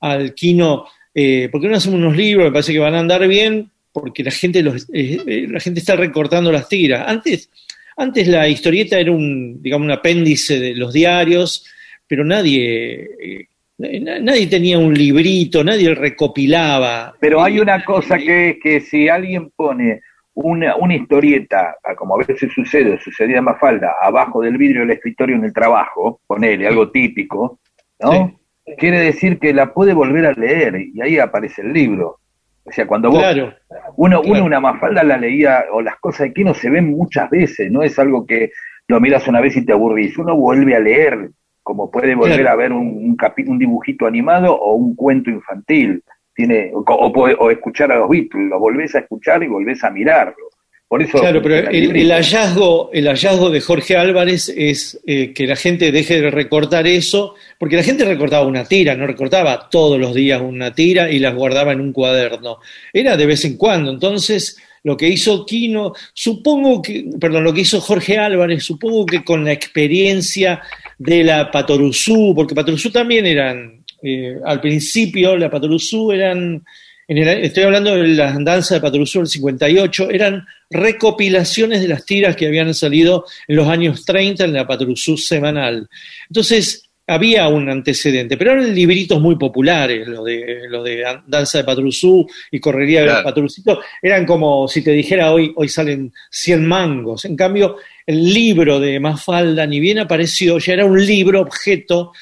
al 0.00 0.34
Kino, 0.34 0.84
eh, 1.14 1.48
¿por 1.50 1.62
qué 1.62 1.68
no 1.68 1.76
hacemos 1.76 1.98
unos 1.98 2.14
libros? 2.14 2.44
Me 2.48 2.52
parece 2.52 2.74
que 2.74 2.78
van 2.78 2.94
a 2.94 3.00
andar 3.00 3.26
bien, 3.26 3.70
porque 3.92 4.22
la 4.22 4.30
gente, 4.30 4.62
los, 4.62 4.82
eh, 4.92 5.18
eh, 5.26 5.46
la 5.48 5.58
gente 5.58 5.80
está 5.80 5.96
recortando 5.96 6.52
las 6.52 6.68
tiras. 6.68 7.04
Antes, 7.08 7.48
antes 7.96 8.26
la 8.28 8.48
historieta 8.48 8.98
era 8.98 9.12
un, 9.12 9.62
digamos, 9.62 9.84
un 9.86 9.92
apéndice 9.92 10.58
de 10.58 10.74
los 10.74 10.92
diarios, 10.92 11.66
pero 12.06 12.24
nadie, 12.24 13.08
eh, 13.20 13.46
na- 13.78 14.18
nadie 14.20 14.46
tenía 14.46 14.78
un 14.78 14.94
librito, 14.94 15.62
nadie 15.64 15.94
recopilaba. 15.94 17.14
Pero 17.20 17.42
hay 17.42 17.60
una 17.60 17.84
cosa 17.84 18.18
que 18.18 18.50
es 18.50 18.56
que 18.62 18.80
si 18.80 19.08
alguien 19.08 19.50
pone 19.54 20.00
una, 20.34 20.76
una 20.76 20.94
historieta, 20.94 21.76
a 21.84 21.94
como 21.94 22.14
a 22.14 22.24
veces 22.24 22.50
sucede, 22.52 22.98
sucedía 23.00 23.38
en 23.38 23.44
Mafalda, 23.44 23.94
abajo 24.00 24.40
del 24.42 24.56
vidrio 24.56 24.80
del 24.82 24.92
escritorio 24.92 25.36
en 25.36 25.44
el 25.44 25.52
trabajo, 25.52 26.20
ponele 26.26 26.66
algo 26.66 26.90
típico, 26.90 27.58
¿no? 28.00 28.38
Quiere 28.78 29.00
decir 29.00 29.38
que 29.40 29.52
la 29.52 29.74
puede 29.74 29.92
volver 29.94 30.26
a 30.26 30.32
leer 30.32 30.80
y 30.94 31.00
ahí 31.02 31.18
aparece 31.18 31.62
el 31.62 31.72
libro. 31.72 32.19
O 32.70 32.72
sea, 32.72 32.86
cuando 32.86 33.10
vos, 33.10 33.18
Claro, 33.18 33.52
uno, 33.96 34.20
claro. 34.22 34.36
uno 34.38 34.44
una 34.46 34.60
Mafalda 34.60 35.02
la 35.02 35.16
leía, 35.18 35.64
o 35.72 35.82
las 35.82 35.96
cosas 35.96 36.28
de 36.28 36.32
Kino 36.32 36.54
se 36.54 36.70
ven 36.70 36.90
muchas 36.90 37.28
veces, 37.28 37.70
no 37.70 37.82
es 37.82 37.98
algo 37.98 38.24
que 38.24 38.52
lo 38.88 39.00
miras 39.00 39.26
una 39.28 39.40
vez 39.40 39.56
y 39.56 39.64
te 39.64 39.72
aburrís, 39.72 40.16
uno 40.18 40.36
vuelve 40.36 40.74
a 40.76 40.80
leer, 40.80 41.30
como 41.62 41.90
puede 41.90 42.14
volver 42.14 42.40
Claro. 42.40 42.50
a 42.50 42.56
ver 42.56 42.72
un, 42.72 42.86
un, 42.86 43.16
capi- 43.16 43.46
un 43.48 43.58
dibujito 43.58 44.06
animado 44.06 44.54
o 44.54 44.74
un 44.74 44.94
cuento 44.94 45.30
infantil 45.30 46.02
tiene 46.34 46.70
o, 46.72 46.80
o 46.80 47.10
o 47.44 47.50
escuchar 47.50 47.92
a 47.92 47.98
los 47.98 48.08
Beatles, 48.08 48.48
lo 48.48 48.58
volvés 48.58 48.94
a 48.94 49.00
escuchar 49.00 49.42
y 49.42 49.48
volvés 49.48 49.82
a 49.84 49.90
mirarlo. 49.90 50.49
Por 50.90 51.04
eso 51.04 51.20
Claro, 51.20 51.40
pero 51.40 51.70
el, 51.70 52.10
hallazgo, 52.10 52.90
el 52.92 53.06
hallazgo 53.06 53.48
de 53.48 53.60
Jorge 53.60 53.96
Álvarez 53.96 54.48
es 54.48 54.98
eh, 55.06 55.32
que 55.32 55.46
la 55.46 55.54
gente 55.54 55.92
deje 55.92 56.20
de 56.20 56.32
recortar 56.32 56.84
eso, 56.88 57.36
porque 57.58 57.76
la 57.76 57.84
gente 57.84 58.04
recortaba 58.04 58.44
una 58.44 58.64
tira, 58.64 58.96
no 58.96 59.06
recortaba 59.06 59.68
todos 59.70 60.00
los 60.00 60.16
días 60.16 60.42
una 60.42 60.74
tira 60.74 61.08
y 61.08 61.20
las 61.20 61.32
guardaba 61.32 61.70
en 61.70 61.80
un 61.80 61.92
cuaderno. 61.92 62.58
Era 62.92 63.16
de 63.16 63.24
vez 63.24 63.44
en 63.44 63.56
cuando. 63.56 63.92
Entonces, 63.92 64.56
lo 64.82 64.96
que 64.96 65.06
hizo 65.06 65.46
Quino, 65.46 65.92
supongo 66.12 66.82
que, 66.82 67.04
perdón, 67.20 67.44
lo 67.44 67.54
que 67.54 67.60
hizo 67.60 67.80
Jorge 67.80 68.18
Álvarez, 68.18 68.64
supongo 68.64 69.06
que 69.06 69.22
con 69.22 69.44
la 69.44 69.52
experiencia 69.52 70.60
de 70.98 71.22
la 71.22 71.52
Patoruzú, 71.52 72.32
porque 72.34 72.56
Patoruzú 72.56 72.90
también 72.90 73.26
eran, 73.26 73.84
eh, 74.02 74.38
al 74.44 74.60
principio, 74.60 75.36
la 75.36 75.48
Patoruzú 75.48 76.10
eran 76.10 76.64
en 77.10 77.18
el- 77.18 77.44
estoy 77.44 77.64
hablando 77.64 77.94
de 77.96 78.06
las 78.08 78.34
danzas 78.44 78.70
de 78.76 78.80
Patrusú 78.80 79.18
del 79.18 79.26
58, 79.28 80.10
eran 80.10 80.46
recopilaciones 80.70 81.80
de 81.82 81.88
las 81.88 82.04
tiras 82.04 82.36
que 82.36 82.46
habían 82.46 82.72
salido 82.74 83.24
en 83.48 83.56
los 83.56 83.68
años 83.68 84.04
30 84.04 84.44
en 84.44 84.52
la 84.52 84.66
Patrusú 84.66 85.16
semanal. 85.16 85.88
Entonces, 86.28 86.84
había 87.06 87.48
un 87.48 87.68
antecedente, 87.68 88.36
pero 88.36 88.52
eran 88.52 88.72
libritos 88.72 89.20
muy 89.20 89.34
populares, 89.36 90.06
los 90.06 90.24
de, 90.24 90.60
los 90.68 90.84
de 90.84 91.02
Danza 91.26 91.58
de 91.58 91.64
Patrusú 91.64 92.24
y 92.52 92.60
Correría 92.60 93.02
Claro. 93.02 93.18
de 93.18 93.24
Patrucito, 93.24 93.80
eran 94.00 94.24
como 94.24 94.68
si 94.68 94.82
te 94.84 94.92
dijera 94.92 95.32
hoy, 95.32 95.52
hoy 95.56 95.68
salen 95.68 96.12
100 96.30 96.64
mangos. 96.64 97.24
En 97.24 97.34
cambio, 97.34 97.78
el 98.06 98.32
libro 98.32 98.78
de 98.78 99.00
Mafalda, 99.00 99.66
ni 99.66 99.80
bien 99.80 99.98
apareció, 99.98 100.58
ya 100.58 100.74
era 100.74 100.84
un 100.84 101.04
libro 101.04 101.40
objeto, 101.40 102.12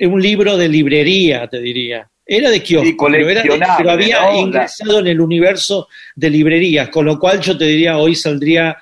un 0.00 0.22
libro 0.22 0.56
de 0.56 0.68
librería, 0.70 1.46
te 1.46 1.60
diría. 1.60 2.08
Era 2.32 2.48
de 2.48 2.62
kiosco, 2.62 2.86
Sí, 2.86 2.96
pero, 3.12 3.28
era 3.28 3.42
de- 3.42 3.60
pero 3.78 3.90
había 3.90 4.20
¿no? 4.20 4.32
La- 4.32 4.38
ingresado 4.38 5.00
en 5.00 5.06
el 5.08 5.20
universo 5.20 5.88
de 6.14 6.30
librerías, 6.30 6.88
con 6.88 7.04
lo 7.06 7.18
cual 7.18 7.40
yo 7.40 7.58
te 7.58 7.64
diría 7.64 7.98
hoy 7.98 8.14
saldría 8.14 8.76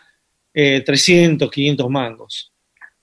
eh, 0.52 0.82
300, 0.84 1.50
500 1.50 1.88
mangos. 1.88 2.52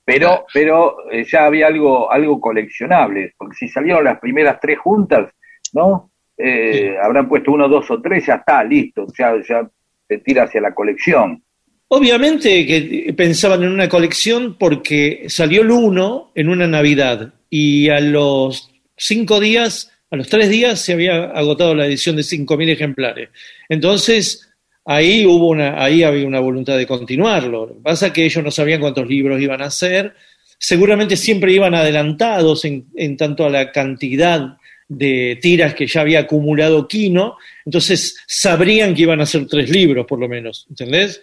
Pero, 0.04 0.46
pero 0.54 1.10
eh, 1.12 1.26
ya 1.32 1.46
había 1.46 1.66
algo, 1.68 2.12
algo 2.12 2.40
coleccionable, 2.40 3.34
porque 3.38 3.56
si 3.56 3.68
salieron 3.70 4.04
las 4.04 4.20
primeras 4.20 4.60
tres 4.62 4.78
juntas, 4.78 5.32
¿no? 5.74 6.12
Eh, 6.38 6.96
Habrán 7.02 7.28
puesto 7.28 7.52
uno, 7.52 7.68
dos 7.68 7.90
o 7.90 8.00
tres, 8.02 8.26
ya 8.28 8.36
está, 8.36 8.64
listo, 8.64 9.08
ya, 9.18 9.34
ya 9.48 9.68
se 10.08 10.18
tira 10.20 10.44
hacia 10.44 10.62
la 10.62 10.76
colección. 10.76 11.42
Obviamente 11.88 12.66
que 12.68 13.14
pensaban 13.18 13.64
en 13.64 13.72
una 13.72 13.88
colección 13.90 14.58
porque 14.60 15.26
salió 15.28 15.62
el 15.62 15.72
1 15.72 16.32
en 16.36 16.50
una 16.50 16.68
Navidad 16.68 17.34
y 17.50 17.90
a 17.90 18.00
los 18.00 18.70
cinco 18.98 19.40
días, 19.40 19.92
a 20.12 20.16
los 20.16 20.30
tres 20.30 20.50
días 20.50 20.80
se 20.80 20.94
había 20.94 21.26
agotado 21.26 21.76
la 21.76 21.86
edición 21.86 22.16
de 22.16 22.22
5.000 22.22 22.70
ejemplares. 22.70 23.30
Entonces, 23.70 24.54
ahí 24.86 25.26
hubo 25.26 25.50
una, 25.50 25.84
ahí 25.84 26.04
había 26.04 26.28
una 26.28 26.40
voluntad 26.40 26.78
de 26.78 26.88
continuarlo. 26.88 27.78
Pasa 27.84 28.14
que 28.14 28.26
ellos 28.26 28.44
no 28.44 28.52
sabían 28.52 28.82
cuántos 28.82 29.08
libros 29.08 29.42
iban 29.42 29.62
a 29.62 29.66
hacer. 29.66 30.14
Seguramente 30.58 31.18
siempre 31.18 31.52
iban 31.52 31.76
adelantados 31.76 32.66
en, 32.66 32.86
en 32.96 33.18
tanto 33.18 33.46
a 33.46 33.50
la 33.50 33.72
cantidad 33.72 34.58
de 34.88 35.38
tiras 35.42 35.74
que 35.74 35.88
ya 35.88 36.02
había 36.02 36.22
acumulado 36.22 36.88
Kino, 36.88 37.38
entonces 37.66 38.24
sabrían 38.28 38.94
que 38.94 39.04
iban 39.04 39.20
a 39.20 39.24
hacer 39.24 39.48
tres 39.48 39.70
libros 39.70 40.06
por 40.06 40.20
lo 40.20 40.30
menos, 40.30 40.68
¿entendés? 40.70 41.22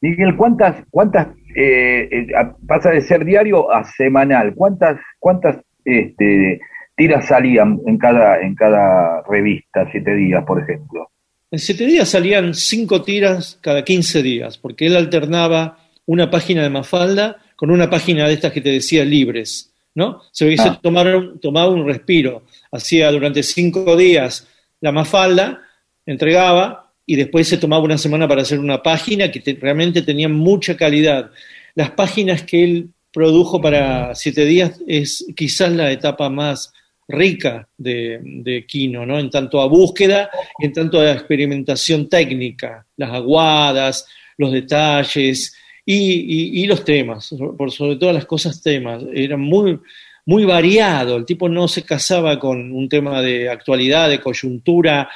Miguel, 0.00 0.36
¿cuántas, 0.36 0.84
cuántas 0.90 1.28
eh, 1.56 2.08
eh, 2.10 2.26
pasa 2.66 2.90
de 2.90 3.02
ser 3.02 3.24
diario 3.24 3.70
a 3.70 3.84
semanal? 3.84 4.54
¿Cuántas, 4.54 4.98
cuántas 5.18 5.58
este, 5.84 6.60
tiras 7.00 7.26
salían 7.26 7.80
en 7.86 7.96
cada, 7.96 8.40
en 8.42 8.54
cada 8.54 9.22
revista, 9.28 9.88
siete 9.90 10.14
días, 10.14 10.44
por 10.46 10.60
ejemplo? 10.62 11.10
En 11.50 11.58
siete 11.58 11.86
días 11.86 12.08
salían 12.10 12.52
cinco 12.54 13.00
tiras 13.02 13.58
cada 13.62 13.82
15 13.84 14.22
días, 14.22 14.58
porque 14.58 14.86
él 14.86 14.96
alternaba 14.96 15.78
una 16.04 16.30
página 16.30 16.62
de 16.62 16.68
Mafalda 16.68 17.38
con 17.56 17.70
una 17.70 17.88
página 17.88 18.28
de 18.28 18.34
estas 18.34 18.52
que 18.52 18.60
te 18.60 18.68
decía 18.70 19.04
libres, 19.04 19.72
¿no? 19.94 20.20
Se 20.30 20.44
ve 20.44 20.50
que 20.52 20.62
se 20.62 20.68
Ah. 20.68 20.78
tomaron- 20.82 21.40
tomaba 21.40 21.70
un 21.72 21.86
respiro, 21.86 22.42
hacía 22.70 23.10
durante 23.10 23.42
cinco 23.42 23.96
días 23.96 24.46
la 24.82 24.92
Mafalda, 24.92 25.60
entregaba 26.06 26.92
y 27.06 27.16
después 27.16 27.48
se 27.48 27.56
tomaba 27.56 27.82
una 27.84 27.98
semana 27.98 28.28
para 28.28 28.42
hacer 28.42 28.58
una 28.58 28.82
página 28.82 29.30
que 29.30 29.40
te- 29.40 29.58
realmente 29.60 30.02
tenía 30.02 30.28
mucha 30.28 30.76
calidad. 30.76 31.30
Las 31.74 31.90
páginas 31.92 32.42
que 32.42 32.62
él 32.64 32.88
produjo 33.12 33.60
para 33.60 34.14
Siete 34.14 34.44
Días 34.44 34.80
es 34.86 35.26
quizás 35.34 35.72
la 35.72 35.90
etapa 35.90 36.28
más 36.28 36.72
rica 37.10 37.68
de, 37.76 38.64
Kino, 38.66 39.04
¿no? 39.04 39.18
En 39.18 39.30
tanto 39.30 39.60
a 39.60 39.66
búsqueda 39.66 40.30
en 40.58 40.72
tanto 40.72 41.00
a 41.00 41.12
experimentación 41.12 42.08
técnica, 42.08 42.86
las 42.96 43.10
aguadas, 43.10 44.06
los 44.36 44.52
detalles 44.52 45.54
y, 45.84 46.66
los 46.66 46.84
temas, 46.84 47.34
por 47.58 47.70
sobre 47.72 47.96
todas 47.96 48.14
las 48.14 48.26
cosas 48.26 48.62
temas. 48.62 49.02
Era 49.12 49.36
muy, 49.36 49.78
muy 50.26 50.44
variado, 50.44 51.16
el 51.16 51.26
tipo 51.26 51.48
no 51.48 51.66
se 51.68 51.82
casaba 51.82 52.38
con 52.38 52.72
un 52.72 52.88
tema 52.88 53.20
de 53.20 53.48
actualidad, 53.48 54.08
de 54.08 54.20
coyuntura, 54.20 55.08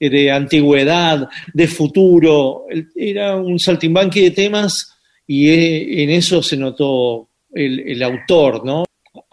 eh, 0.00 0.08
de 0.10 0.30
antigüedad, 0.30 1.28
de 1.52 1.68
futuro, 1.68 2.66
era 2.96 3.36
un 3.36 3.58
saltimbanqui 3.58 4.20
de 4.22 4.30
temas 4.30 4.96
y 5.26 5.48
eh, 5.50 6.02
en 6.02 6.10
eso 6.10 6.42
se 6.42 6.56
notó 6.56 7.28
el 7.52 8.02
autor, 8.02 8.66
¿no? 8.66 8.84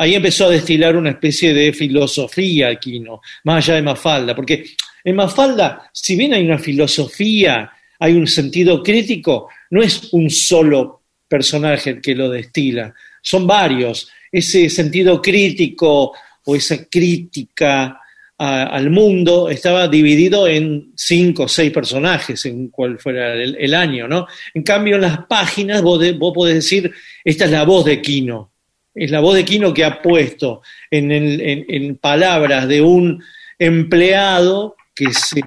Ahí 0.02 0.16
empezó 0.16 0.46
a 0.46 0.50
destilar 0.50 0.96
una 0.98 1.12
especie 1.12 1.54
de 1.54 1.72
filosofía 1.74 2.70
Aquino, 2.70 3.22
más 3.44 3.64
allá 3.64 3.76
de 3.76 3.84
Mafalda, 3.84 4.36
porque 4.36 4.66
en 5.04 5.16
Mafalda, 5.16 5.92
si 5.94 6.16
bien 6.16 6.34
hay 6.34 6.44
una 6.44 6.58
filosofía, 6.58 7.72
hay 8.00 8.14
un 8.14 8.26
sentido 8.26 8.82
crítico, 8.82 9.50
no 9.70 9.84
es 9.84 10.12
un 10.14 10.28
solo 10.32 11.04
personaje 11.28 11.92
el 11.92 12.02
que 12.02 12.16
lo 12.16 12.30
destila, 12.32 12.92
son 13.22 13.46
varios. 13.46 14.10
Ese 14.32 14.70
sentido 14.72 15.22
crítico 15.22 16.14
o 16.46 16.56
esa 16.56 16.86
crítica 16.86 18.00
al 18.38 18.90
mundo 18.90 19.50
estaba 19.52 19.88
dividido 19.88 20.48
en 20.48 20.94
cinco 20.96 21.44
o 21.44 21.48
seis 21.48 21.72
personajes, 21.72 22.44
en 22.48 22.70
cual 22.70 22.98
fuera 22.98 23.36
el, 23.36 23.56
el 23.60 23.74
año, 23.76 24.08
¿no? 24.08 24.26
En 24.56 24.64
cambio, 24.64 24.96
en 24.96 25.02
las 25.02 25.28
páginas 25.28 25.84
vos, 25.84 26.00
de- 26.00 26.14
vos 26.14 26.34
podés 26.34 26.56
decir, 26.56 26.92
esta 27.24 27.46
es 27.46 27.52
la 27.52 27.66
voz 27.66 27.86
de 27.86 28.02
Quino, 28.02 28.51
es 28.94 29.12
la 29.12 29.20
voz 29.20 29.36
de 29.36 29.46
Quino 29.46 29.74
que 29.74 29.84
ha 29.86 30.02
puesto 30.02 30.62
en, 30.90 31.12
el- 31.12 31.42
en- 31.42 31.66
en 31.68 31.96
palabras 31.98 32.68
de 32.68 32.82
un 32.82 33.24
empleado 33.58 34.76
que 34.94 35.14
se 35.14 35.42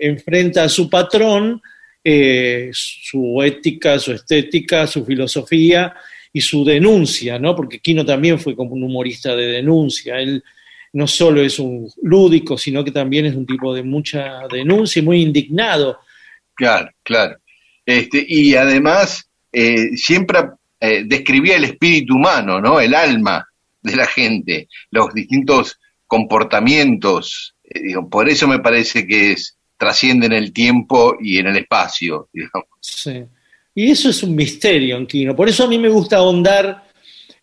enfrenta 0.00 0.64
a 0.64 0.68
su 0.68 0.88
patrón, 0.88 1.60
eh, 2.04 2.70
su 2.72 3.42
ética, 3.42 3.98
su 3.98 4.12
estética, 4.12 4.86
su 4.86 5.04
filosofía 5.04 5.94
y 6.32 6.40
su 6.40 6.64
denuncia, 6.64 7.38
¿no? 7.38 7.54
Porque 7.56 7.80
Quino 7.80 8.04
también 8.04 8.38
fue 8.38 8.54
como 8.54 8.72
un 8.74 8.82
humorista 8.84 9.34
de 9.34 9.46
denuncia. 9.46 10.18
Él 10.20 10.42
no 10.92 11.06
solo 11.06 11.42
es 11.42 11.58
un 11.58 11.90
lúdico, 12.02 12.56
sino 12.56 12.84
que 12.84 12.92
también 12.92 13.26
es 13.26 13.34
un 13.34 13.46
tipo 13.46 13.74
de 13.74 13.82
mucha 13.82 14.40
denuncia 14.50 15.00
y 15.00 15.04
muy 15.04 15.20
indignado. 15.22 15.98
Claro, 16.54 16.90
claro. 17.02 17.38
Este, 17.84 18.24
y 18.26 18.54
además 18.54 19.28
eh, 19.52 19.96
siempre 19.96 20.40
eh, 20.80 21.04
describía 21.04 21.56
el 21.56 21.64
espíritu 21.64 22.14
humano, 22.14 22.60
¿no? 22.60 22.80
El 22.80 22.94
alma 22.94 23.46
de 23.82 23.96
la 23.96 24.06
gente, 24.06 24.68
los 24.90 25.12
distintos 25.12 25.78
comportamientos. 26.06 27.54
eh, 27.64 27.94
por 28.10 28.28
eso 28.28 28.48
me 28.48 28.60
parece 28.60 29.06
que 29.06 29.32
es 29.32 29.56
trasciende 29.76 30.26
en 30.26 30.32
el 30.32 30.52
tiempo 30.52 31.16
y 31.20 31.38
en 31.38 31.46
el 31.46 31.56
espacio, 31.58 32.28
digamos. 32.32 32.68
Sí. 32.80 33.24
Y 33.74 33.90
eso 33.90 34.10
es 34.10 34.22
un 34.22 34.34
misterio 34.34 34.96
en 34.96 35.06
Quino. 35.06 35.36
Por 35.36 35.48
eso 35.48 35.64
a 35.64 35.68
mí 35.68 35.78
me 35.78 35.88
gusta 35.88 36.16
ahondar 36.16 36.84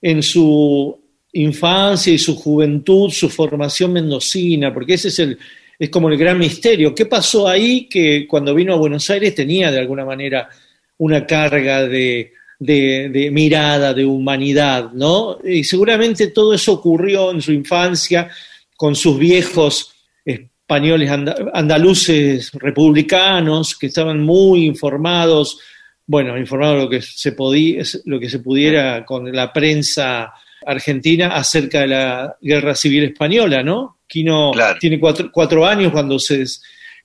en 0.01 0.21
su 0.21 0.99
infancia 1.31 2.13
y 2.13 2.17
su 2.17 2.35
juventud, 2.35 3.09
su 3.09 3.29
formación 3.29 3.93
mendocina, 3.93 4.73
porque 4.73 4.95
ese 4.95 5.07
es 5.07 5.19
el 5.19 5.39
es 5.77 5.89
como 5.89 6.09
el 6.09 6.17
gran 6.17 6.37
misterio. 6.37 6.95
¿Qué 6.95 7.05
pasó 7.05 7.47
ahí 7.47 7.87
que 7.89 8.27
cuando 8.27 8.55
vino 8.55 8.73
a 8.73 8.77
Buenos 8.77 9.09
Aires 9.09 9.35
tenía 9.35 9.71
de 9.71 9.79
alguna 9.79 10.05
manera 10.05 10.49
una 10.97 11.25
carga 11.25 11.85
de, 11.85 12.33
de- 12.59 13.09
de 13.09 13.31
mirada, 13.31 13.93
de 13.93 14.05
humanidad, 14.05 14.91
¿no? 14.93 15.37
Y 15.43 15.63
seguramente 15.63 16.27
todo 16.27 16.53
eso 16.53 16.73
ocurrió 16.73 17.31
en 17.31 17.41
su 17.41 17.51
infancia 17.51 18.29
con 18.77 18.95
sus 18.95 19.17
viejos 19.19 19.91
españoles 20.23 21.09
anda- 21.11 21.35
andaluces 21.53 22.51
republicanos 22.53 23.77
que 23.77 23.87
estaban 23.87 24.19
muy 24.21 24.65
informados, 24.65 25.59
bueno, 26.07 26.37
informados 26.37 26.83
lo 26.83 26.89
que 26.89 27.01
se 27.01 27.31
podía, 27.33 27.83
lo 28.05 28.19
que 28.19 28.29
se 28.29 28.39
pudiera 28.39 29.05
con 29.05 29.31
la 29.31 29.51
prensa 29.51 30.31
argentina 30.65 31.27
acerca 31.35 31.81
de 31.81 31.87
la 31.87 32.35
guerra 32.41 32.73
civil 32.75 33.03
española, 33.03 33.61
¿no? 33.63 33.99
Quino 34.07 34.51
Claro. 34.53 34.77
tiene 34.79 34.99
cuatro, 34.99 35.29
cuatro 35.31 35.65
años 35.65 35.91
cuando 35.91 36.17
se, 36.19 36.43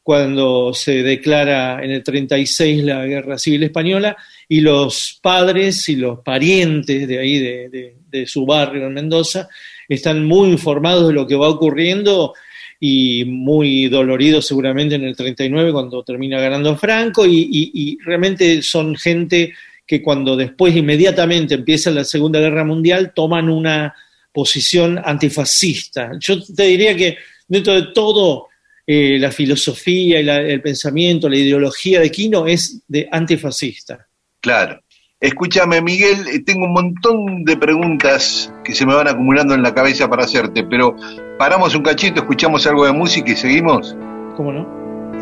cuando 0.03 0.73
se 0.75 1.03
declara 1.03 1.83
en 1.85 1.91
el 1.91 2.03
36 2.03 2.83
la 2.85 3.05
guerra 3.07 3.39
civil 3.39 3.63
española 3.65 4.17
y 4.51 4.61
los 4.61 5.21
padres 5.23 5.89
y 5.89 5.95
los 5.95 6.19
parientes 6.25 7.07
de 7.07 7.19
ahí, 7.21 7.39
de, 7.39 8.27
su 8.27 8.45
barrio 8.45 8.87
en 8.89 8.95
Mendoza, 8.95 9.49
están 9.89 10.25
muy 10.27 10.51
informados 10.51 11.07
de 11.07 11.15
lo 11.15 11.25
que 11.27 11.37
va 11.37 11.49
ocurriendo 11.49 12.35
y 12.81 13.25
muy 13.27 13.87
doloridos 13.89 14.47
seguramente 14.49 14.97
en 14.97 15.05
el 15.05 15.15
39 15.15 15.73
cuando 15.73 16.03
termina 16.03 16.41
ganando 16.41 16.77
Franco 16.77 17.25
y 17.27 17.97
realmente 18.05 18.61
son 18.63 18.97
gente 18.97 19.53
que 19.87 20.03
cuando 20.03 20.37
después 20.37 20.75
inmediatamente 20.77 21.55
empieza 21.55 21.91
la 21.91 22.05
Segunda 22.05 22.41
Guerra 22.41 22.65
Mundial 22.65 23.13
toman 23.15 23.49
una 23.49 23.95
posición 24.33 25.01
antifascista. 25.05 26.13
Yo 26.21 26.43
te 26.43 26.65
diría 26.65 26.97
que 26.97 27.17
dentro 27.49 27.75
de 27.75 27.93
todo 27.93 28.47
eh, 28.87 29.19
la 29.21 29.31
filosofía 29.31 30.21
y 30.21 30.25
la- 30.25 30.41
el 30.43 30.61
pensamiento, 30.61 31.29
la 31.29 31.37
ideología 31.37 32.01
de 32.01 32.11
Quino 32.11 32.47
es 32.49 32.83
de 32.89 33.09
antifascista. 33.11 34.07
Claro. 34.41 34.81
Escúchame, 35.21 35.83
Miguel, 35.83 36.27
eh, 36.29 36.43
tengo 36.43 36.65
un 36.65 36.73
montón 36.73 37.45
de 37.45 37.55
preguntas 37.57 38.51
que 38.65 38.75
se 38.75 38.87
me 38.87 38.95
van 38.95 39.07
acumulando 39.07 39.55
en 39.55 39.63
la 39.63 39.75
cabeza 39.75 40.09
para 40.09 40.25
hacerte, 40.25 40.65
pero 40.65 40.97
paramos 41.39 41.75
un 41.75 41.83
cachito, 41.83 42.23
escuchamos 42.23 42.67
algo 42.67 42.87
de 42.87 42.93
música 42.93 43.31
y 43.31 43.37
seguimos. 43.37 43.95
¿Cómo 44.37 44.51
no? 44.51 44.67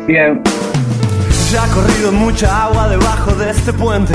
Bien, 0.07 0.41
Ya 1.51 1.63
ha 1.63 1.67
corrido 1.67 2.13
mucha 2.13 2.63
agua 2.63 2.87
debajo 2.87 3.31
de 3.35 3.49
este 3.49 3.73
puente. 3.73 4.13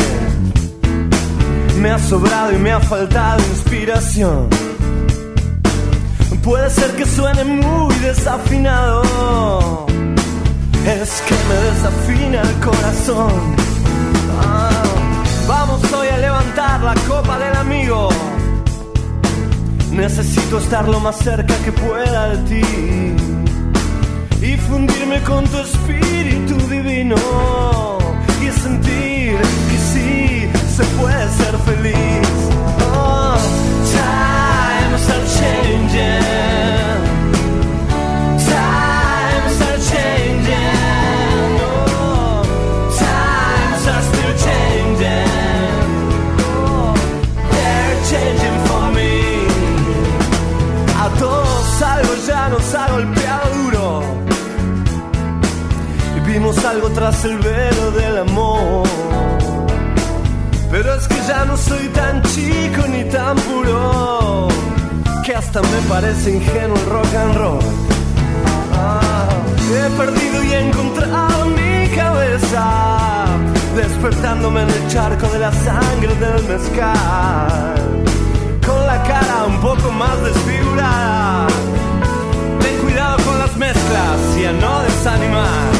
Me 1.78 1.90
ha 1.90 1.98
sobrado 1.98 2.52
y 2.52 2.56
me 2.56 2.72
ha 2.72 2.80
faltado 2.80 3.40
inspiración. 3.40 4.48
Puede 6.42 6.70
ser 6.70 6.90
que 6.96 7.04
suene 7.04 7.44
muy 7.44 7.94
desafinado. 7.96 9.86
Es 10.86 11.22
que 11.22 11.34
me 11.48 11.54
desafina 11.70 12.40
el 12.40 12.54
corazón. 12.60 13.73
Levantar 16.44 16.82
la 16.82 16.94
copa 17.06 17.38
del 17.38 17.56
amigo. 17.56 18.08
Necesito 19.90 20.58
estar 20.58 20.88
lo 20.88 21.00
más 21.00 21.16
cerca 21.16 21.54
que 21.64 21.72
pueda 21.72 22.34
de 22.34 22.38
ti 22.48 23.16
y 24.42 24.56
fundirme 24.56 25.20
con 25.22 25.44
tu 25.46 25.58
espíritu 25.58 26.56
divino 26.68 27.16
y 28.42 28.50
sentir 28.60 29.38
que 29.70 29.78
sí 29.92 30.48
se 30.76 30.84
puede 30.98 31.28
ser 31.30 31.56
feliz. 31.58 32.13
Y 56.64 56.66
vimos 56.66 56.76
algo 56.76 56.88
tras 56.90 57.24
el 57.24 57.38
velo 57.38 57.90
del 57.90 58.18
amor. 58.18 58.86
Pero 60.70 60.94
es 60.94 61.08
que 61.08 61.16
ya 61.28 61.44
no 61.44 61.56
soy 61.56 61.88
tan 61.88 62.22
chico 62.22 62.86
ni 62.88 63.04
tan 63.04 63.36
puro. 63.36 64.48
Que 65.24 65.34
hasta 65.34 65.60
me 65.60 65.80
parece 65.88 66.36
ingenuo 66.36 66.76
el 66.76 66.86
rock 66.86 67.14
and 67.14 67.36
roll. 67.36 67.58
Ah, 68.72 69.28
he 69.72 69.90
perdido 69.96 70.42
y 70.42 70.52
he 70.52 70.60
encontrado 70.68 71.46
mi 71.46 71.88
cabeza. 71.94 73.26
Despertándome 73.76 74.62
en 74.62 74.70
el 74.70 74.88
charco 74.88 75.26
de 75.28 75.38
la 75.40 75.52
sangre 75.52 76.14
del 76.16 76.44
mezcal 76.44 77.74
con 78.66 78.86
la 78.86 79.02
cara 79.02 79.44
un 79.46 79.60
poco 79.60 79.90
más 79.90 80.16
desfigurada. 80.22 81.46
Ten 82.60 82.78
cuidado 82.82 83.16
con 83.24 83.38
las 83.38 83.56
mezclas 83.56 84.38
y 84.38 84.44
a 84.46 84.52
no 84.52 84.82
desanimar. 84.82 85.73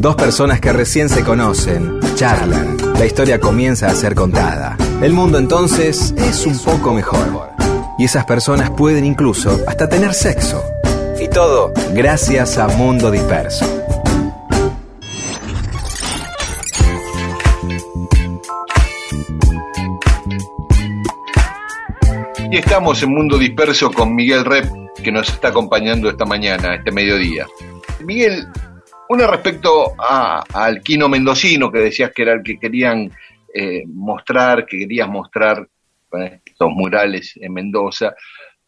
Dos 0.00 0.14
personas 0.14 0.60
que 0.60 0.72
recién 0.72 1.08
se 1.08 1.24
conocen, 1.24 1.98
charlan, 2.14 2.76
la 2.94 3.04
historia 3.04 3.40
comienza 3.40 3.88
a 3.88 3.94
ser 3.94 4.14
contada. 4.14 4.76
El 5.02 5.12
mundo 5.12 5.38
entonces 5.38 6.14
es 6.16 6.46
un 6.46 6.56
poco 6.60 6.94
mejor. 6.94 7.50
Y 7.98 8.04
esas 8.04 8.24
personas 8.24 8.70
pueden 8.70 9.04
incluso 9.04 9.60
hasta 9.66 9.88
tener 9.88 10.14
sexo. 10.14 10.62
Y 11.20 11.28
todo 11.28 11.72
gracias 11.94 12.58
a 12.58 12.68
Mundo 12.68 13.10
Disperso. 13.10 13.64
Y 22.50 22.56
estamos 22.56 23.02
en 23.02 23.10
Mundo 23.10 23.36
Disperso 23.38 23.90
con 23.92 24.14
Miguel 24.14 24.44
Rep, 24.44 24.66
que 25.02 25.12
nos 25.12 25.28
está 25.28 25.48
acompañando 25.48 26.08
esta 26.08 26.24
mañana, 26.24 26.76
este 26.76 26.90
mediodía. 26.90 27.46
Miguel, 28.04 28.46
una 29.10 29.26
respecto 29.26 29.92
a- 29.98 30.42
al 30.54 30.80
Quino 30.80 31.08
Mendocino, 31.08 31.70
que 31.70 31.78
decías 31.80 32.12
que 32.14 32.22
era 32.22 32.32
el 32.32 32.42
que 32.42 32.58
querían 32.58 33.10
eh, 33.54 33.84
mostrar, 33.86 34.66
que 34.66 34.78
querías 34.78 35.08
mostrar 35.08 35.66
con 36.10 36.22
estos 36.22 36.70
murales 36.70 37.32
en 37.40 37.52
Mendoza, 37.54 38.14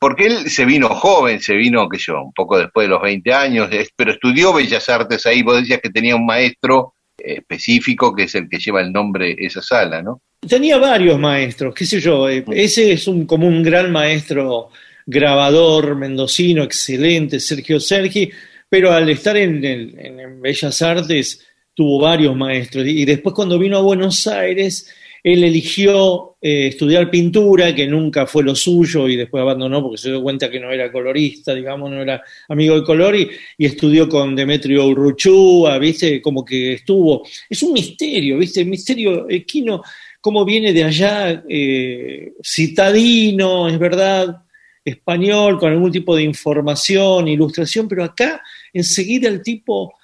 porque 0.00 0.26
él 0.26 0.50
se 0.50 0.64
vino 0.64 0.88
joven, 0.88 1.40
se 1.40 1.54
vino, 1.54 1.88
qué 1.88 1.98
sé 1.98 2.06
yo, 2.08 2.22
un 2.22 2.32
poco 2.32 2.58
después 2.58 2.86
de 2.86 2.90
los 2.90 3.02
20 3.02 3.32
años, 3.32 3.68
es- 3.70 3.90
pero 3.94 4.12
estudió 4.12 4.52
Bellas 4.52 4.88
Artes 4.88 5.26
ahí, 5.26 5.42
vos 5.42 5.60
decías 5.60 5.80
que 5.80 5.90
tenía 5.90 6.16
un 6.16 6.26
maestro 6.26 6.94
específico 7.18 8.14
que 8.14 8.24
es 8.24 8.34
el 8.34 8.48
que 8.48 8.58
lleva 8.58 8.80
el 8.80 8.92
nombre 8.92 9.36
esa 9.38 9.60
sala, 9.62 10.02
¿no? 10.02 10.22
Tenía 10.48 10.78
varios 10.78 11.18
maestros, 11.18 11.74
qué 11.74 11.84
sé 11.84 12.00
yo, 12.00 12.28
eh, 12.30 12.42
ese 12.52 12.92
es 12.92 13.06
un, 13.06 13.26
como 13.26 13.46
un 13.46 13.62
gran 13.62 13.92
maestro 13.92 14.70
grabador 15.06 15.96
mendocino, 15.96 16.62
excelente, 16.62 17.38
Sergio 17.40 17.78
Sergi, 17.78 18.30
pero 18.68 18.92
al 18.92 19.08
estar 19.10 19.36
en, 19.36 19.62
el- 19.64 19.94
en- 19.98 20.20
en 20.20 20.40
Bellas 20.40 20.80
Artes 20.82 21.46
tuvo 21.74 22.00
varios 22.00 22.34
maestros 22.36 22.86
y 22.86 23.04
después 23.04 23.34
cuando 23.34 23.58
vino 23.58 23.76
a 23.78 23.82
Buenos 23.82 24.26
Aires, 24.26 24.88
él 25.22 25.44
eligió 25.44 26.36
eh, 26.40 26.68
estudiar 26.68 27.10
pintura, 27.10 27.74
que 27.74 27.86
nunca 27.86 28.26
fue 28.26 28.42
lo 28.42 28.54
suyo 28.54 29.08
y 29.08 29.16
después 29.16 29.42
abandonó 29.42 29.82
porque 29.82 29.98
se 29.98 30.10
dio 30.10 30.22
cuenta 30.22 30.50
que 30.50 30.60
no 30.60 30.70
era 30.70 30.90
colorista, 30.90 31.54
digamos, 31.54 31.90
no 31.90 32.00
era 32.00 32.22
amigo 32.48 32.74
del 32.74 32.84
color 32.84 33.16
y, 33.16 33.28
estudió 33.58 34.08
con 34.08 34.34
Demetrio 34.34 34.86
Urruchúa, 34.86 35.78
¿viste? 35.78 36.20
Como 36.22 36.44
que 36.44 36.74
estuvo. 36.74 37.26
Es 37.48 37.62
un 37.62 37.72
misterio, 37.72 38.38
¿viste? 38.38 38.60
El 38.62 38.68
misterio 38.68 39.28
equino 39.28 39.82
cómo 40.20 40.44
viene 40.44 40.72
de 40.72 40.84
allá, 40.84 41.44
eh, 41.48 42.32
citadino, 42.44 43.68
es 43.68 43.78
verdad, 43.78 44.42
español, 44.84 45.58
con 45.58 45.72
algún 45.72 45.92
tipo 45.92 46.14
de 46.16 46.22
información, 46.22 47.28
ilustración, 47.28 47.88
pero 47.88 48.04
acá 48.04 48.42
enseguida 48.72 49.28
el 49.28 49.42
tipo 49.42 49.94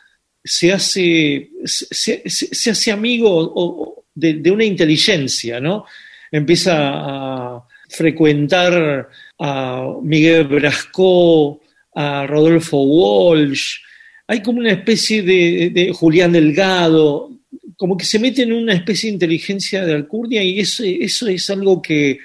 se 0.42 0.72
hace, 0.72 1.50
se, 1.64 2.22
se- 2.28 2.70
hace 2.70 2.92
amigo 2.92 3.30
o 3.30 4.05
de, 4.16 4.50
una 4.50 4.64
inteligencia, 4.64 5.60
¿no? 5.60 5.84
Empieza 6.32 6.74
a 6.76 7.62
frecuentar 7.88 9.08
a 9.38 9.92
Miguel 10.02 10.44
Brasco, 10.44 11.60
a 11.94 12.26
Rodolfo 12.26 12.82
Walsh, 12.82 13.76
hay 14.26 14.42
como 14.42 14.58
una 14.58 14.72
especie 14.72 15.22
de, 15.22 15.70
de 15.72 15.92
Julián 15.92 16.32
Delgado, 16.32 17.30
como 17.76 17.96
que 17.96 18.04
se 18.04 18.18
mete 18.18 18.42
en 18.42 18.52
una 18.52 18.72
especie 18.72 19.08
de 19.08 19.14
inteligencia 19.14 19.84
de 19.84 19.94
Alcurnia 19.94 20.42
y 20.42 20.58
eso, 20.58 20.82
eso 20.84 21.28
es 21.28 21.48
algo 21.50 21.80
que, 21.80 22.18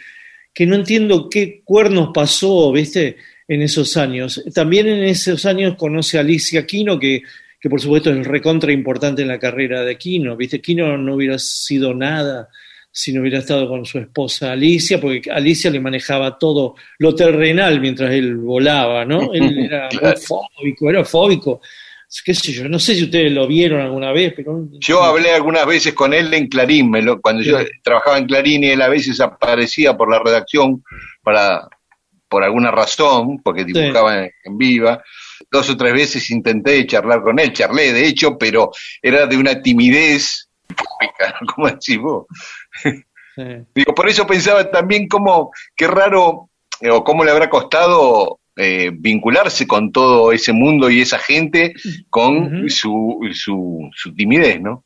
que 0.53 0.65
no 0.65 0.75
entiendo 0.75 1.29
qué 1.29 1.61
cuernos 1.63 2.09
pasó, 2.13 2.71
¿viste? 2.71 3.17
En 3.47 3.61
esos 3.61 3.97
años. 3.97 4.41
También 4.53 4.87
en 4.87 5.03
esos 5.03 5.45
años 5.45 5.75
conoce 5.75 6.17
a 6.17 6.21
Alicia 6.21 6.65
Quino, 6.65 6.97
que, 6.97 7.21
que 7.61 7.69
por 7.69 7.79
supuesto 7.79 8.09
es 8.11 8.25
recontra 8.27 8.71
importante 8.73 9.21
en 9.21 9.27
la 9.27 9.37
carrera 9.39 9.83
de 9.83 9.97
Quino, 9.97 10.35
¿viste? 10.35 10.59
Quino 10.59 10.97
no 10.97 11.13
hubiera 11.15 11.37
sido 11.37 11.93
nada 11.93 12.49
si 12.91 13.13
no 13.13 13.21
hubiera 13.21 13.37
estado 13.39 13.69
con 13.69 13.85
su 13.85 13.99
esposa 13.99 14.51
Alicia, 14.51 14.99
porque 14.99 15.29
Alicia 15.31 15.69
le 15.71 15.79
manejaba 15.79 16.37
todo 16.37 16.75
lo 16.97 17.15
terrenal 17.15 17.79
mientras 17.79 18.11
él 18.11 18.35
volaba, 18.35 19.05
¿no? 19.05 19.31
Él 19.33 19.59
era 19.65 19.87
Claro. 19.89 20.17
fóbico, 20.19 20.89
era 20.89 21.05
fóbico. 21.05 21.61
Qué 22.25 22.33
sé 22.33 22.51
yo, 22.51 22.67
no 22.67 22.77
sé 22.79 22.93
si 22.95 23.03
ustedes 23.03 23.31
lo 23.31 23.47
vieron 23.47 23.79
alguna 23.79 24.11
vez, 24.11 24.33
pero... 24.35 24.67
Yo 24.81 25.01
hablé 25.01 25.31
algunas 25.31 25.65
veces 25.65 25.93
con 25.93 26.13
él 26.13 26.33
en 26.33 26.47
Clarín, 26.47 26.89
me 26.91 27.01
lo- 27.01 27.21
cuando 27.21 27.41
yo 27.43 27.57
trabajaba 27.83 28.17
en 28.17 28.25
Clarín 28.25 28.65
y 28.65 28.71
él 28.71 28.81
a 28.81 28.89
veces 28.89 29.21
aparecía 29.21 29.95
por 29.95 30.11
la 30.11 30.19
redacción 30.19 30.83
para 31.23 31.69
por 32.27 32.43
alguna 32.43 32.71
razón, 32.71 33.41
porque 33.43 33.63
dibujaba 33.65 34.23
en, 34.25 34.31
en 34.45 34.57
viva. 34.57 35.01
Dos 35.51 35.69
o 35.69 35.77
tres 35.77 35.93
veces 35.93 36.31
intenté 36.31 36.85
charlar 36.87 37.21
con 37.21 37.39
él, 37.39 37.51
charlé 37.51 37.91
de 37.91 38.07
hecho, 38.07 38.37
pero 38.37 38.71
era 39.01 39.25
de 39.27 39.35
una 39.37 39.61
timidez, 39.61 40.49
¿no? 40.69 41.47
como 41.55 41.67
decís 41.67 41.97
vos. 41.97 42.25
Sí. 42.81 43.43
Digo, 43.75 43.93
por 43.93 44.09
eso 44.09 44.25
pensaba 44.25 44.69
también 44.69 45.07
cómo, 45.07 45.51
qué 45.75 45.87
raro, 45.87 46.49
eh, 46.79 46.89
o 46.89 47.03
cómo 47.03 47.23
le 47.23 47.31
habrá 47.31 47.49
costado 47.49 48.39
eh, 48.57 48.91
vincularse 48.93 49.65
con 49.65 49.91
todo 49.91 50.31
ese 50.31 50.53
mundo 50.53 50.89
y 50.89 51.01
esa 51.01 51.17
gente 51.17 51.73
con 52.09 52.69
su, 52.69 53.19
su, 53.33 53.89
su 53.95 54.13
timidez, 54.13 54.61
¿no? 54.61 54.85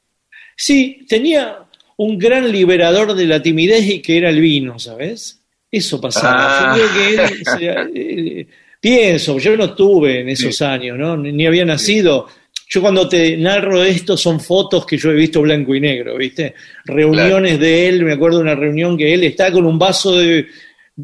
Sí, 0.56 1.06
tenía 1.10 1.66
un 1.98 2.18
gran 2.18 2.52
liberador 2.52 3.14
de 3.14 3.26
la 3.26 3.42
timidez 3.42 3.86
y 3.88 4.02
que 4.02 4.18
era 4.18 4.30
el 4.30 4.40
vino, 4.40 4.78
¿sabes? 4.80 5.42
Eso 5.72 6.00
pasaba. 6.00 6.74
Ah. 6.74 6.78
Yo 6.78 6.84
creo 6.84 6.94
que 6.94 7.14
él, 7.24 7.42
o 7.42 7.58
sea, 7.58 7.88
eh, 7.94 8.48
pienso, 8.86 9.40
yo 9.40 9.58
no 9.58 9.66
estuve 9.66 10.20
en 10.20 10.30
esos 10.30 10.62
años, 10.62 10.96
¿no? 10.96 11.18
Ni, 11.18 11.32
ni 11.32 11.48
había 11.48 11.66
nacido. 11.66 12.28
Yo 12.70 12.82
cuando 12.82 13.10
te 13.10 13.36
narro 13.36 13.84
esto 13.84 14.16
son 14.16 14.40
fotos 14.40 14.86
que 14.86 14.96
yo 14.96 15.10
he 15.10 15.16
visto 15.16 15.42
blanco 15.42 15.74
y 15.74 15.80
negro, 15.80 16.16
¿viste? 16.16 16.54
Reuniones 16.86 17.60
de 17.60 17.88
él, 17.88 18.06
me 18.06 18.14
acuerdo 18.14 18.38
de 18.38 18.44
una 18.44 18.54
reunión 18.54 18.96
que 18.96 19.12
él 19.12 19.24
está 19.24 19.52
con 19.52 19.66
un 19.66 19.80
vaso 19.80 20.16
de, 20.16 20.46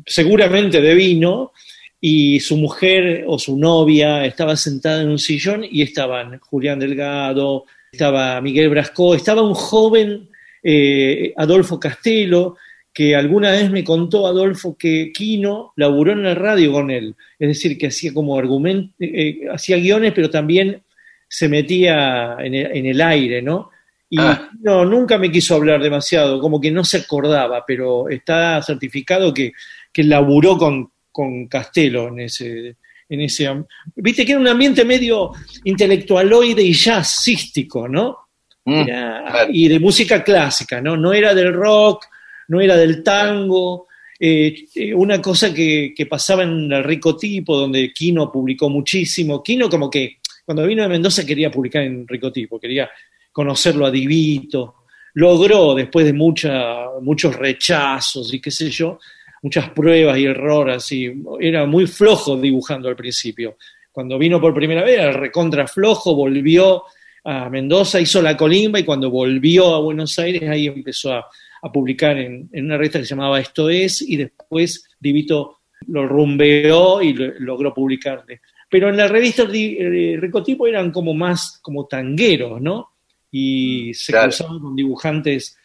seguramente 0.06 0.80
de 0.80 0.94
vino, 0.94 1.54
y 2.00 2.40
su 2.40 2.56
mujer 2.56 3.24
o 3.26 3.40
su 3.40 3.58
novia 3.58 4.26
estaba 4.28 4.56
sentada 4.56 5.02
en 5.02 5.10
un 5.10 5.20
sillón 5.20 5.66
y 5.68 5.82
estaban 5.82 6.38
Julián 6.38 6.78
Delgado, 6.78 7.66
estaba 7.92 8.40
Miguel 8.42 8.70
Brasco, 8.70 9.16
estaba 9.16 9.42
un 9.42 9.56
joven 9.56 10.30
eh, 10.62 11.34
Adolfo 11.36 11.80
Castelo, 11.80 12.58
que 12.94 13.16
alguna 13.16 13.52
vez 13.52 13.72
me 13.72 13.84
contó 13.84 14.28
Adolfo 14.28 14.76
que 14.78 15.12
Quino 15.14 15.74
laburó 15.78 16.12
en 16.12 16.24
la 16.24 16.36
radio 16.36 16.72
con 16.74 16.92
él, 16.92 17.16
es 17.40 17.48
decir, 17.48 17.78
que 17.78 17.88
hacía 17.88 18.14
como 18.14 18.38
argumento, 18.38 18.94
eh, 19.00 19.48
hacía 19.52 19.78
guiones, 19.78 20.12
pero 20.14 20.30
también 20.30 20.82
se 21.28 21.48
metía 21.48 22.36
en 22.40 22.54
el, 22.54 22.78
en 22.78 22.86
el 22.88 23.02
aire, 23.02 23.42
¿no? 23.42 23.70
Y 24.10 24.20
Ah. 24.20 24.50
no, 24.60 24.84
nunca 24.84 25.18
me 25.18 25.32
quiso 25.32 25.56
hablar 25.56 25.82
demasiado, 25.82 26.42
como 26.42 26.60
que 26.60 26.70
no 26.70 26.84
se 26.84 26.98
acordaba, 26.98 27.64
pero 27.66 28.10
está 28.10 28.62
certificado 28.62 29.34
que, 29.34 29.54
que 29.94 30.04
laburó 30.04 30.58
con, 30.58 30.92
con 31.14 31.48
Castelo 31.48 32.10
en 32.10 32.20
ese, 32.20 32.76
en 33.08 33.22
ese... 33.22 33.50
Viste 33.96 34.26
que 34.26 34.34
era 34.34 34.42
un 34.42 34.50
ambiente 34.50 34.84
medio 34.84 35.32
intelectualoide 35.64 36.62
y 36.62 36.74
jazzístico, 36.74 37.88
¿no? 37.88 38.18
Mm, 38.66 38.84
claro. 38.84 39.50
y 39.52 39.68
de 39.70 39.80
música 39.80 40.24
clásica, 40.24 40.82
¿no? 40.82 40.96
No 40.98 41.14
era 41.14 41.34
del 41.34 41.54
rock, 41.54 42.06
no 42.52 42.60
era 42.60 42.76
del 42.76 43.02
tango. 43.02 43.88
eh, 44.20 44.66
eh, 44.76 44.94
una 44.94 45.22
cosa 45.22 45.54
que, 45.54 45.96
pasaba 46.08 46.44
en 46.44 46.72
el 46.72 46.84
Rico 46.84 47.16
Tipo, 47.16 47.58
donde 47.58 47.94
Quino 47.94 48.30
publicó 48.30 48.70
muchísimo. 48.70 49.42
Quino 49.42 49.70
como 49.70 49.90
que 49.90 50.18
cuando 50.46 50.68
vino 50.68 50.84
de 50.84 50.90
Mendoza 50.90 51.26
quería 51.26 51.50
publicar 51.50 51.84
en 51.84 52.06
Rico 52.06 52.30
Tipo, 52.30 52.60
quería 52.60 52.90
conocerlo 53.32 53.86
a 53.86 53.92
Divito. 53.92 54.84
Logró, 55.14 55.74
después 55.74 56.06
de 56.06 56.12
mucha, 56.12 56.90
muchos 57.02 57.36
rechazos 57.38 58.34
y 58.34 58.42
qué 58.42 58.52
sé 58.52 58.70
yo, 58.70 59.00
muchas 59.42 59.70
pruebas 59.70 60.18
y 60.18 60.26
errores, 60.26 60.92
y 60.92 61.10
era 61.40 61.66
muy 61.66 61.88
flojo 61.88 62.36
dibujando 62.36 62.90
al 62.90 62.98
principio. 62.98 63.58
Cuando 63.94 64.18
vino 64.18 64.42
por 64.42 64.54
primera 64.54 64.84
vez, 64.84 65.00
era 65.00 65.14
recontra 65.14 65.68
flojo, 65.68 66.16
volvió 66.16 66.84
a 67.24 67.50
Mendoza, 67.50 68.02
hizo 68.02 68.22
la 68.22 68.36
colimba 68.36 68.80
y 68.80 68.84
cuando 68.84 69.10
volvió 69.10 69.74
a 69.74 69.80
Buenos 69.80 70.20
Aires 70.20 70.50
ahí 70.50 70.68
empezó 70.68 71.14
a, 71.14 71.26
a 71.62 71.72
publicar 71.72 72.18
en, 72.18 72.50
en 72.52 72.66
una 72.66 72.78
revista 72.78 73.00
que 73.00 73.06
se 73.06 73.10
llamaba 73.12 73.40
Esto 73.40 73.70
Es 73.70 74.02
y 74.02 74.18
después 74.18 74.90
Divito 75.00 75.60
lo 75.88 76.08
rumbeó 76.08 77.02
y 77.02 77.14
lo- 77.14 77.34
logró 77.40 77.74
publicarle. 77.74 78.42
Pero 78.70 78.90
en 78.90 78.98
la 78.98 79.08
revista 79.08 79.44
eh, 79.52 80.18
Ricotipo 80.20 80.66
eran 80.68 80.92
como 80.92 81.14
más 81.14 81.60
como 81.62 81.88
tangueros, 81.88 82.62
¿no? 82.62 82.90
Y 83.32 83.94
se 83.94 84.12
Claro. 84.12 84.28
cruzaban 84.30 84.60
con 84.60 84.76
dibujantes 84.76 85.58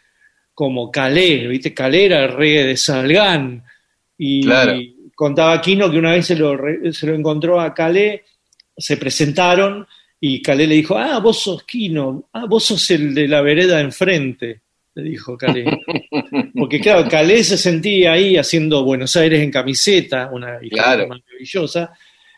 como 0.55 0.91
Calé, 0.91 1.47
¿viste? 1.49 1.75
Calé 1.75 2.07
era 2.07 2.25
el 2.25 2.33
rey 2.33 2.53
de 2.65 2.77
Salgán. 2.77 3.63
Y 4.19 4.43
Claro. 4.45 4.79
contaba 5.15 5.61
Quino 5.61 5.91
que 5.91 5.99
una 5.99 6.13
vez 6.13 6.27
se 6.27 6.37
lo, 6.37 6.57
se 6.93 7.07
lo 7.07 7.15
encontró 7.15 7.61
a 7.61 7.75
Calé, 7.75 8.25
se 8.77 8.97
presentaron 8.97 9.87
y 10.21 10.41
Calé 10.43 10.67
le 10.67 10.77
dijo, 10.77 10.97
ah, 10.97 11.19
vos 11.21 11.41
sos 11.43 11.63
Quino, 11.65 12.29
ah, 12.33 12.47
vos 12.47 12.65
sos 12.65 12.91
el 12.91 13.15
de 13.15 13.29
la 13.29 13.43
vereda 13.43 13.81
enfrente, 13.81 14.63
le 14.97 15.11
dijo 15.11 15.37
Calé. 15.37 15.65
Porque 16.59 16.81
claro, 16.81 17.09
Calé 17.09 17.45
se 17.45 17.57
sentía 17.57 18.13
ahí 18.13 18.37
haciendo 18.37 18.85
Buenos 18.85 19.15
Aires 19.17 19.41
en 19.43 19.51
camiseta, 19.51 20.29
una 20.33 20.59
Claro. 20.71 21.07
maravillosa, 21.09 21.93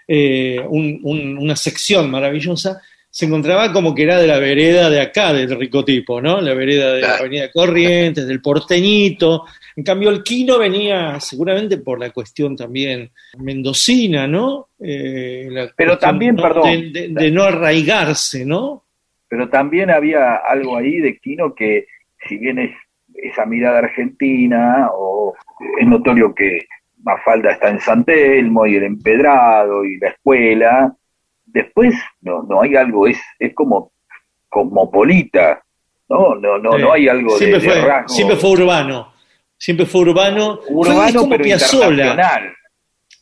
eh, 0.07 0.61
un- 0.69 1.01
un- 1.03 1.39
una 1.39 1.57
sección 1.57 2.11
maravillosa, 2.11 2.81
se 3.11 3.27
encontraba 3.27 3.73
como 3.73 3.95
que 3.95 4.03
era 4.03 4.19
de 4.19 4.27
la 4.27 4.39
vereda 4.39 4.91
de 4.91 5.01
acá, 5.01 5.33
del 5.33 5.59
ricotipo, 5.59 6.21
¿no? 6.21 6.41
La 6.41 6.53
vereda 6.55 6.93
de 6.93 7.01
la 7.01 7.17
Avenida 7.17 7.51
Corrientes, 7.51 8.27
del 8.27 8.41
porteñito. 8.43 9.45
En 9.77 9.83
cambio, 9.83 10.11
el 10.11 10.23
Quino 10.23 10.59
venía 10.59 11.19
seguramente 11.21 11.79
por 11.79 11.99
la 11.99 12.11
cuestión 12.11 12.55
también 12.57 13.11
mendocina, 13.39 14.27
¿no? 14.27 14.69
Eh, 14.81 15.49
Pero 15.77 15.97
también, 15.99 16.37
perdón. 16.37 16.93
De, 16.93 17.31
no 17.31 17.45
arraigarse, 17.45 18.45
¿no? 18.45 18.85
Pero 19.29 19.49
también 19.49 19.91
había 19.91 20.37
algo 20.37 20.77
ahí 20.77 20.99
de 21.01 21.19
Quino 21.19 21.55
que, 21.55 21.87
si 22.27 22.39
bien 22.39 22.59
es 22.59 22.71
esa 23.15 23.47
mirada 23.47 23.79
argentina, 23.79 24.89
o 24.93 25.35
es 25.79 25.87
notorio 25.87 26.35
que 26.35 26.67
Mafalda 27.03 27.53
está 27.53 27.71
en 27.71 27.81
San 27.81 28.05
Telmo 28.05 28.67
y 28.67 28.77
el 28.77 28.85
empedrado 28.85 29.85
y 29.85 29.99
la 29.99 30.11
escuela, 30.11 30.97
después 31.47 31.95
no, 32.21 32.43
no 32.43 32.63
hay 32.63 32.77
algo, 32.77 33.07
es, 33.07 33.19
es 33.39 33.55
como 33.55 33.93
cosmopolita, 34.49 35.63
¿no? 36.09 36.35
No, 36.37 36.59
no, 36.59 36.79
no 36.79 36.93
hay 36.93 37.09
algo 37.09 37.37
siempre 37.37 37.61
de, 37.61 37.71
fue, 37.71 37.93
Siempre 38.07 38.37
fue 38.37 38.51
urbano, 38.51 39.13
siempre 39.57 39.87
fue 39.87 40.01
urbano. 40.03 40.61
Urbano, 40.69 41.05
es 41.05 41.15
como 41.15 41.31
pero 41.31 41.45
Piazzolla. 41.45 42.55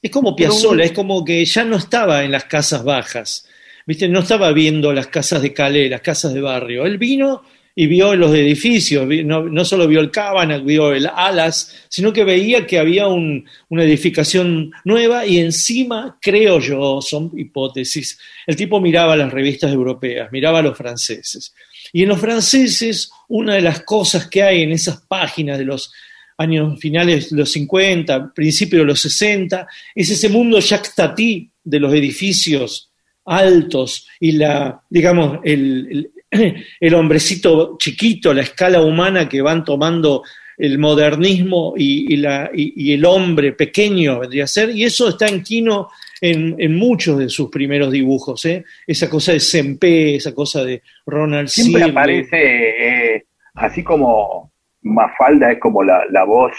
Es 0.03 0.11
como 0.11 0.37
Piazzolla, 0.37 0.85
es 0.85 0.93
como 0.93 1.25
que 1.25 1.45
ya 1.45 1.65
no 1.65 1.77
estaba 1.77 2.23
en 2.23 2.31
las 2.31 2.45
casas 2.45 2.85
bajas, 2.85 3.49
¿viste? 3.87 4.09
No 4.09 4.21
estaba 4.21 4.53
viendo 4.53 4.93
las 4.93 5.09
casas 5.09 5.43
de 5.43 5.53
Calais, 5.53 5.91
las 5.91 6.01
casas 6.01 6.33
de 6.33 6.41
barrio. 6.41 6.87
Él 6.87 6.99
vino 6.99 7.43
y 7.79 7.87
vio 7.89 8.17
los 8.17 8.35
edificios, 8.35 9.07
no, 9.27 9.43
no, 9.43 9.65
solo 9.67 9.87
vio 9.87 10.01
el 10.01 10.11
Cábana, 10.11 10.57
vio 10.57 10.95
el 10.95 11.07
Alas, 11.07 11.85
sino 11.91 12.11
que 12.11 12.25
veía 12.25 12.67
que 12.67 12.79
había 12.79 13.07
un, 13.07 13.47
una 13.69 13.85
edificación 13.85 14.73
nueva 14.87 15.27
y 15.27 15.39
encima, 15.39 16.19
creo 16.23 16.59
yo, 16.59 17.03
son 17.03 17.31
hipótesis, 17.37 18.19
el 18.47 18.57
tipo 18.57 18.81
miraba 18.81 19.15
las 19.15 19.31
revistas 19.31 19.71
europeas, 19.71 20.33
miraba 20.33 20.61
a 20.61 20.63
los 20.63 20.77
franceses. 20.77 21.53
Y 21.93 22.05
en 22.05 22.09
los 22.09 22.19
franceses, 22.19 23.11
una 23.29 23.55
de 23.55 23.61
las 23.61 23.83
cosas 23.83 24.27
que 24.27 24.43
hay 24.43 24.63
en 24.63 24.73
esas 24.73 25.03
páginas 25.03 25.59
de 25.59 25.67
los 25.67 25.93
años 26.39 26.81
finales 26.81 27.29
de 27.29 27.37
los 27.37 27.53
50, 27.53 28.33
principios 28.33 28.81
de 28.81 28.87
los 28.87 29.01
60, 29.01 29.69
es 29.95 30.11
ese 30.11 30.31
mundo 30.31 30.61
Jacques 30.61 30.95
Tati 30.95 31.51
de 31.63 31.81
los 31.81 31.93
edificios 31.93 32.91
altos 33.27 34.07
y 34.19 34.33
la, 34.33 34.81
digamos, 34.89 35.41
el, 35.45 35.89
el 35.91 36.11
hombrecito 36.95 37.77
chiquito, 37.79 38.33
la 38.33 38.43
escala 38.43 38.81
humana 38.81 39.29
que 39.29 39.43
van 39.43 39.65
tomando 39.65 40.23
el 40.59 40.79
modernismo 40.79 41.75
y, 41.77 42.17
la, 42.17 42.51
y, 42.53 42.93
el 42.93 43.05
hombre 43.05 43.53
pequeño 43.53 44.21
vendría 44.21 44.45
a 44.45 44.49
ser, 44.49 44.71
y 44.71 44.85
eso 44.85 45.09
está 45.09 45.27
en 45.27 45.43
Quino 45.43 45.91
en, 46.21 46.77
muchos 46.77 47.19
de 47.19 47.29
sus 47.29 47.51
primeros 47.51 47.93
dibujos, 47.93 48.45
¿eh? 48.47 48.65
esa 48.87 49.11
cosa 49.11 49.33
de 49.33 49.41
Sempe, 49.41 50.17
esa 50.17 50.35
cosa 50.35 50.65
de 50.65 50.83
Ronald 51.05 51.49
Siempre 51.49 51.85
aparece, 51.85 53.17
eh, 53.17 53.25
así 53.55 53.83
como 53.83 54.51
Mafalda 54.81 55.53
es 55.53 55.59
como 55.59 55.83
la, 55.83 56.25
voz 56.25 56.53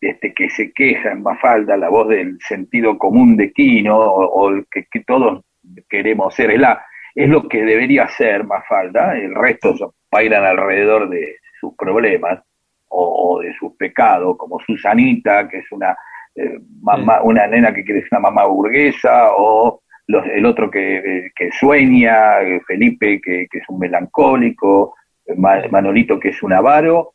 este, 0.00 0.32
que 0.32 0.48
se 0.50 0.72
queja 0.72 1.10
en 1.10 1.22
Mafalda, 1.22 1.76
la 1.76 1.88
voz 1.88 2.08
del 2.08 2.38
sentido 2.46 2.96
común 2.96 3.36
de 3.36 3.52
Quino, 3.52 3.98
o, 3.98 4.50
el 4.50 4.66
que, 4.70 4.86
que, 4.88 5.00
todos 5.00 5.42
queremos 5.88 6.32
ser, 6.32 6.52
es 6.52 6.60
la, 6.60 6.80
es 7.16 7.28
lo 7.30 7.48
que 7.48 7.64
debería 7.64 8.06
ser 8.08 8.44
Mafalda, 8.44 9.16
el 9.16 9.34
resto 9.34 9.94
bailan 10.10 10.44
alrededor 10.44 11.08
de 11.08 11.36
sus 11.58 11.74
problemas 11.74 12.42
o, 12.88 13.40
de 13.42 13.54
sus 13.54 13.74
pecados, 13.76 14.36
como 14.36 14.60
Susanita, 14.60 15.48
que 15.48 15.58
es 15.58 15.72
una, 15.72 15.96
eh, 16.34 16.58
mamá, 16.82 17.22
una 17.22 17.46
nena 17.46 17.72
que 17.72 17.84
quiere 17.84 18.02
ser 18.02 18.10
una 18.12 18.30
mamá 18.30 18.44
burguesa, 18.44 19.30
o 19.34 19.80
el 20.06 20.46
otro 20.46 20.70
que, 20.70 21.30
sueña, 21.58 22.36
Felipe, 22.66 23.20
que, 23.20 23.48
es 23.50 23.68
un 23.68 23.78
melancólico, 23.78 24.94
Manolito, 25.36 26.20
que 26.20 26.28
es 26.28 26.42
un 26.42 26.52
avaro, 26.52 27.14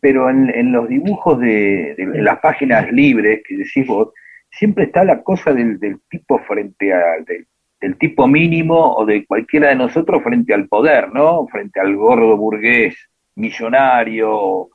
pero 0.00 0.28
en, 0.28 0.72
los 0.72 0.88
dibujos 0.88 1.40
de, 1.40 1.96
las 2.14 2.38
páginas 2.40 2.92
libres 2.92 3.42
que 3.48 3.56
decís 3.56 3.86
vos, 3.86 4.12
siempre 4.50 4.84
está 4.84 5.04
la 5.04 5.22
cosa 5.22 5.52
del, 5.52 5.78
tipo 6.10 6.38
frente 6.40 6.92
al, 6.92 7.24
del 7.24 7.46
tipo 7.98 8.26
mínimo 8.26 8.94
o 8.94 9.04
de 9.04 9.26
cualquiera 9.26 9.68
de 9.68 9.76
nosotros 9.76 10.22
frente 10.22 10.54
al 10.54 10.68
poder, 10.68 11.12
¿no? 11.12 11.46
Frente 11.48 11.80
al 11.80 11.96
gordo 11.96 12.36
burgués 12.36 12.94
millonario, 13.34 14.70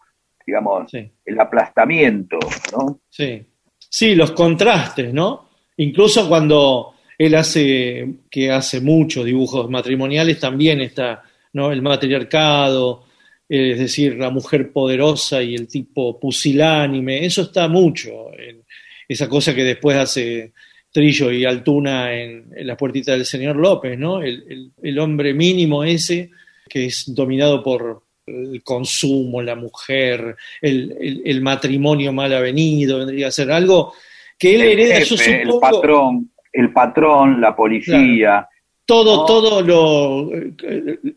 digamos, 0.45 0.91
el 0.93 1.39
aplastamiento, 1.39 2.37
¿no? 2.73 2.99
Sí. 3.09 3.45
Sí, 3.89 4.15
los 4.15 4.31
contrastes, 4.31 5.13
¿no? 5.13 5.49
Incluso 5.77 6.27
cuando 6.27 6.93
él 7.17 7.35
hace, 7.35 8.07
que 8.29 8.51
hace 8.51 8.81
muchos 8.81 9.25
dibujos 9.25 9.69
matrimoniales, 9.69 10.39
también 10.39 10.81
está, 10.81 11.23
¿no? 11.53 11.71
El 11.71 11.81
matriarcado, 11.81 13.05
es 13.47 13.79
decir, 13.79 14.17
la 14.17 14.29
mujer 14.29 14.71
poderosa 14.71 15.41
y 15.41 15.55
el 15.55 15.67
tipo 15.67 16.19
pusilánime, 16.19 17.25
eso 17.25 17.43
está 17.43 17.67
mucho, 17.67 18.33
en 18.37 18.63
esa 19.07 19.29
cosa 19.29 19.55
que 19.55 19.63
después 19.63 19.95
hace 19.97 20.51
Trillo 20.97 21.31
y 21.31 21.45
Altuna 21.45 22.11
en, 22.11 22.49
la 22.63 22.75
puertita 22.75 23.11
del 23.11 23.23
señor 23.23 23.55
López, 23.55 23.99
¿no? 23.99 24.19
El, 24.19 24.97
hombre 24.97 25.31
mínimo 25.31 25.83
ese 25.83 26.31
que 26.67 26.87
es 26.87 27.13
dominado 27.13 27.61
por 27.61 28.01
el 28.25 28.63
consumo, 28.63 29.43
la 29.43 29.55
mujer, 29.55 30.35
el, 30.59 31.39
matrimonio 31.43 32.11
mal 32.11 32.33
avenido, 32.33 32.97
vendría 32.97 33.27
a 33.27 33.31
ser 33.31 33.51
algo 33.51 33.93
que 34.39 34.55
él 34.55 34.61
hereda, 34.61 34.99
yo 35.01 35.15
El 35.23 35.59
patrón, 35.61 36.31
el 36.51 36.73
patrón, 36.73 37.41
la 37.41 37.55
policía. 37.55 38.47
Todo, 38.83 39.23
todo 39.23 39.61
lo, 39.61 40.31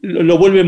lo, 0.02 0.38
vuelve 0.38 0.62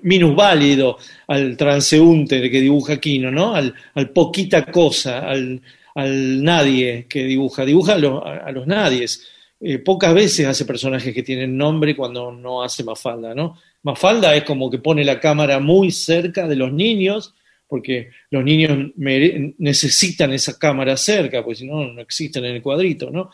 minusválido 0.00 0.96
al 1.26 1.58
transeúnte 1.58 2.50
que 2.50 2.60
dibuja 2.62 2.98
Quino, 2.98 3.30
¿no? 3.30 3.54
Al, 3.54 3.74
al 3.96 4.08
poquita 4.08 4.64
cosa, 4.64 5.28
al, 5.28 5.60
al 5.94 6.42
nadie 6.42 7.06
que 7.08 7.24
dibuja, 7.24 7.64
dibuja 7.64 7.94
a, 7.94 8.52
los 8.52 8.66
nadies. 8.66 9.26
Eh, 9.60 9.78
pocas 9.78 10.14
veces 10.14 10.46
hace 10.46 10.64
personajes 10.64 11.12
que 11.14 11.22
tienen 11.22 11.56
nombre 11.56 11.94
cuando 11.94 12.32
no 12.32 12.62
hace 12.62 12.82
Mafalda, 12.82 13.34
¿no? 13.34 13.58
Mafalda 13.82 14.34
es 14.34 14.44
como 14.44 14.70
que 14.70 14.78
pone 14.78 15.04
la 15.04 15.20
cámara 15.20 15.58
muy 15.58 15.90
cerca 15.90 16.46
de 16.46 16.56
los 16.56 16.72
niños, 16.72 17.34
porque 17.66 18.10
los 18.30 18.44
niños 18.44 18.92
necesitan 18.96 20.32
esa 20.32 20.58
cámara 20.58 20.96
cerca, 20.96 21.42
porque 21.42 21.60
si 21.60 21.66
no, 21.66 21.92
no 21.92 22.00
existen 22.00 22.44
en 22.44 22.56
el 22.56 22.62
cuadrito, 22.62 23.10
¿no? 23.10 23.30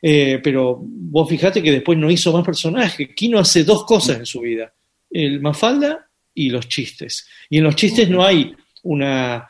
Eh, 0.00 0.40
pero 0.42 0.78
vos 0.80 1.28
fijate 1.28 1.62
que 1.62 1.72
después 1.72 1.96
no 1.96 2.10
hizo 2.10 2.32
más 2.32 2.44
personajes. 2.44 3.08
Kino 3.14 3.38
hace 3.38 3.64
dos 3.64 3.84
cosas 3.84 4.18
en 4.18 4.26
su 4.26 4.40
vida, 4.40 4.72
el 5.10 5.40
Mafalda 5.40 6.08
y 6.34 6.50
los 6.50 6.68
chistes. 6.68 7.26
Y 7.48 7.58
en 7.58 7.64
los 7.64 7.76
chistes 7.76 8.08
no 8.08 8.24
hay 8.24 8.54
una 8.82 9.48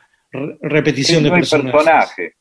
repetición 0.61 1.23
de 1.23 1.31
personajes. 1.31 2.33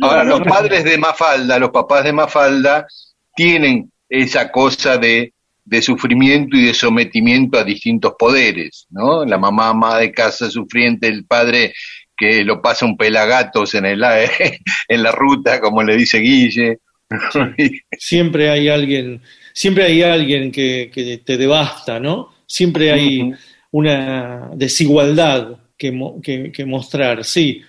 Ahora, 0.00 0.24
los 0.24 0.40
padres 0.40 0.84
de 0.84 0.98
Mafalda, 0.98 1.58
los 1.58 1.70
papás 1.70 2.04
de 2.04 2.12
Mafalda, 2.12 2.86
tienen 3.34 3.90
esa 4.08 4.50
cosa 4.50 4.96
de, 4.96 5.32
de, 5.64 5.82
sufrimiento 5.82 6.56
y 6.56 6.66
de 6.66 6.74
sometimiento 6.74 7.58
a 7.58 7.64
distintos 7.64 8.14
poderes, 8.18 8.86
¿no? 8.90 9.24
La 9.24 9.38
mamá 9.38 9.68
ama 9.68 9.98
de 9.98 10.12
casa 10.12 10.50
sufriente, 10.50 11.08
el 11.08 11.24
padre 11.24 11.74
que 12.16 12.44
lo 12.44 12.60
pasa 12.60 12.84
un 12.84 12.96
pelagatos 12.96 13.74
en, 13.74 13.86
el, 13.86 14.02
en 14.88 15.02
la 15.02 15.12
ruta, 15.12 15.60
como 15.60 15.82
le 15.82 15.96
dice 15.96 16.18
Guille. 16.18 16.78
siempre 17.98 18.50
hay 18.50 18.68
alguien, 18.68 19.22
siempre 19.52 19.84
hay 19.84 20.02
alguien 20.02 20.50
que, 20.50 20.90
que 20.92 21.18
te 21.18 21.36
devasta, 21.36 22.00
¿no? 22.00 22.34
Siempre 22.46 22.92
hay 22.92 23.32
una 23.70 24.50
desigualdad 24.54 25.58
que, 25.76 25.96
que, 26.22 26.50
que 26.50 26.64
mostrar, 26.64 27.24
sí. 27.24 27.62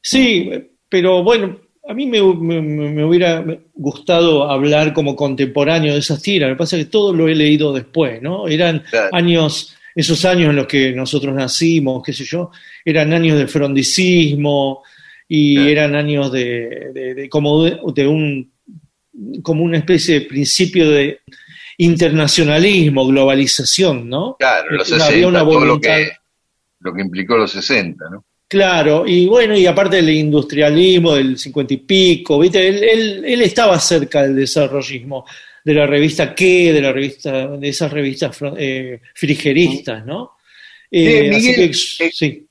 Sí, 0.00 0.50
pero 0.88 1.22
bueno, 1.22 1.60
a 1.88 1.94
mí 1.94 2.06
me, 2.06 2.20
hubiera 2.20 3.44
gustado 3.74 4.48
hablar 4.48 4.92
como 4.92 5.16
contemporáneo 5.16 5.92
de 5.92 5.98
esas 5.98 6.22
tiras, 6.22 6.48
lo 6.48 6.54
que 6.54 6.58
pasa 6.58 6.76
es 6.76 6.84
que 6.84 6.90
todo 6.90 7.12
lo 7.12 7.28
he 7.28 7.34
leído 7.34 7.72
después, 7.72 8.22
¿no? 8.22 8.46
Eran 8.46 8.84
años, 9.10 9.76
esos 9.94 10.24
años 10.24 10.50
en 10.50 10.56
los 10.56 10.66
que 10.66 10.92
nosotros 10.92 11.34
nacimos, 11.34 12.02
qué 12.04 12.12
sé 12.12 12.24
yo, 12.24 12.50
eran 12.84 13.12
años 13.12 13.38
de 13.38 13.48
frondicismo 13.48 14.82
y 15.28 15.58
eran 15.58 15.94
años 15.94 16.30
de, 16.30 17.26
como 17.30 17.64
de, 17.64 18.06
un 18.06 18.52
como 19.42 19.62
una 19.62 19.78
especie 19.78 20.20
de 20.20 20.26
principio 20.26 20.90
de 20.90 21.20
internacionalismo, 21.78 23.06
globalización, 23.06 24.08
¿no? 24.08 24.36
Claro, 24.38 24.70
los 24.70 24.88
60, 24.88 25.42
lo 25.42 25.80
que, 25.80 26.12
lo 26.80 26.94
que 26.94 27.02
implicó 27.02 27.36
los 27.36 27.50
60, 27.50 28.08
¿no? 28.10 28.24
Claro, 28.52 29.06
y 29.06 29.24
bueno, 29.24 29.56
y 29.56 29.64
aparte 29.64 29.96
del 29.96 30.10
industrialismo 30.10 31.14
del 31.14 31.38
cincuenta 31.38 31.72
y 31.72 31.78
pico, 31.78 32.38
¿viste? 32.38 32.68
Él, 32.68 33.24
él, 33.24 33.40
estaba 33.40 33.80
cerca 33.80 34.24
del 34.24 34.36
desarrollismo, 34.36 35.24
de 35.64 35.72
la 35.72 35.86
revista 35.86 36.34
¿Qué? 36.34 36.70
De 36.70 36.82
la 36.82 36.92
revista, 36.92 37.46
de 37.56 37.66
esas 37.66 37.90
revistas 37.90 38.36
eh, 38.58 39.00
frigeristas, 39.14 40.04
¿no? 40.04 40.32
Eh, 40.90 41.30
Miguel, 41.30 41.70
eh, 41.70 42.10
sí. 42.12 42.46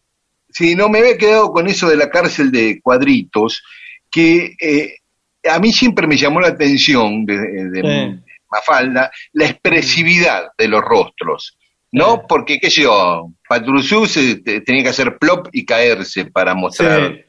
sí, 0.49 0.75
no 0.75 0.89
me 0.89 1.01
había 1.01 1.19
quedado 1.19 1.51
con 1.51 1.67
eso 1.67 1.87
de 1.87 1.97
la 1.97 2.09
cárcel 2.09 2.51
de 2.51 2.81
cuadritos, 2.81 3.63
que 4.09 4.55
a 5.47 5.59
mí 5.59 5.71
siempre 5.71 6.07
me 6.07 6.17
llamó 6.17 6.41
la 6.41 6.47
atención 6.47 7.27
Mafalda, 8.49 9.11
la 9.33 9.45
expresividad 9.45 10.47
de 10.57 10.67
los 10.67 10.81
rostros. 10.81 11.59
¿No? 11.91 12.25
Porque, 12.27 12.59
qué 12.59 12.69
sé 12.69 12.83
yo, 12.83 13.31
Patrusú 13.47 14.07
tenía 14.65 14.83
que 14.83 14.89
hacer 14.89 15.17
plop 15.17 15.47
y 15.51 15.65
caerse 15.65 16.25
para 16.25 16.53
mostrar. 16.53 17.25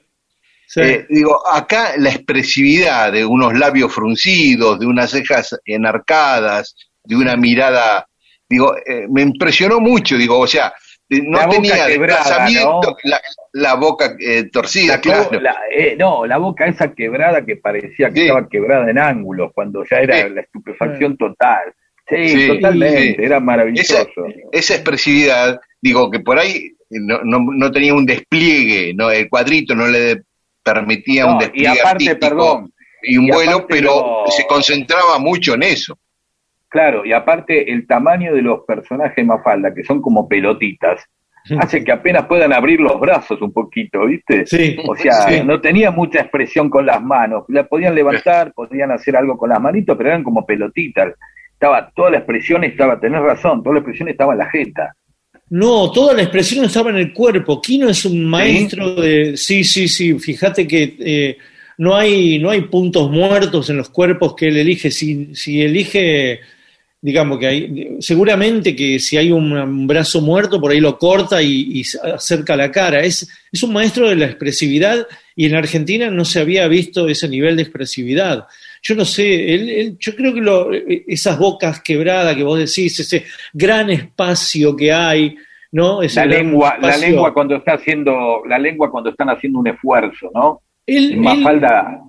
Eh, 0.76 1.06
digo, 1.08 1.42
acá 1.46 1.94
la 1.98 2.10
expresividad 2.10 3.12
de 3.12 3.24
unos 3.24 3.58
labios 3.58 3.92
fruncidos, 3.92 4.78
de 4.78 4.86
unas 4.86 5.10
cejas 5.10 5.58
enarcadas, 5.64 6.74
de 7.04 7.16
una 7.16 7.36
mirada, 7.36 8.06
digo, 8.48 8.74
eh, 8.86 9.06
me 9.10 9.22
impresionó 9.22 9.80
mucho, 9.80 10.16
digo, 10.16 10.38
o 10.38 10.46
sea, 10.46 10.72
no 11.10 11.46
tenía 11.48 11.86
desplazamiento, 11.86 12.96
la, 13.52 13.74
boca 13.74 14.16
eh, 14.18 14.44
torcida, 14.44 14.98
claro. 14.98 15.28
no, 15.98 16.24
la 16.24 16.38
boca 16.38 16.64
esa 16.66 16.94
quebrada 16.94 17.44
que 17.44 17.56
parecía 17.56 18.10
que 18.10 18.22
estaba 18.22 18.48
quebrada 18.48 18.90
en 18.90 18.98
ángulos, 18.98 19.52
cuando 19.54 19.84
ya 19.84 19.98
era 19.98 20.26
la 20.28 20.40
estupefacción 20.40 21.18
total. 21.18 21.74
Sí, 22.14 22.48
totalmente, 22.48 23.24
era 23.24 23.40
maravilloso. 23.40 24.06
Esa, 24.52 24.74
expresividad, 24.74 25.60
digo, 25.80 26.10
que 26.10 26.20
por 26.20 26.38
ahí 26.38 26.72
no, 26.90 27.20
no, 27.24 27.70
tenía 27.70 27.94
un 27.94 28.06
despliegue, 28.06 28.92
no 28.94 29.10
el 29.10 29.28
cuadrito 29.28 29.74
no 29.74 29.86
le 29.86 30.22
permitía 30.62 31.26
un 31.26 31.38
despliegue 31.38 31.74
y 31.74 31.78
aparte, 31.78 32.16
perdón, 32.16 32.72
y 33.02 33.16
un 33.16 33.26
vuelo, 33.26 33.66
pero 33.66 34.24
se 34.28 34.46
concentraba 34.46 35.18
mucho 35.18 35.54
en 35.54 35.64
eso. 35.64 35.98
Claro, 36.68 37.04
y 37.04 37.12
aparte 37.12 37.70
el 37.70 37.86
tamaño 37.86 38.32
de 38.34 38.40
los 38.40 38.60
personajes 38.64 39.24
Mafalda, 39.24 39.74
que 39.74 39.84
son 39.84 40.00
como 40.00 40.26
pelotitas, 40.26 41.06
hace 41.58 41.84
que 41.84 41.92
apenas 41.92 42.26
puedan 42.26 42.52
abrir 42.52 42.80
los 42.80 42.98
brazos 42.98 43.40
un 43.42 43.52
poquito, 43.52 44.06
¿viste? 44.06 44.46
Sí, 44.46 44.76
o 44.86 44.94
sea, 44.96 45.42
no 45.44 45.60
tenía 45.60 45.90
mucha 45.90 46.20
expresión 46.20 46.70
con 46.70 46.86
las 46.86 47.02
manos. 47.02 47.44
La 47.48 47.66
podían 47.66 47.94
levantar, 47.94 48.52
podían 48.52 48.90
hacer 48.90 49.16
algo 49.16 49.36
con 49.36 49.50
las 49.50 49.60
manitos, 49.60 49.96
pero 49.96 50.10
eran 50.10 50.22
como 50.22 50.46
pelotitas. 50.46 51.14
Estaba, 51.62 51.92
toda 51.94 52.10
la 52.10 52.16
expresión 52.16 52.64
estaba, 52.64 52.98
tenés 52.98 53.22
razón, 53.22 53.62
toda 53.62 53.74
la 53.74 53.78
expresión 53.82 54.08
estaba 54.08 54.32
en 54.32 54.38
la 54.40 54.50
jeta. 54.50 54.96
No, 55.50 55.92
toda 55.92 56.12
la 56.12 56.22
expresión 56.22 56.64
estaba 56.64 56.90
en 56.90 56.96
el 56.96 57.12
cuerpo. 57.12 57.62
Kino 57.62 57.88
es 57.88 58.04
un 58.04 58.24
maestro 58.24 58.96
de. 58.96 59.36
Sí, 59.36 59.62
sí, 59.62 59.86
sí. 59.86 60.18
Fíjate 60.18 60.66
que 60.66 60.96
eh, 60.98 61.38
no, 61.78 61.94
hay, 61.94 62.40
no 62.40 62.50
hay 62.50 62.62
puntos 62.62 63.08
muertos 63.12 63.70
en 63.70 63.76
los 63.76 63.90
cuerpos 63.90 64.34
que 64.34 64.48
él 64.48 64.56
elige. 64.56 64.90
Si, 64.90 65.36
si 65.36 65.62
elige 65.62 66.40
digamos 67.00 67.38
que 67.38 67.46
hay, 67.46 67.96
seguramente 68.00 68.74
que 68.74 68.98
si 68.98 69.16
hay 69.16 69.30
un, 69.30 69.86
brazo 69.86 70.20
muerto, 70.20 70.60
por 70.60 70.72
ahí 70.72 70.80
lo 70.80 70.98
corta 70.98 71.40
y, 71.42 71.82
acerca 72.14 72.56
la 72.56 72.72
cara. 72.72 73.04
Es, 73.04 73.28
es 73.52 73.62
un 73.62 73.72
maestro 73.72 74.08
de 74.08 74.16
la 74.16 74.26
expresividad 74.26 75.06
y 75.36 75.46
en 75.46 75.54
Argentina 75.54 76.10
no 76.10 76.24
se 76.24 76.40
había 76.40 76.66
visto 76.66 77.08
ese 77.08 77.28
nivel 77.28 77.54
de 77.54 77.62
expresividad. 77.62 78.46
Yo 78.82 78.94
no 78.96 79.04
sé, 79.04 79.54
él, 79.54 79.96
yo 79.98 80.16
creo 80.16 80.34
que 80.34 80.40
lo, 80.40 80.70
esas 80.72 81.38
bocas 81.38 81.80
quebradas 81.80 82.34
que 82.34 82.42
vos 82.42 82.58
decís, 82.58 82.98
ese 82.98 83.24
gran 83.52 83.90
espacio 83.90 84.74
que 84.74 84.92
hay, 84.92 85.36
¿no? 85.70 86.02
la 86.02 86.26
lengua, 86.26 86.76
la 86.80 86.96
lengua 86.96 87.32
cuando 87.32 87.56
está 87.56 87.74
haciendo, 87.74 88.42
la 88.46 88.58
lengua 88.58 88.90
cuando 88.90 89.10
están 89.10 89.30
haciendo 89.30 89.60
un 89.60 89.68
esfuerzo, 89.68 90.30
¿no? 90.34 90.60
Él, 90.84 91.22
falta 91.44 92.02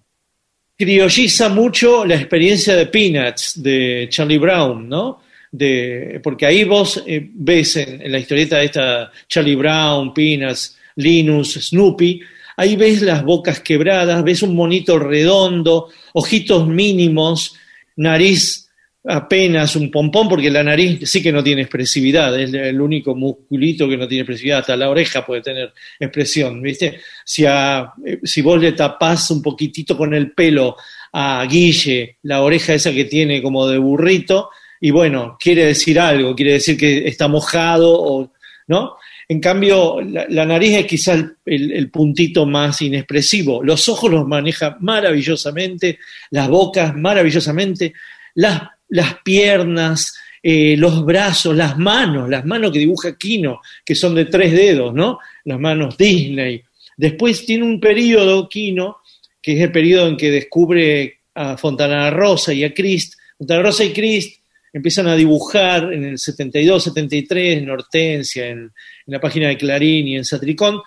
criolliza 0.78 1.49
mucho 1.49 2.05
la 2.05 2.15
experiencia 2.15 2.76
de 2.76 2.88
Peanuts 2.88 3.61
de 3.61 4.07
Charlie 4.09 4.38
Brown, 4.38 4.89
¿no? 4.89 5.21
De, 5.51 6.19
porque 6.24 6.45
ahí 6.47 6.63
vos 6.63 7.03
eh, 7.05 7.30
ves 7.32 7.78
en, 7.78 8.11
la 8.11 8.17
historieta 8.17 8.57
de 8.57 8.65
esta 8.65 9.11
Charlie 9.28 9.55
Brown, 9.55 10.14
Peanuts, 10.14 10.77
Linus, 10.95 11.53
Snoopy, 11.69 12.22
ahí 12.57 12.75
ves 12.75 13.01
las 13.01 13.23
bocas 13.23 13.59
quebradas, 13.59 14.23
ves 14.23 14.41
un 14.43 14.55
monito 14.55 14.99
redondo, 14.99 15.89
ojitos 16.13 16.67
mínimos, 16.67 17.55
nariz 17.95 18.63
apenas 19.05 19.75
un 19.75 19.91
pompón, 19.91 20.30
porque 20.30 20.49
la 20.49 20.63
nariz 20.63 21.09
sí 21.09 21.21
que 21.21 21.31
no 21.31 21.43
tiene 21.43 21.63
expresividad, 21.63 22.39
es 22.39 22.53
el 22.53 22.80
único 22.80 23.15
musculito 23.15 23.89
que 23.89 23.97
no 23.97 24.07
tiene 24.07 24.21
expresividad, 24.21 24.59
hasta 24.59 24.77
la 24.77 24.89
oreja 24.89 25.25
puede 25.25 25.41
tener 25.41 25.73
expresión, 25.99 26.61
¿viste? 26.61 26.99
Si, 27.25 27.43
eh, 27.45 28.19
si 28.23 28.41
vos 28.41 28.61
le 28.61 28.71
tapás 28.71 29.30
un 29.31 29.41
poquitito 29.41 29.97
con 29.97 30.13
el 30.13 30.31
pelo 30.31 30.77
a 31.11 31.45
Guille, 31.49 32.17
la 32.23 32.41
oreja 32.41 32.73
esa 32.73 32.93
que 32.93 33.05
tiene 33.05 33.41
como 33.41 33.67
de 33.67 33.77
burrito, 33.77 34.49
y 34.80 34.91
bueno, 34.91 35.38
quiere 35.39 35.65
decir 35.65 35.99
algo, 35.99 36.35
quiere 36.35 36.53
decir 36.53 36.77
que 36.77 37.07
está 37.07 37.27
mojado, 37.27 37.93
o, 37.93 38.31
¿no? 38.67 38.95
En 39.27 39.39
cambio, 39.39 40.01
la, 40.01 40.45
nariz 40.45 40.77
es 40.77 40.85
quizás 40.85 41.23
el, 41.45 41.89
puntito 41.89 42.45
más 42.45 42.81
inexpresivo. 42.81 43.63
Los 43.63 43.87
ojos 43.89 44.11
los 44.11 44.27
maneja 44.27 44.77
maravillosamente, 44.81 45.99
las 46.31 46.49
bocas 46.49 46.95
maravillosamente, 46.95 47.93
las 48.35 49.15
piernas, 49.23 50.13
eh, 50.41 50.75
los 50.77 51.05
brazos, 51.05 51.55
las 51.55 51.77
manos, 51.77 52.29
las 52.29 52.45
manos 52.45 52.71
que 52.71 52.79
dibuja 52.79 53.17
Kino, 53.17 53.61
que 53.85 53.95
son 53.95 54.13
de 54.13 54.25
tres 54.25 54.51
dedos, 54.51 54.93
¿no? 54.93 55.19
Las 55.45 55.59
manos 55.59 55.97
Disney. 55.97 56.61
Después 56.97 57.45
tiene 57.45 57.63
un 57.63 57.79
periodo, 57.79 58.49
Kino, 58.49 58.97
que 59.41 59.53
es 59.53 59.61
el 59.61 59.71
periodo 59.71 60.07
en 60.07 60.17
que 60.17 60.31
descubre 60.31 61.19
a 61.33 61.57
Fontana 61.57 62.09
Rosa 62.09 62.53
y 62.53 62.63
a 62.63 62.73
Christ. 62.73 63.15
Fontana 63.37 63.63
Rosa 63.63 63.85
y 63.85 63.93
Christ 63.93 64.41
empiezan 64.73 65.07
a 65.07 65.15
dibujar 65.15 65.93
en 65.93 66.03
el 66.03 66.19
72, 66.19 66.83
73, 66.83 67.59
en 67.59 67.69
Hortensia, 67.69 68.47
en, 68.47 68.71
en 69.05 69.13
la 69.13 69.19
página 69.19 69.47
de 69.49 69.57
Clarín 69.57 70.07
y 70.07 70.15
en 70.15 70.25
Satricón, 70.25 70.81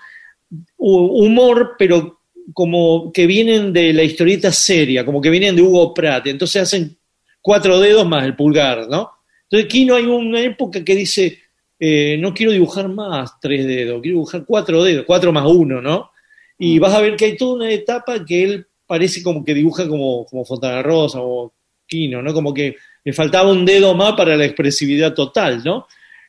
humor, 0.76 1.74
pero 1.78 2.20
como 2.52 3.12
que 3.12 3.26
vienen 3.26 3.72
de 3.72 3.93
la 3.93 4.02
historieta 4.02 4.52
seria, 4.52 5.05
como 5.05 5.20
que 5.20 5.30
vienen 5.30 5.56
de 5.56 5.62
Hugo 5.62 5.93
Pratt. 5.93 6.26
Entonces 6.28 6.62
hacen 6.62 6.97
cuatro 7.40 7.80
dedos 7.80 8.06
más 8.06 8.24
el 8.24 8.36
pulgar, 8.36 8.88
¿no? 8.88 9.10
Entonces 9.44 9.66
aquí 9.66 9.84
no 9.84 9.94
hay 9.94 10.05
una 10.05 10.40
época 10.40 10.84
que 10.84 10.94
dice, 10.94 11.38
eh, 11.78 12.16
no 12.18 12.34
quiero 12.34 12.52
dibujar 12.52 12.88
más 12.88 13.38
tres 13.40 13.66
dedos, 13.66 14.01
quiero 14.01 14.16
dibujar 14.16 14.44
cuatro 14.44 14.82
dedos, 14.82 15.05
cuatro 15.06 15.32
más 15.32 15.47
uno, 15.47 15.80
¿no? 15.80 16.10
Y 16.59 16.78
mm. 16.78 16.80
vas 16.80 16.94
a 16.94 17.01
ver 17.01 17.16
que 17.16 17.26
hay 17.26 17.36
toda 17.36 17.55
una 17.55 17.70
etapa 17.70 18.24
que 18.24 18.43
él 18.43 18.66
parece 18.86 19.22
como 19.22 19.44
que 19.44 19.55
dibuja 19.55 19.88
como, 19.88 20.24
como 20.26 20.44
Fontana 20.44 20.82
Rosa 20.82 21.18
o 21.20 21.52
Quino, 21.86 22.22
¿no? 22.22 22.32
Como 22.32 22.55
que 22.55 22.76
le 23.05 23.12
faltaba 23.12 23.51
un 23.51 23.64
dedo 23.64 23.94
más 23.94 24.14
para 24.14 24.36
la 24.36 24.44
expresividad 24.44 25.14
total, 25.14 25.62
¿no? 25.64 25.86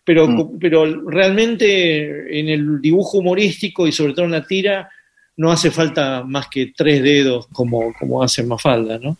Pero, 0.07 0.27
mm. 0.27 0.57
pero 0.59 1.07
realmente 1.07 2.39
en 2.39 2.49
el 2.49 2.81
dibujo 2.81 3.19
humorístico 3.19 3.85
y 3.85 3.91
sobre 3.91 4.13
todo 4.13 4.25
en 4.25 4.31
la 4.31 4.47
tira 4.47 4.89
no 5.35 5.51
hace 5.51 5.69
falta 5.69 6.23
más 6.23 6.47
que 6.47 6.71
tres 6.75 7.03
dedos 7.03 7.47
como, 7.53 7.93
como 7.99 8.23
hace 8.23 8.41
Mafalda, 8.43 8.97
¿no? 8.97 9.17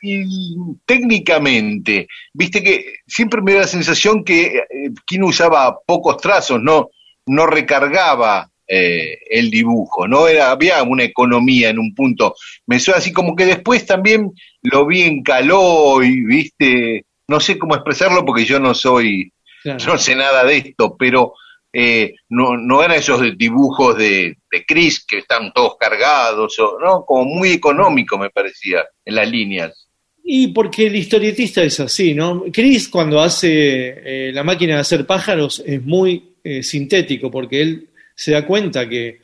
y 0.00 0.56
técnicamente, 0.86 2.06
viste 2.32 2.62
que 2.62 2.94
siempre 3.06 3.42
me 3.42 3.54
da 3.54 3.60
la 3.60 3.66
sensación 3.66 4.24
que 4.24 4.58
eh, 4.58 4.62
Kino 5.06 5.26
usaba 5.26 5.80
pocos 5.84 6.18
trazos, 6.18 6.62
no, 6.62 6.90
no 7.26 7.46
recargaba 7.46 8.50
eh, 8.66 9.18
el 9.30 9.50
dibujo, 9.50 10.06
no 10.06 10.28
era, 10.28 10.50
había 10.50 10.82
una 10.82 11.02
economía 11.02 11.70
en 11.70 11.78
un 11.78 11.94
punto. 11.94 12.34
Me 12.66 12.78
suena 12.78 12.98
así 12.98 13.12
como 13.12 13.34
que 13.34 13.46
después 13.46 13.86
también 13.86 14.32
lo 14.62 14.86
vi 14.86 15.02
en 15.02 15.22
caló 15.22 16.02
y 16.02 16.24
viste, 16.24 17.04
no 17.26 17.40
sé 17.40 17.58
cómo 17.58 17.74
expresarlo 17.74 18.24
porque 18.24 18.44
yo 18.44 18.60
no 18.60 18.74
soy, 18.74 19.32
no 19.64 19.98
sé 19.98 20.14
nada 20.14 20.44
de 20.44 20.56
esto, 20.56 20.96
pero 20.98 21.34
eh, 21.72 22.14
no, 22.30 22.56
no 22.56 22.82
eran 22.82 22.98
esos 22.98 23.20
dibujos 23.36 23.96
de, 23.96 24.38
de 24.50 24.64
Chris 24.66 25.04
que 25.06 25.18
están 25.18 25.52
todos 25.52 25.76
cargados, 25.78 26.58
o, 26.58 26.78
¿no? 26.80 27.04
Como 27.04 27.24
muy 27.24 27.50
económico 27.50 28.18
me 28.18 28.30
parecía 28.30 28.84
en 29.04 29.14
las 29.14 29.30
líneas. 29.30 29.88
Y 30.30 30.48
porque 30.48 30.86
el 30.86 30.96
historietista 30.96 31.62
es 31.62 31.80
así, 31.80 32.14
¿no? 32.14 32.44
Chris 32.52 32.88
cuando 32.88 33.20
hace 33.20 33.48
eh, 33.48 34.32
la 34.32 34.44
máquina 34.44 34.74
de 34.74 34.80
hacer 34.80 35.06
pájaros 35.06 35.62
es 35.64 35.82
muy 35.82 36.34
eh, 36.44 36.62
sintético 36.62 37.30
porque 37.30 37.62
él 37.62 37.88
se 38.14 38.32
da 38.32 38.44
cuenta 38.44 38.88
que, 38.88 39.20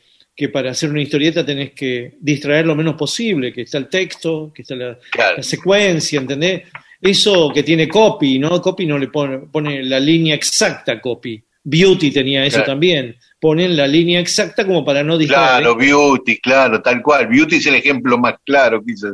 para 0.53 0.71
hacer 0.71 0.91
una 0.91 1.03
historieta 1.03 1.45
tenés 1.45 1.73
que 1.73 2.15
distraer 2.21 2.67
lo 2.67 2.75
menos 2.75 2.95
posible, 2.95 3.53
que 3.53 3.63
está 3.63 3.79
el 3.79 3.89
texto, 3.89 4.51
que 4.55 4.63
está 4.63 4.75
la, 4.75 4.99
secuencia, 5.43 6.21
¿entendés? 6.21 6.63
Eso 7.05 7.53
que 7.53 7.63
tiene 7.63 7.87
copy, 7.87 8.39
¿no? 8.39 8.63
Copy 8.63 8.87
no 8.87 8.97
le 8.97 9.09
pone, 9.09 9.41
pone 9.41 9.83
la 9.83 10.01
línea 10.01 10.35
exacta 10.35 11.03
copy. 11.03 11.45
Beauty 11.63 12.11
tenía 12.11 12.47
eso 12.47 12.63
también. 12.63 13.17
Ponen 13.39 13.77
la 13.77 13.87
línea 13.87 14.21
exacta 14.21 14.67
como 14.67 14.83
para 14.85 15.05
no 15.05 15.19
distraer. 15.19 15.63
Claro, 15.63 15.77
Beauty, 15.77 16.39
claro, 16.39 16.81
tal 16.81 17.03
cual. 17.03 17.27
Beauty 17.27 17.57
es 17.57 17.67
el 17.67 17.75
ejemplo 17.75 18.17
más 18.17 18.37
claro, 18.43 18.83
quizás. 18.83 19.13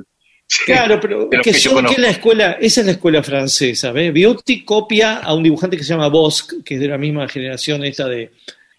Claro, 0.66 1.00
pero 1.00 1.28
que, 1.30 1.52
la 1.98 2.10
escuela, 2.10 2.52
esa 2.60 2.80
es 2.80 2.86
la 2.86 2.92
escuela 2.92 3.22
francesa. 3.24 3.90
¿ves? 3.90 4.12
Beauty 4.12 4.64
copia 4.64 5.18
a 5.18 5.34
un 5.34 5.42
dibujante 5.42 5.76
que 5.76 5.82
se 5.82 5.92
llama 5.92 6.08
Bosque, 6.08 6.56
que 6.64 6.74
es 6.74 6.80
de 6.80 6.88
la 6.88 6.98
misma 6.98 7.28
generación 7.28 7.84
esta 7.84 8.06
de, 8.06 8.32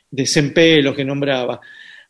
de 0.10 0.94
que 0.96 1.06
nombraba. 1.06 1.60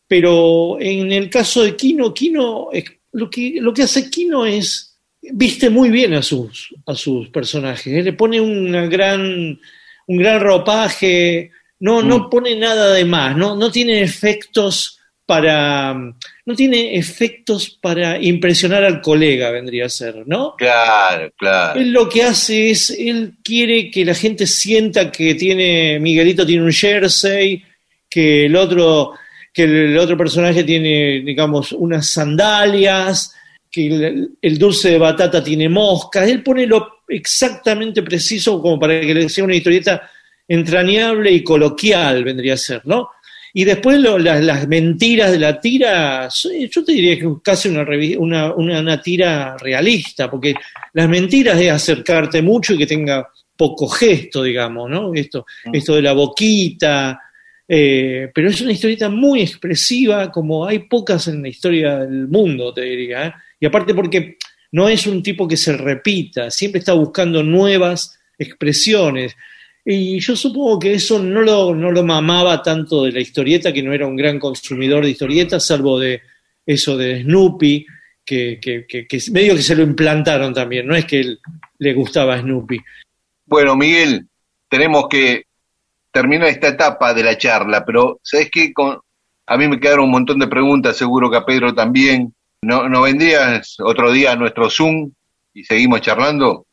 Pero 0.08 0.78
en 0.80 1.12
el 1.12 1.30
caso 1.32 1.64
de 1.64 1.76
Kino, 1.76 2.14
Kino 2.14 2.70
lo, 3.12 3.30
que, 3.30 3.58
lo 3.60 3.74
que 3.74 3.84
hace 3.84 4.10
Kino 4.10 4.46
es 4.46 4.91
viste 5.22 5.70
muy 5.70 5.90
bien 5.90 6.14
a 6.14 6.22
sus, 6.22 6.74
a 6.86 6.96
sus 6.96 7.30
personajes. 7.30 7.88
¿eh? 7.88 8.04
Le 8.04 8.14
pone 8.14 8.40
una 8.42 8.88
gran, 8.88 9.60
un 10.08 10.18
gran 10.18 10.40
ropaje, 10.40 11.52
no, 11.80 12.02
no 12.02 12.20
mm. 12.20 12.30
pone 12.30 12.56
nada 12.56 12.94
de 12.94 13.06
más, 13.06 13.36
no, 13.36 13.56
no 13.56 13.72
tiene 13.72 14.02
efectos 14.02 14.98
para 15.26 15.94
no 16.46 16.56
tiene 16.56 16.98
efectos 16.98 17.78
para 17.82 18.22
impresionar 18.22 18.84
al 18.84 19.00
colega, 19.00 19.52
vendría 19.52 19.86
a 19.86 19.90
ser, 19.90 20.24
¿no? 20.26 20.56
Claro, 20.58 21.32
claro. 21.38 21.80
Él 21.80 21.94
lo 21.94 22.10
que 22.10 22.24
hace 22.24 22.72
es, 22.72 22.90
él 22.90 23.36
quiere 23.42 23.90
que 23.90 24.04
la 24.04 24.14
gente 24.14 24.46
sienta 24.46 25.10
que 25.10 25.36
tiene, 25.36 26.00
Miguelito 26.00 26.46
tiene 26.46 26.66
un 26.66 26.74
jersey, 26.74 27.64
que 28.10 28.48
el 28.48 28.56
otro, 28.58 29.14
que 29.54 29.64
el 29.64 29.98
otro 29.98 30.18
personaje 30.18 30.66
tiene, 30.66 31.22
digamos, 31.22 31.72
unas 31.72 32.10
sandalias, 32.10 33.34
que 33.72 33.88
el, 33.88 34.30
el 34.42 34.58
dulce 34.58 34.90
de 34.92 34.98
batata 35.00 35.44
tiene 35.44 35.70
moscas. 35.70 36.28
Él 36.30 36.44
pone 36.44 36.66
lo 36.68 37.04
exactamente 37.08 38.04
preciso 38.04 38.62
como 38.62 38.80
para 38.80 39.00
que 39.02 39.14
le 39.14 39.30
sea 39.30 39.44
una 39.46 39.56
historieta 39.56 40.10
entrañable 40.48 41.32
y 41.32 41.44
coloquial, 41.44 42.24
vendría 42.24 42.56
a 42.56 42.58
ser, 42.58 42.82
¿no? 42.86 43.10
Y 43.54 43.64
después 43.66 44.00
lo- 44.00 44.18
las, 44.18 44.42
las 44.44 44.68
mentiras 44.68 45.32
de 45.32 45.40
la 45.40 45.60
tira, 45.60 46.28
yo 46.70 46.84
te 46.84 46.92
diría 46.94 47.18
que 47.18 47.26
es 47.26 47.32
casi 47.44 47.70
una, 47.70 47.86
una, 48.18 48.54
una, 48.54 48.80
una 48.80 49.02
tira 49.02 49.58
realista, 49.58 50.30
porque 50.30 50.54
las 50.94 51.10
mentiras 51.10 51.60
es 51.60 51.72
acercarte 51.72 52.42
mucho 52.42 52.74
y 52.74 52.78
que 52.78 52.86
tenga 52.88 53.28
poco 53.58 53.88
gesto, 53.88 54.44
digamos, 54.44 54.90
¿no? 54.90 55.14
Esto, 55.14 55.46
esto 55.72 55.96
de 55.96 56.02
la 56.02 56.14
boquita, 56.14 57.20
eh, 57.68 58.30
pero 58.34 58.50
es 58.50 58.60
una 58.62 58.72
historieta 58.72 59.10
muy 59.10 59.42
expresiva, 59.42 60.32
como 60.32 60.66
hay 60.66 60.80
pocas 60.80 61.28
en 61.28 61.42
la 61.42 61.50
historia 61.50 62.00
del 62.00 62.28
mundo, 62.28 62.74
te 62.74 62.82
diría. 62.82 63.28
¿eh? 63.28 63.34
Y 63.62 63.66
aparte 63.66 63.94
porque 63.96 64.38
no 64.74 64.90
es 64.90 65.08
un 65.08 65.24
tipo 65.24 65.48
que 65.48 65.56
se 65.56 65.78
repita, 65.78 66.52
siempre 66.52 66.80
está 66.80 66.92
buscando 66.94 67.44
nuevas 67.44 68.20
expresiones. 68.38 69.36
Y 69.86 70.20
yo 70.20 70.36
supongo 70.36 70.80
que 70.80 70.94
eso 70.94 71.18
no 71.22 71.42
lo, 71.42 71.74
no 71.74 71.92
lo 71.92 72.04
mamaba 72.04 72.62
tanto 72.62 73.04
de 73.04 73.12
la 73.14 73.20
historieta, 73.22 73.72
que 73.72 73.82
no 73.84 73.94
era 73.94 74.06
un 74.08 74.16
gran 74.16 74.38
consumidor 74.40 75.04
de 75.04 75.12
historietas, 75.12 75.66
salvo 75.66 75.98
de 76.00 76.22
eso 76.66 76.98
de 76.98 77.22
Snoopy, 77.24 77.86
que, 78.26 78.60
que, 78.62 78.86
que- 78.88 79.08
que 79.08 79.20
medio 79.32 79.56
que 79.56 79.62
se 79.64 79.76
lo 79.76 79.84
implantaron 79.84 80.54
también, 80.54 80.86
no 80.88 80.96
es 80.96 81.06
que 81.06 81.20
él 81.22 81.40
le 81.80 81.94
gustaba 81.94 82.40
Snoopy. 82.40 82.80
Bueno, 83.46 83.76
Miguel, 83.76 84.28
tenemos 84.70 85.08
que 85.10 85.44
terminar 86.12 86.48
esta 86.48 86.68
etapa 86.70 87.14
de 87.14 87.24
la 87.24 87.38
charla, 87.38 87.84
pero 87.86 88.20
¿sabes 88.24 88.50
qué? 88.52 88.72
Con, 88.74 89.00
a 89.48 89.58
mí 89.58 89.68
me 89.68 89.80
quedaron 89.80 90.06
un 90.06 90.12
montón 90.12 90.40
de 90.40 90.48
preguntas, 90.48 90.96
seguro 90.96 91.30
que 91.30 91.38
a 91.38 91.46
Pedro 91.46 91.74
también. 91.74 92.34
¿No, 92.64 92.88
no 92.88 93.02
vendrías 93.02 93.76
otro 93.80 94.12
día 94.12 94.34
a 94.34 94.36
nuestro 94.36 94.70
Zoom 94.70 95.12
y 95.54 95.64
seguimos 95.64 96.02
charlando? 96.02 96.68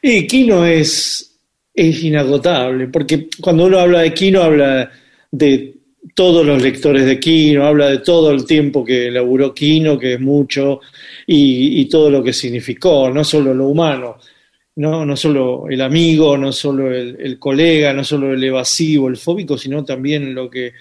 Y 0.00 0.26
Kino 0.26 0.64
es, 0.64 1.38
inagotable, 1.74 2.88
porque 2.88 3.28
cuando 3.40 3.66
uno 3.66 3.78
habla 3.78 4.00
de 4.00 4.14
Kino, 4.14 4.42
habla 4.42 4.90
de 5.30 5.74
todos 6.14 6.46
los 6.46 6.62
lectores 6.62 7.04
de 7.04 7.20
Kino, 7.20 7.66
habla 7.66 7.90
de 7.90 7.98
todo 7.98 8.30
el 8.30 8.46
tiempo 8.46 8.82
que 8.82 9.10
laburó 9.10 9.52
Kino, 9.52 9.98
que 9.98 10.14
es 10.14 10.20
mucho, 10.20 10.80
y, 11.26 11.84
todo 11.86 12.08
lo 12.08 12.22
que 12.22 12.32
significó, 12.32 13.10
no 13.10 13.22
solo 13.22 13.52
lo 13.52 13.66
humano, 13.66 14.16
no, 14.76 15.16
solo 15.16 15.66
el 15.68 15.82
amigo, 15.82 16.38
no 16.38 16.50
solo 16.50 16.90
el, 16.94 17.38
colega, 17.38 17.92
no 17.92 18.04
solo 18.04 18.32
el 18.32 18.42
evasivo, 18.42 19.08
el 19.08 19.18
fóbico, 19.18 19.58
sino 19.58 19.84
también 19.84 20.34
lo 20.34 20.48
que, 20.48 20.72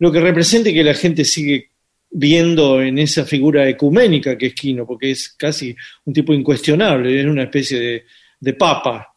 lo 0.00 0.12
que 0.12 0.20
representa 0.20 0.70
que 0.70 0.84
la 0.84 0.94
gente 0.94 1.24
sigue 1.24 1.71
viendo 2.12 2.82
en 2.82 2.98
esa 2.98 3.24
figura 3.24 3.66
ecuménica 3.68 4.36
que 4.36 4.46
es 4.46 4.54
Kino, 4.54 4.86
porque 4.86 5.10
es 5.12 5.34
casi 5.36 5.74
un 6.04 6.12
tipo 6.12 6.32
incuestionable, 6.34 7.20
es 7.20 7.26
una 7.26 7.44
especie 7.44 7.80
de, 7.80 8.04
de 8.38 8.54
papa. 8.54 9.14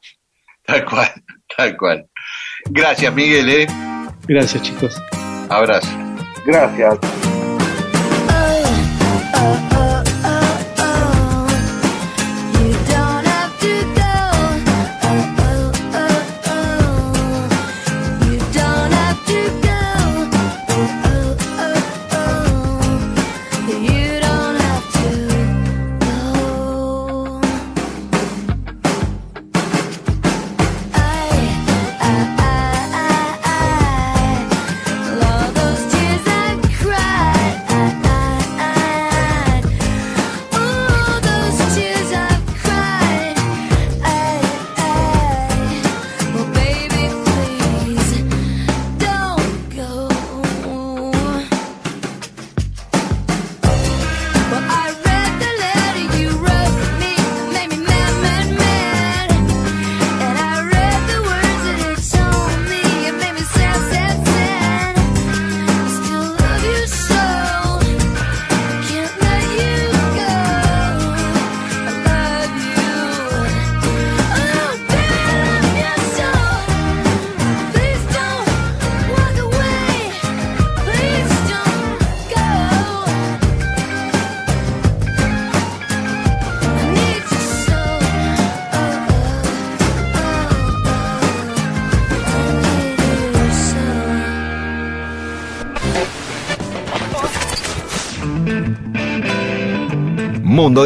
Tal 0.65 0.85
cual, 0.85 1.09
tal 1.55 1.77
cual. 1.77 2.07
Gracias, 2.69 3.13
Miguel, 3.13 3.49
¿eh? 3.49 3.67
Gracias, 4.27 4.63
chicos. 4.63 5.01
Abrazo. 5.49 5.89
Gracias. 6.45 6.99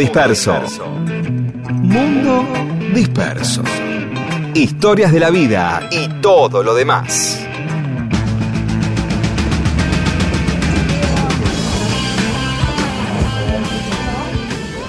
Disperso. 0.10 0.60
Mundo 1.72 2.44
disperso. 2.96 3.62
Historias 4.56 5.12
de 5.12 5.20
la 5.20 5.30
vida 5.30 5.88
y 5.92 6.08
todo 6.20 6.64
lo 6.64 6.74
demás. 6.74 7.46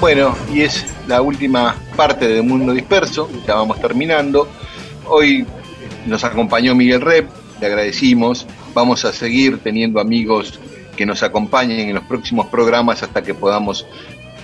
Bueno, 0.00 0.34
y 0.54 0.62
es 0.62 0.86
la 1.06 1.20
última 1.20 1.76
parte 1.94 2.26
de 2.26 2.40
Mundo 2.40 2.72
Disperso, 2.72 3.28
ya 3.46 3.56
vamos 3.56 3.78
terminando. 3.78 4.48
Hoy 5.06 5.44
nos 6.06 6.24
acompañó 6.24 6.74
Miguel 6.74 7.02
Rep, 7.02 7.28
le 7.60 7.66
agradecimos. 7.66 8.46
Vamos 8.72 9.04
a 9.04 9.12
seguir 9.12 9.58
teniendo 9.58 10.00
amigos 10.00 10.58
que 10.96 11.04
nos 11.04 11.22
acompañen 11.22 11.90
en 11.90 11.94
los 11.94 12.04
próximos 12.04 12.46
programas 12.46 13.02
hasta 13.02 13.22
que 13.22 13.34
podamos 13.34 13.86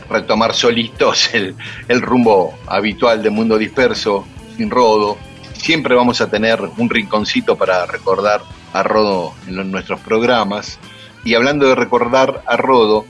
retomar 0.08 0.54
solitos 0.54 1.34
el, 1.34 1.54
el 1.88 2.00
rumbo 2.02 2.54
habitual 2.66 3.22
de 3.22 3.30
Mundo 3.30 3.58
Disperso, 3.58 4.26
sin 4.56 4.70
rodo. 4.70 5.16
Siempre 5.54 5.94
vamos 5.94 6.20
a 6.20 6.30
tener 6.30 6.60
un 6.76 6.88
rinconcito 6.90 7.56
para 7.56 7.86
recordar 7.86 8.42
a 8.72 8.82
Rodo 8.82 9.34
en 9.48 9.56
los- 9.56 9.66
nuestros 9.66 10.00
programas. 10.00 10.78
Y 11.24 11.34
hablando 11.34 11.66
de 11.66 11.74
recordar 11.74 12.42
a 12.46 12.56
Rodo, 12.56 13.06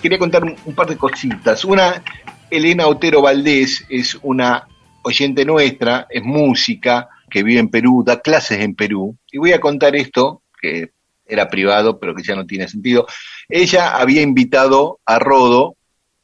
quería 0.00 0.18
contar 0.18 0.44
un, 0.44 0.56
un 0.64 0.74
par 0.74 0.86
de 0.86 0.96
cositas. 0.96 1.64
Una, 1.64 2.02
Elena 2.50 2.86
Otero 2.86 3.22
Valdés 3.22 3.84
es 3.88 4.16
una 4.22 4.66
oyente 5.02 5.44
nuestra, 5.44 6.06
es 6.10 6.22
música, 6.22 7.08
que 7.28 7.42
vive 7.42 7.60
en 7.60 7.68
Perú, 7.68 8.02
da 8.06 8.20
clases 8.20 8.60
en 8.60 8.74
Perú. 8.74 9.16
Y 9.30 9.38
voy 9.38 9.52
a 9.52 9.60
contar 9.60 9.94
esto, 9.96 10.42
que 10.60 10.90
era 11.26 11.48
privado, 11.48 11.98
pero 12.00 12.14
que 12.14 12.22
ya 12.22 12.34
no 12.34 12.46
tiene 12.46 12.66
sentido. 12.68 13.06
Ella 13.48 13.96
había 13.96 14.22
invitado 14.22 14.98
a 15.06 15.18
Rodo 15.18 15.76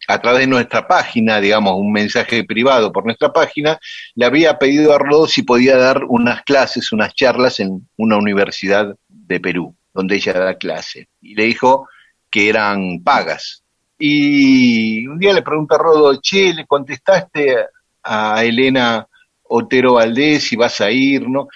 a 0.08 0.20
través 0.20 0.40
de 0.40 0.46
nuestra 0.46 0.86
página, 0.86 1.40
digamos, 1.40 1.74
un 1.76 1.92
mensaje 1.92 2.44
privado 2.44 2.92
por 2.92 3.04
nuestra 3.04 3.32
página, 3.32 3.78
le 4.14 4.26
había 4.26 4.58
pedido 4.58 4.92
a 4.92 4.98
Rodo 4.98 5.26
si 5.26 5.42
podía 5.42 5.76
dar 5.76 6.04
unas 6.04 6.42
clases, 6.42 6.92
unas 6.92 7.14
charlas 7.14 7.60
en 7.60 7.88
una 7.96 8.16
universidad 8.16 8.94
de 9.08 9.40
Perú, 9.40 9.74
donde 9.92 10.16
ella 10.16 10.32
da 10.32 10.54
clase. 10.56 11.08
Y 11.20 11.34
le 11.34 11.44
dijo 11.44 11.88
que 12.30 12.48
eran 12.48 13.02
pagas. 13.02 13.62
Y 13.98 15.06
un 15.06 15.18
día 15.18 15.32
le 15.32 15.42
pregunta 15.42 15.76
a 15.76 15.78
Rodo, 15.78 16.20
che, 16.20 16.52
¿le 16.52 16.66
contestaste 16.66 17.56
a 18.02 18.44
Elena 18.44 19.06
Otero 19.42 19.94
Valdés 19.94 20.44
si 20.44 20.56
vas 20.56 20.80
a 20.80 20.90
ir? 20.90 21.28
No, 21.28 21.48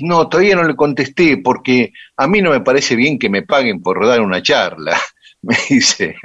no, 0.00 0.28
todavía 0.28 0.56
no 0.56 0.64
le 0.64 0.74
contesté 0.74 1.38
porque 1.38 1.92
a 2.16 2.26
mí 2.26 2.40
no 2.40 2.50
me 2.50 2.60
parece 2.60 2.96
bien 2.96 3.18
que 3.18 3.28
me 3.28 3.42
paguen 3.42 3.82
por 3.82 4.04
dar 4.06 4.20
una 4.20 4.42
charla. 4.42 4.98
Me 5.48 5.56
dice, 5.68 6.16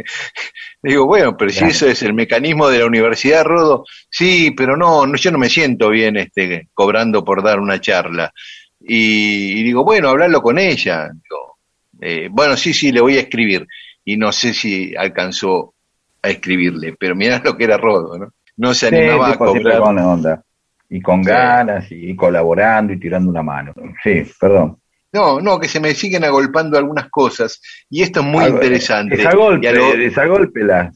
digo, 0.82 1.06
bueno, 1.06 1.38
pero 1.38 1.52
si 1.52 1.66
eso 1.66 1.88
es 1.88 2.02
el 2.02 2.14
mecanismo 2.14 2.68
de 2.70 2.80
la 2.80 2.86
Universidad 2.88 3.44
Rodo, 3.44 3.86
sí, 4.10 4.52
pero 4.58 4.76
no, 4.76 5.06
no, 5.06 5.16
yo 5.16 5.32
no 5.32 5.38
me 5.38 5.50
siento 5.50 5.90
bien 5.90 6.18
este, 6.18 6.70
cobrando 6.74 7.24
por 7.24 7.44
dar 7.44 7.60
una 7.60 7.80
charla. 7.80 8.32
Y, 8.80 9.60
y 9.60 9.64
digo, 9.64 9.84
bueno, 9.84 10.10
hablarlo 10.10 10.42
con 10.42 10.58
ella. 10.58 11.10
Digo, 11.14 11.58
eh, 12.02 12.30
bueno, 12.32 12.58
sí, 12.58 12.74
sí, 12.74 12.92
le 12.92 13.02
voy 13.02 13.18
a 13.18 13.22
escribir. 13.22 13.68
Y 14.04 14.18
no 14.18 14.32
sé 14.32 14.54
si 14.54 14.96
alcanzó 14.96 15.76
a 16.24 16.30
escribirle, 16.30 16.96
pero 17.00 17.16
mirá 17.16 17.40
lo 17.44 17.56
que 17.56 17.66
era 17.66 17.78
Rodo, 17.78 18.18
¿no? 18.18 18.34
No 18.58 18.74
se 18.74 18.90
Sí, 18.90 18.96
animaba 18.96 19.30
a 19.30 19.38
cobrar. 19.38 19.80
con 19.80 20.00
onda. 20.00 20.44
Y 20.90 21.00
con 21.02 21.24
Sí. 21.24 21.30
ganas, 21.30 21.86
y 21.92 22.16
colaborando 22.16 22.92
y 22.94 23.00
tirando 23.00 23.30
una 23.30 23.44
mano. 23.44 23.74
Sí, 24.04 24.24
perdón. 24.40 24.81
No, 25.14 25.42
no, 25.42 25.60
que 25.60 25.68
se 25.68 25.80
me 25.80 25.94
siguen 25.94 26.24
agolpando 26.24 26.78
algunas 26.78 27.10
cosas. 27.10 27.62
Y 27.90 28.02
esto 28.02 28.22
es 28.22 28.26
muy 28.26 28.44
Algo- 28.46 28.58
interesante. 28.58 29.18
Desagolpe, 29.18 29.72
lo- 29.74 29.94
desagolpela. 29.98 30.92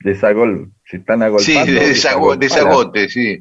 Desagol, 0.00 0.70
se 0.84 0.98
están 0.98 1.22
agolpando. 1.22 1.64
Sí, 1.66 1.72
desago- 1.72 2.36
desagote, 2.36 3.08
sí. 3.08 3.40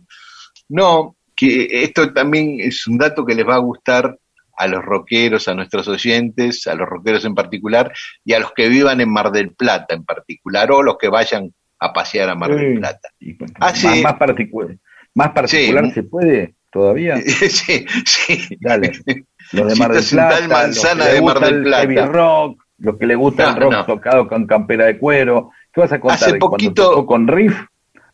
No, 0.69 1.15
que 1.35 1.67
esto 1.83 2.11
también 2.13 2.57
es 2.59 2.87
un 2.87 2.97
dato 2.97 3.23
que 3.25 3.35
les 3.35 3.47
va 3.47 3.55
a 3.55 3.59
gustar 3.59 4.17
a 4.57 4.67
los 4.67 4.83
rockeros, 4.83 5.47
a 5.47 5.53
nuestros 5.53 5.87
oyentes, 5.87 6.65
a 6.65 6.73
los 6.73 6.89
rockeros 6.89 7.23
en 7.25 7.35
particular, 7.35 7.93
y 8.25 8.33
a 8.33 8.39
los 8.39 8.53
que 8.53 8.67
vivan 8.69 8.99
en 9.01 9.09
Mar 9.11 9.31
del 9.31 9.51
Plata 9.53 9.93
en 9.93 10.03
particular, 10.03 10.71
o 10.71 10.81
los 10.81 10.97
que 10.97 11.09
vayan 11.09 11.53
a 11.79 11.93
pasear 11.93 12.27
a 12.29 12.35
Mar 12.35 12.55
del. 12.55 12.79
Plata. 12.79 13.07
Y- 13.19 13.37
Ah, 13.59 13.71
más, 13.83 14.01
más 14.01 14.13
particular, 14.15 14.75
más 15.13 15.29
particular 15.31 15.85
Sí. 15.85 15.91
se 15.91 16.03
puede 16.03 16.55
todavía. 16.71 17.17
sí, 17.21 17.85
sí. 18.05 18.57
Dale. 18.59 18.91
Los 19.53 19.67
de 19.73 19.75
Mar 19.75 19.91
del 19.93 20.03
Plata, 20.09 20.47
Manzana 20.47 20.95
los 20.95 21.07
que 21.07 21.13
de 21.13 21.21
Mar 21.21 21.39
del 21.39 21.53
el 21.55 21.63
Plata. 21.63 21.81
heavy 21.81 21.95
rock, 21.97 22.63
los 22.79 22.97
que 22.97 23.05
le 23.05 23.15
gusta 23.15 23.43
No, 23.43 23.49
el 23.49 23.61
rock 23.61 23.71
no. 23.71 23.85
tocado 23.85 24.27
con 24.27 24.45
campera 24.47 24.85
de 24.85 24.97
cuero. 24.97 25.51
¿Qué 25.73 25.81
vas 25.81 25.91
a 25.91 25.99
contar? 25.99 26.15
Hace 26.17 26.29
cuando 26.31 26.49
poquito- 26.49 26.89
tocó 26.89 27.05
con 27.05 27.27
Riff? 27.27 27.57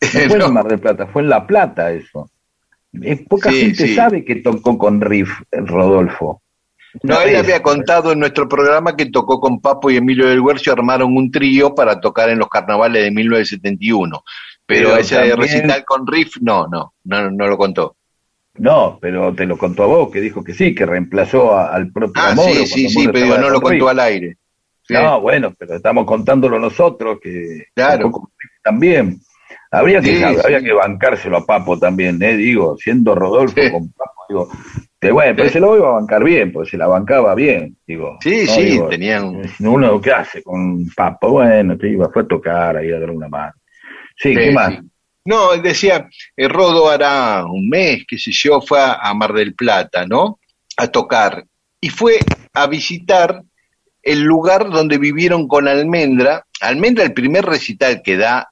No 0.00 0.08
fue 0.36 0.44
en 0.44 0.52
Mar 0.54 0.66
del 0.68 0.80
Plata, 0.80 1.06
fue 1.06 1.22
en 1.22 1.28
La 1.30 1.46
Plata 1.46 1.90
eso. 1.92 2.30
Es, 2.92 3.22
poca 3.26 3.50
Sí, 3.50 3.60
gente 3.60 3.86
sí. 3.88 3.94
sabe 3.94 4.24
que 4.24 4.36
tocó 4.36 4.76
con 4.78 5.00
Riff 5.00 5.30
Rodolfo. 5.50 6.40
No, 7.02 7.20
él 7.22 7.34
había 7.34 7.60
contado 7.60 8.12
en 8.12 8.20
nuestro 8.20 8.48
programa 8.48 8.94
que 8.94 9.06
tocó 9.06 9.40
con 9.40 9.60
Papo 9.60 9.90
y 9.90 9.96
Emilio 9.96 10.28
del 10.28 10.38
Huercio, 10.40 10.72
armaron 10.72 11.16
un 11.16 11.30
trío 11.32 11.74
para 11.74 11.98
tocar 12.00 12.28
en 12.28 12.38
los 12.38 12.48
carnavales 12.48 13.02
de 13.02 13.10
1971. 13.10 14.22
Pero, 14.66 14.90
Pero 14.90 15.00
ese 15.00 15.16
también- 15.16 15.36
recital 15.38 15.84
con 15.84 16.06
Riff, 16.06 16.36
no, 16.40 16.68
no, 16.68 16.94
no, 17.04 17.30
no 17.32 17.46
lo 17.48 17.58
contó. 17.58 17.96
No, 18.56 18.98
pero 19.00 19.34
te 19.34 19.46
lo 19.46 19.58
contó 19.58 19.82
a 19.84 19.86
vos, 19.86 20.10
que 20.12 20.20
dijo 20.20 20.44
que 20.44 20.54
sí, 20.54 20.74
que 20.74 20.86
reemplazó 20.86 21.56
a- 21.56 21.74
al 21.74 21.90
propio 21.90 22.22
Ah, 22.24 22.36
sí, 22.36 22.66
sí, 22.66 22.88
sí, 22.88 23.08
pero 23.12 23.38
no 23.38 23.50
lo 23.50 23.60
contó 23.60 23.88
al 23.88 24.00
aire. 24.00 24.36
Sí. 24.82 24.94
No, 24.94 25.20
bueno, 25.20 25.52
pero 25.58 25.74
estamos 25.76 26.04
contándolo 26.04 26.58
nosotros, 26.58 27.18
que 27.20 27.64
Claro. 27.74 28.12
también. 28.62 29.18
Habría 29.70 30.00
que, 30.00 30.14
Sí, 30.14 30.20
saber, 30.20 30.36
sí. 30.36 30.42
habría 30.44 30.60
que 30.62 30.72
bancárselo 30.72 31.38
a 31.38 31.46
Papo 31.46 31.78
también, 31.78 32.22
¿eh? 32.22 32.36
Digo, 32.36 32.76
siendo 32.76 33.14
Rodolfo 33.14 33.60
con 33.72 33.88
Papo, 33.92 34.22
digo, 34.28 34.48
que 35.00 35.10
bueno, 35.10 35.34
pero 35.36 35.48
se 35.50 35.58
lo 35.58 35.76
iba 35.76 35.88
a 35.88 35.92
bancar 35.94 36.22
bien, 36.22 36.52
porque 36.52 36.70
se 36.70 36.76
la 36.78 36.86
bancaba 36.86 37.34
bien, 37.34 37.76
digo. 37.86 38.18
Sí, 38.20 38.44
No, 38.46 38.52
sí, 38.52 38.62
digo, 38.64 38.88
tenían... 38.88 39.42
Uno, 39.60 40.00
¿qué 40.00 40.12
hace 40.12 40.42
con 40.44 40.86
Papo? 40.94 41.30
Bueno, 41.30 41.76
te 41.76 41.88
iba, 41.88 42.08
fue 42.10 42.22
a 42.22 42.26
tocar 42.28 42.76
ahí 42.76 42.92
a 42.92 43.00
dar 43.00 43.10
una 43.10 43.28
mano. 43.28 43.52
Sí, 44.16 44.32
¿qué 44.34 44.48
Sí, 44.48 44.54
más? 44.54 44.74
No, 45.26 45.56
decía, 45.56 46.08
eh, 46.36 46.48
Rodo 46.48 46.90
hará 46.90 47.46
un 47.46 47.68
mes, 47.68 48.04
qué 48.06 48.18
sé 48.18 48.30
yo, 48.30 48.60
fue 48.60 48.78
a, 48.78 48.94
a 48.94 49.14
Mar 49.14 49.32
del 49.32 49.54
Plata, 49.54 50.06
¿no? 50.06 50.38
A 50.76 50.88
tocar. 50.88 51.46
Y 51.80 51.88
fue 51.88 52.18
a 52.52 52.66
visitar 52.66 53.42
el 54.02 54.20
lugar 54.20 54.68
donde 54.70 54.98
vivieron 54.98 55.48
con 55.48 55.66
Almendra. 55.66 56.46
Almendra, 56.60 57.04
el 57.04 57.14
primer 57.14 57.46
recital 57.46 58.02
que 58.02 58.18
da 58.18 58.50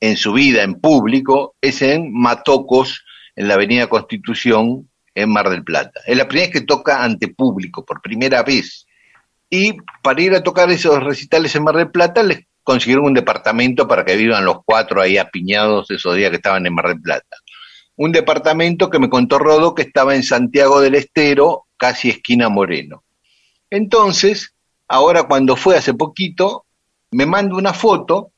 en 0.00 0.16
su 0.16 0.32
vida 0.32 0.62
en 0.62 0.80
público 0.80 1.54
es 1.60 1.82
en 1.82 2.12
Matocos, 2.12 3.04
en 3.36 3.48
la 3.48 3.54
Avenida 3.54 3.86
Constitución, 3.88 4.88
en 5.14 5.30
Mar 5.30 5.50
del 5.50 5.62
Plata. 5.62 6.00
Es 6.06 6.16
la 6.16 6.26
primera 6.26 6.46
vez 6.48 6.60
que 6.60 6.66
toca 6.66 7.04
ante 7.04 7.28
público, 7.28 7.84
por 7.84 8.00
primera 8.00 8.42
vez. 8.42 8.86
Y 9.50 9.76
para 10.02 10.22
ir 10.22 10.34
a 10.34 10.42
tocar 10.42 10.70
esos 10.70 11.02
recitales 11.02 11.54
en 11.54 11.64
Mar 11.64 11.76
del 11.76 11.90
Plata, 11.90 12.22
les 12.22 12.47
consiguieron 12.68 13.06
un 13.06 13.14
departamento 13.14 13.88
para 13.88 14.04
que 14.04 14.14
vivan 14.14 14.44
los 14.44 14.58
cuatro 14.62 15.00
ahí 15.00 15.16
apiñados 15.16 15.90
esos 15.90 16.14
días 16.14 16.28
que 16.28 16.36
estaban 16.36 16.66
en 16.66 16.74
Mar 16.74 16.88
del 16.88 17.00
Plata. 17.00 17.38
Un 17.96 18.12
departamento 18.12 18.90
que 18.90 18.98
me 18.98 19.08
contó 19.08 19.38
Rodo 19.38 19.74
que 19.74 19.80
estaba 19.80 20.14
en 20.14 20.22
Santiago 20.22 20.78
del 20.82 20.94
Estero, 20.94 21.64
casi 21.78 22.10
esquina 22.10 22.50
Moreno. 22.50 23.04
Entonces, 23.70 24.54
ahora 24.86 25.22
cuando 25.22 25.56
fue 25.56 25.76
hace 25.78 25.94
poquito, 25.94 26.66
me 27.10 27.24
manda 27.24 27.56
una 27.56 27.72
foto 27.72 28.32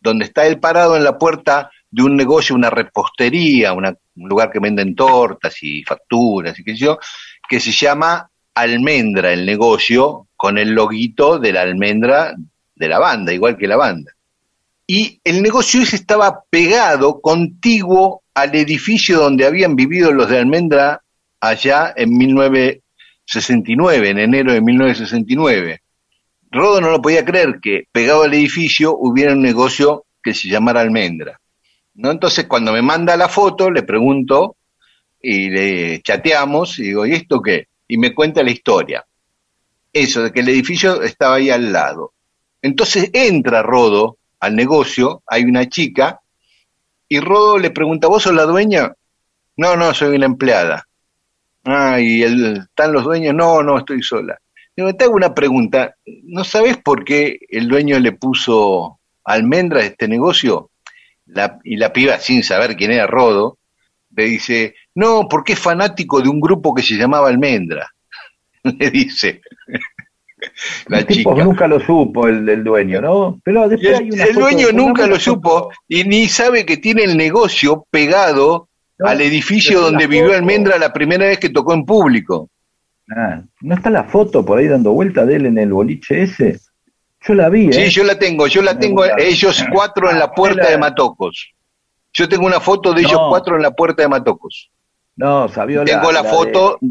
donde 0.00 0.24
está 0.24 0.46
él 0.46 0.58
parado 0.60 0.96
en 0.96 1.04
la 1.04 1.18
puerta 1.18 1.70
de 1.90 2.02
un 2.02 2.16
negocio, 2.16 2.56
una 2.56 2.70
repostería, 2.70 3.74
una- 3.74 3.94
un 4.16 4.28
lugar 4.30 4.50
que 4.50 4.60
venden 4.60 4.94
tortas 4.94 5.62
y 5.62 5.84
facturas 5.84 6.58
y 6.58 6.64
qué 6.64 6.72
sé 6.72 6.78
yo, 6.78 6.98
que 7.46 7.60
se 7.60 7.70
llama 7.70 8.30
Almendra, 8.54 9.30
el 9.30 9.44
negocio, 9.44 10.28
con 10.36 10.56
el 10.56 10.70
loguito 10.70 11.38
de 11.38 11.52
la 11.52 11.60
almendra 11.62 12.34
de 12.74 12.88
la 12.88 12.98
banda, 12.98 13.32
igual 13.32 13.56
que 13.56 13.66
la 13.66 13.76
banda. 13.76 14.12
Y 14.86 15.20
el 15.24 15.42
negocio 15.42 15.80
ese 15.82 15.96
estaba 15.96 16.42
pegado, 16.50 17.20
contiguo 17.20 18.22
al 18.34 18.54
edificio 18.54 19.18
donde 19.18 19.46
habían 19.46 19.76
vivido 19.76 20.12
los 20.12 20.28
de 20.28 20.38
Almendra 20.38 21.02
allá 21.40 21.94
en 21.96 22.16
1969, 22.16 24.10
en 24.10 24.18
enero 24.18 24.52
de 24.52 24.60
1969. 24.60 25.80
Rodo 26.50 26.80
no 26.80 26.90
lo 26.90 27.00
podía 27.02 27.24
creer 27.24 27.58
que 27.60 27.88
pegado 27.90 28.24
al 28.24 28.34
edificio 28.34 28.96
hubiera 28.96 29.32
un 29.32 29.42
negocio 29.42 30.04
que 30.22 30.34
se 30.34 30.48
llamara 30.48 30.80
Almendra. 30.80 31.40
¿no? 31.94 32.10
Entonces, 32.10 32.46
cuando 32.46 32.72
me 32.72 32.82
manda 32.82 33.16
la 33.16 33.28
foto, 33.28 33.70
le 33.70 33.82
pregunto 33.82 34.56
y 35.20 35.50
le 35.50 36.02
chateamos 36.02 36.78
y 36.78 36.84
digo, 36.84 37.06
¿y 37.06 37.12
esto 37.12 37.40
qué? 37.40 37.68
Y 37.88 37.98
me 37.98 38.14
cuenta 38.14 38.42
la 38.42 38.50
historia. 38.50 39.04
Eso, 39.92 40.22
de 40.22 40.32
que 40.32 40.40
el 40.40 40.48
edificio 40.48 41.02
estaba 41.02 41.36
ahí 41.36 41.50
al 41.50 41.72
lado. 41.72 42.13
Entonces 42.64 43.10
entra 43.12 43.62
Rodo 43.62 44.16
al 44.40 44.56
negocio, 44.56 45.22
hay 45.26 45.44
una 45.44 45.68
chica, 45.68 46.20
y 47.06 47.20
Rodo 47.20 47.58
le 47.58 47.70
pregunta, 47.70 48.08
¿vos 48.08 48.22
sos 48.22 48.32
la 48.32 48.44
dueña? 48.44 48.94
No, 49.58 49.76
no, 49.76 49.92
soy 49.92 50.16
una 50.16 50.24
empleada. 50.24 50.88
Ah, 51.64 52.00
¿y 52.00 52.22
están 52.22 52.94
los 52.94 53.04
dueños? 53.04 53.34
No, 53.34 53.62
no, 53.62 53.76
estoy 53.76 54.02
sola. 54.02 54.38
Digo, 54.74 54.94
te 54.94 55.04
hago 55.04 55.12
una 55.12 55.34
pregunta, 55.34 55.96
¿no 56.22 56.42
sabes 56.42 56.78
por 56.78 57.04
qué 57.04 57.38
el 57.50 57.68
dueño 57.68 57.98
le 57.98 58.12
puso 58.12 58.98
almendra 59.24 59.80
a 59.80 59.84
este 59.84 60.08
negocio? 60.08 60.70
Y 61.64 61.76
la 61.76 61.92
piba, 61.92 62.18
sin 62.18 62.42
saber 62.42 62.76
quién 62.76 62.92
era 62.92 63.06
Rodo, 63.06 63.58
le 64.16 64.24
dice, 64.24 64.74
no, 64.94 65.28
porque 65.28 65.52
es 65.52 65.58
fanático 65.58 66.22
de 66.22 66.30
un 66.30 66.40
grupo 66.40 66.74
que 66.74 66.82
se 66.82 66.94
llamaba 66.94 67.28
Almendra. 67.28 67.90
Le 68.62 68.90
dice 68.90 69.42
la 70.88 71.02
tipo 71.04 71.32
chica. 71.34 71.44
nunca 71.44 71.66
lo 71.68 71.80
supo 71.80 72.28
el, 72.28 72.48
el 72.48 72.64
dueño, 72.64 73.00
¿no? 73.00 73.40
Pero 73.44 73.68
después 73.68 73.90
el, 74.00 74.04
hay 74.04 74.10
una 74.10 74.24
el 74.24 74.34
dueño 74.34 74.68
nunca 74.72 75.06
lo 75.06 75.18
supo 75.18 75.70
y 75.88 76.04
ni 76.04 76.28
sabe 76.28 76.64
que 76.66 76.76
tiene 76.76 77.04
el 77.04 77.16
negocio 77.16 77.86
pegado 77.90 78.68
No, 78.98 79.06
al 79.08 79.20
edificio 79.20 79.80
donde 79.80 80.06
vivió 80.06 80.26
foto- 80.26 80.36
Almendra 80.38 80.78
la 80.78 80.92
primera 80.92 81.26
vez 81.26 81.38
que 81.38 81.48
tocó 81.50 81.74
en 81.74 81.84
público. 81.84 82.48
Ah, 83.14 83.42
¿No 83.60 83.74
está 83.74 83.90
la 83.90 84.04
foto 84.04 84.44
por 84.44 84.58
ahí 84.58 84.66
dando 84.68 84.92
vuelta 84.92 85.26
de 85.26 85.36
él 85.36 85.46
en 85.46 85.58
el 85.58 85.72
boliche 85.72 86.22
ese? 86.22 86.58
Yo 87.26 87.34
la 87.34 87.48
vi, 87.48 87.68
¿eh? 87.68 87.72
Sí, 87.72 87.90
yo 87.90 88.04
la 88.04 88.18
tengo, 88.18 88.46
yo 88.46 88.60
la 88.62 88.78
tengo, 88.78 89.04
ellos 89.18 89.64
cuatro 89.72 90.10
en 90.10 90.18
la 90.18 90.30
puerta 90.32 90.68
de 90.70 90.76
Matocos. 90.78 91.52
Yo 92.12 92.28
tengo 92.28 92.46
una 92.46 92.60
foto 92.60 92.92
de 92.92 93.00
ellos 93.00 93.12
No. 93.12 93.28
cuatro 93.30 93.56
en 93.56 93.62
la 93.62 93.70
puerta 93.72 94.02
de 94.02 94.08
Matocos. 94.08 94.70
No, 95.16 95.48
Sabiola. 95.48 95.84
Tengo 95.84 96.12
la, 96.12 96.24
foto 96.24 96.78
de... 96.80 96.90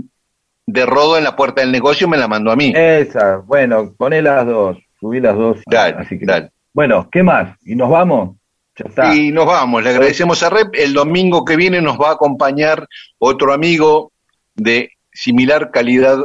Rodo 0.68 1.18
en 1.18 1.24
la 1.24 1.36
puerta 1.36 1.62
del 1.62 1.72
negocio, 1.72 2.08
me 2.08 2.18
la 2.18 2.28
mandó 2.28 2.52
a 2.52 2.56
mí. 2.56 2.72
Esa, 2.76 3.38
bueno, 3.38 3.94
poné 3.98 4.22
las 4.22 4.46
dos, 4.46 4.78
subí 5.00 5.20
las 5.20 5.36
dos. 5.36 5.60
Dale, 5.70 5.96
así 6.00 6.18
que, 6.18 6.26
dale. 6.26 6.52
Bueno, 6.74 7.08
¿qué 7.12 7.22
más? 7.24 7.56
¿Y 7.66 7.76
nos 7.76 7.90
vamos? 7.90 8.38
Ya 8.76 8.86
está. 8.88 9.14
Y 9.16 9.32
nos 9.32 9.46
vamos, 9.46 9.84
le 9.84 9.90
agradecemos 9.92 10.42
a 10.42 10.50
Rep. 10.50 10.74
El 10.74 10.94
domingo 10.94 11.46
que 11.46 11.56
viene 11.56 11.82
nos 11.82 12.00
va 12.00 12.10
a 12.10 12.14
acompañar 12.14 12.88
otro 13.20 13.54
amigo 13.54 14.12
de 14.56 14.92
similar 15.12 15.70
calidad 15.70 16.18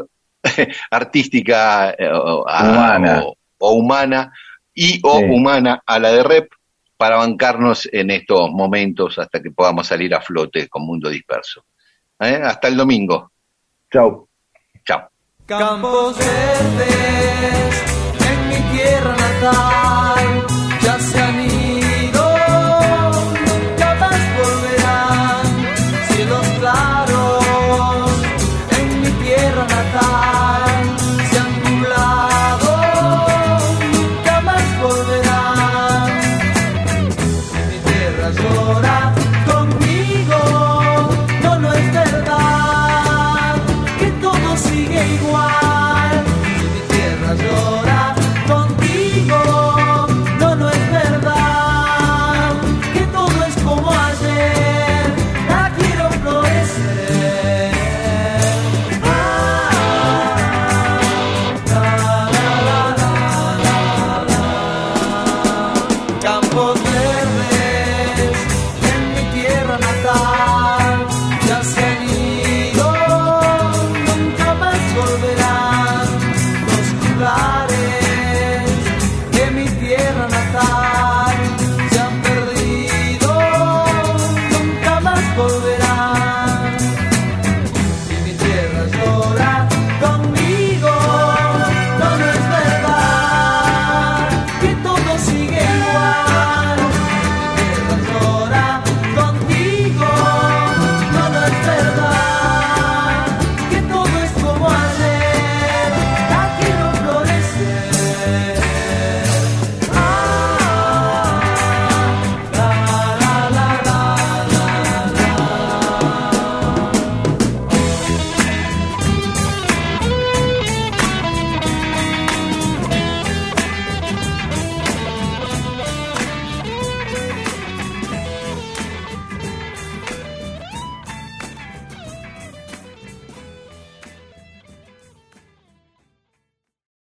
artística 0.90 1.90
eh, 1.90 2.08
o- 2.12 2.42
Humana. 2.44 3.22
O, 3.26 3.36
o 3.58 3.72
humana 3.72 4.32
y 4.74 5.00
o 5.02 5.18
Sí. 5.18 5.24
humana 5.24 5.82
a 5.84 5.98
la 5.98 6.10
de 6.12 6.22
Rep 6.22 6.50
para 6.96 7.16
bancarnos 7.16 7.88
en 7.92 8.10
estos 8.10 8.50
momentos 8.50 9.18
hasta 9.18 9.40
que 9.42 9.50
podamos 9.50 9.86
salir 9.86 10.14
a 10.14 10.20
flote 10.20 10.68
con 10.68 10.82
Mundo 10.86 11.08
Disperso. 11.10 11.64
¿Eh? 12.20 12.40
Hasta 12.42 12.68
el 12.68 12.76
domingo. 12.76 13.30
Chao. 13.92 14.27
Campos 15.48 16.14
Verdes. 16.18 17.97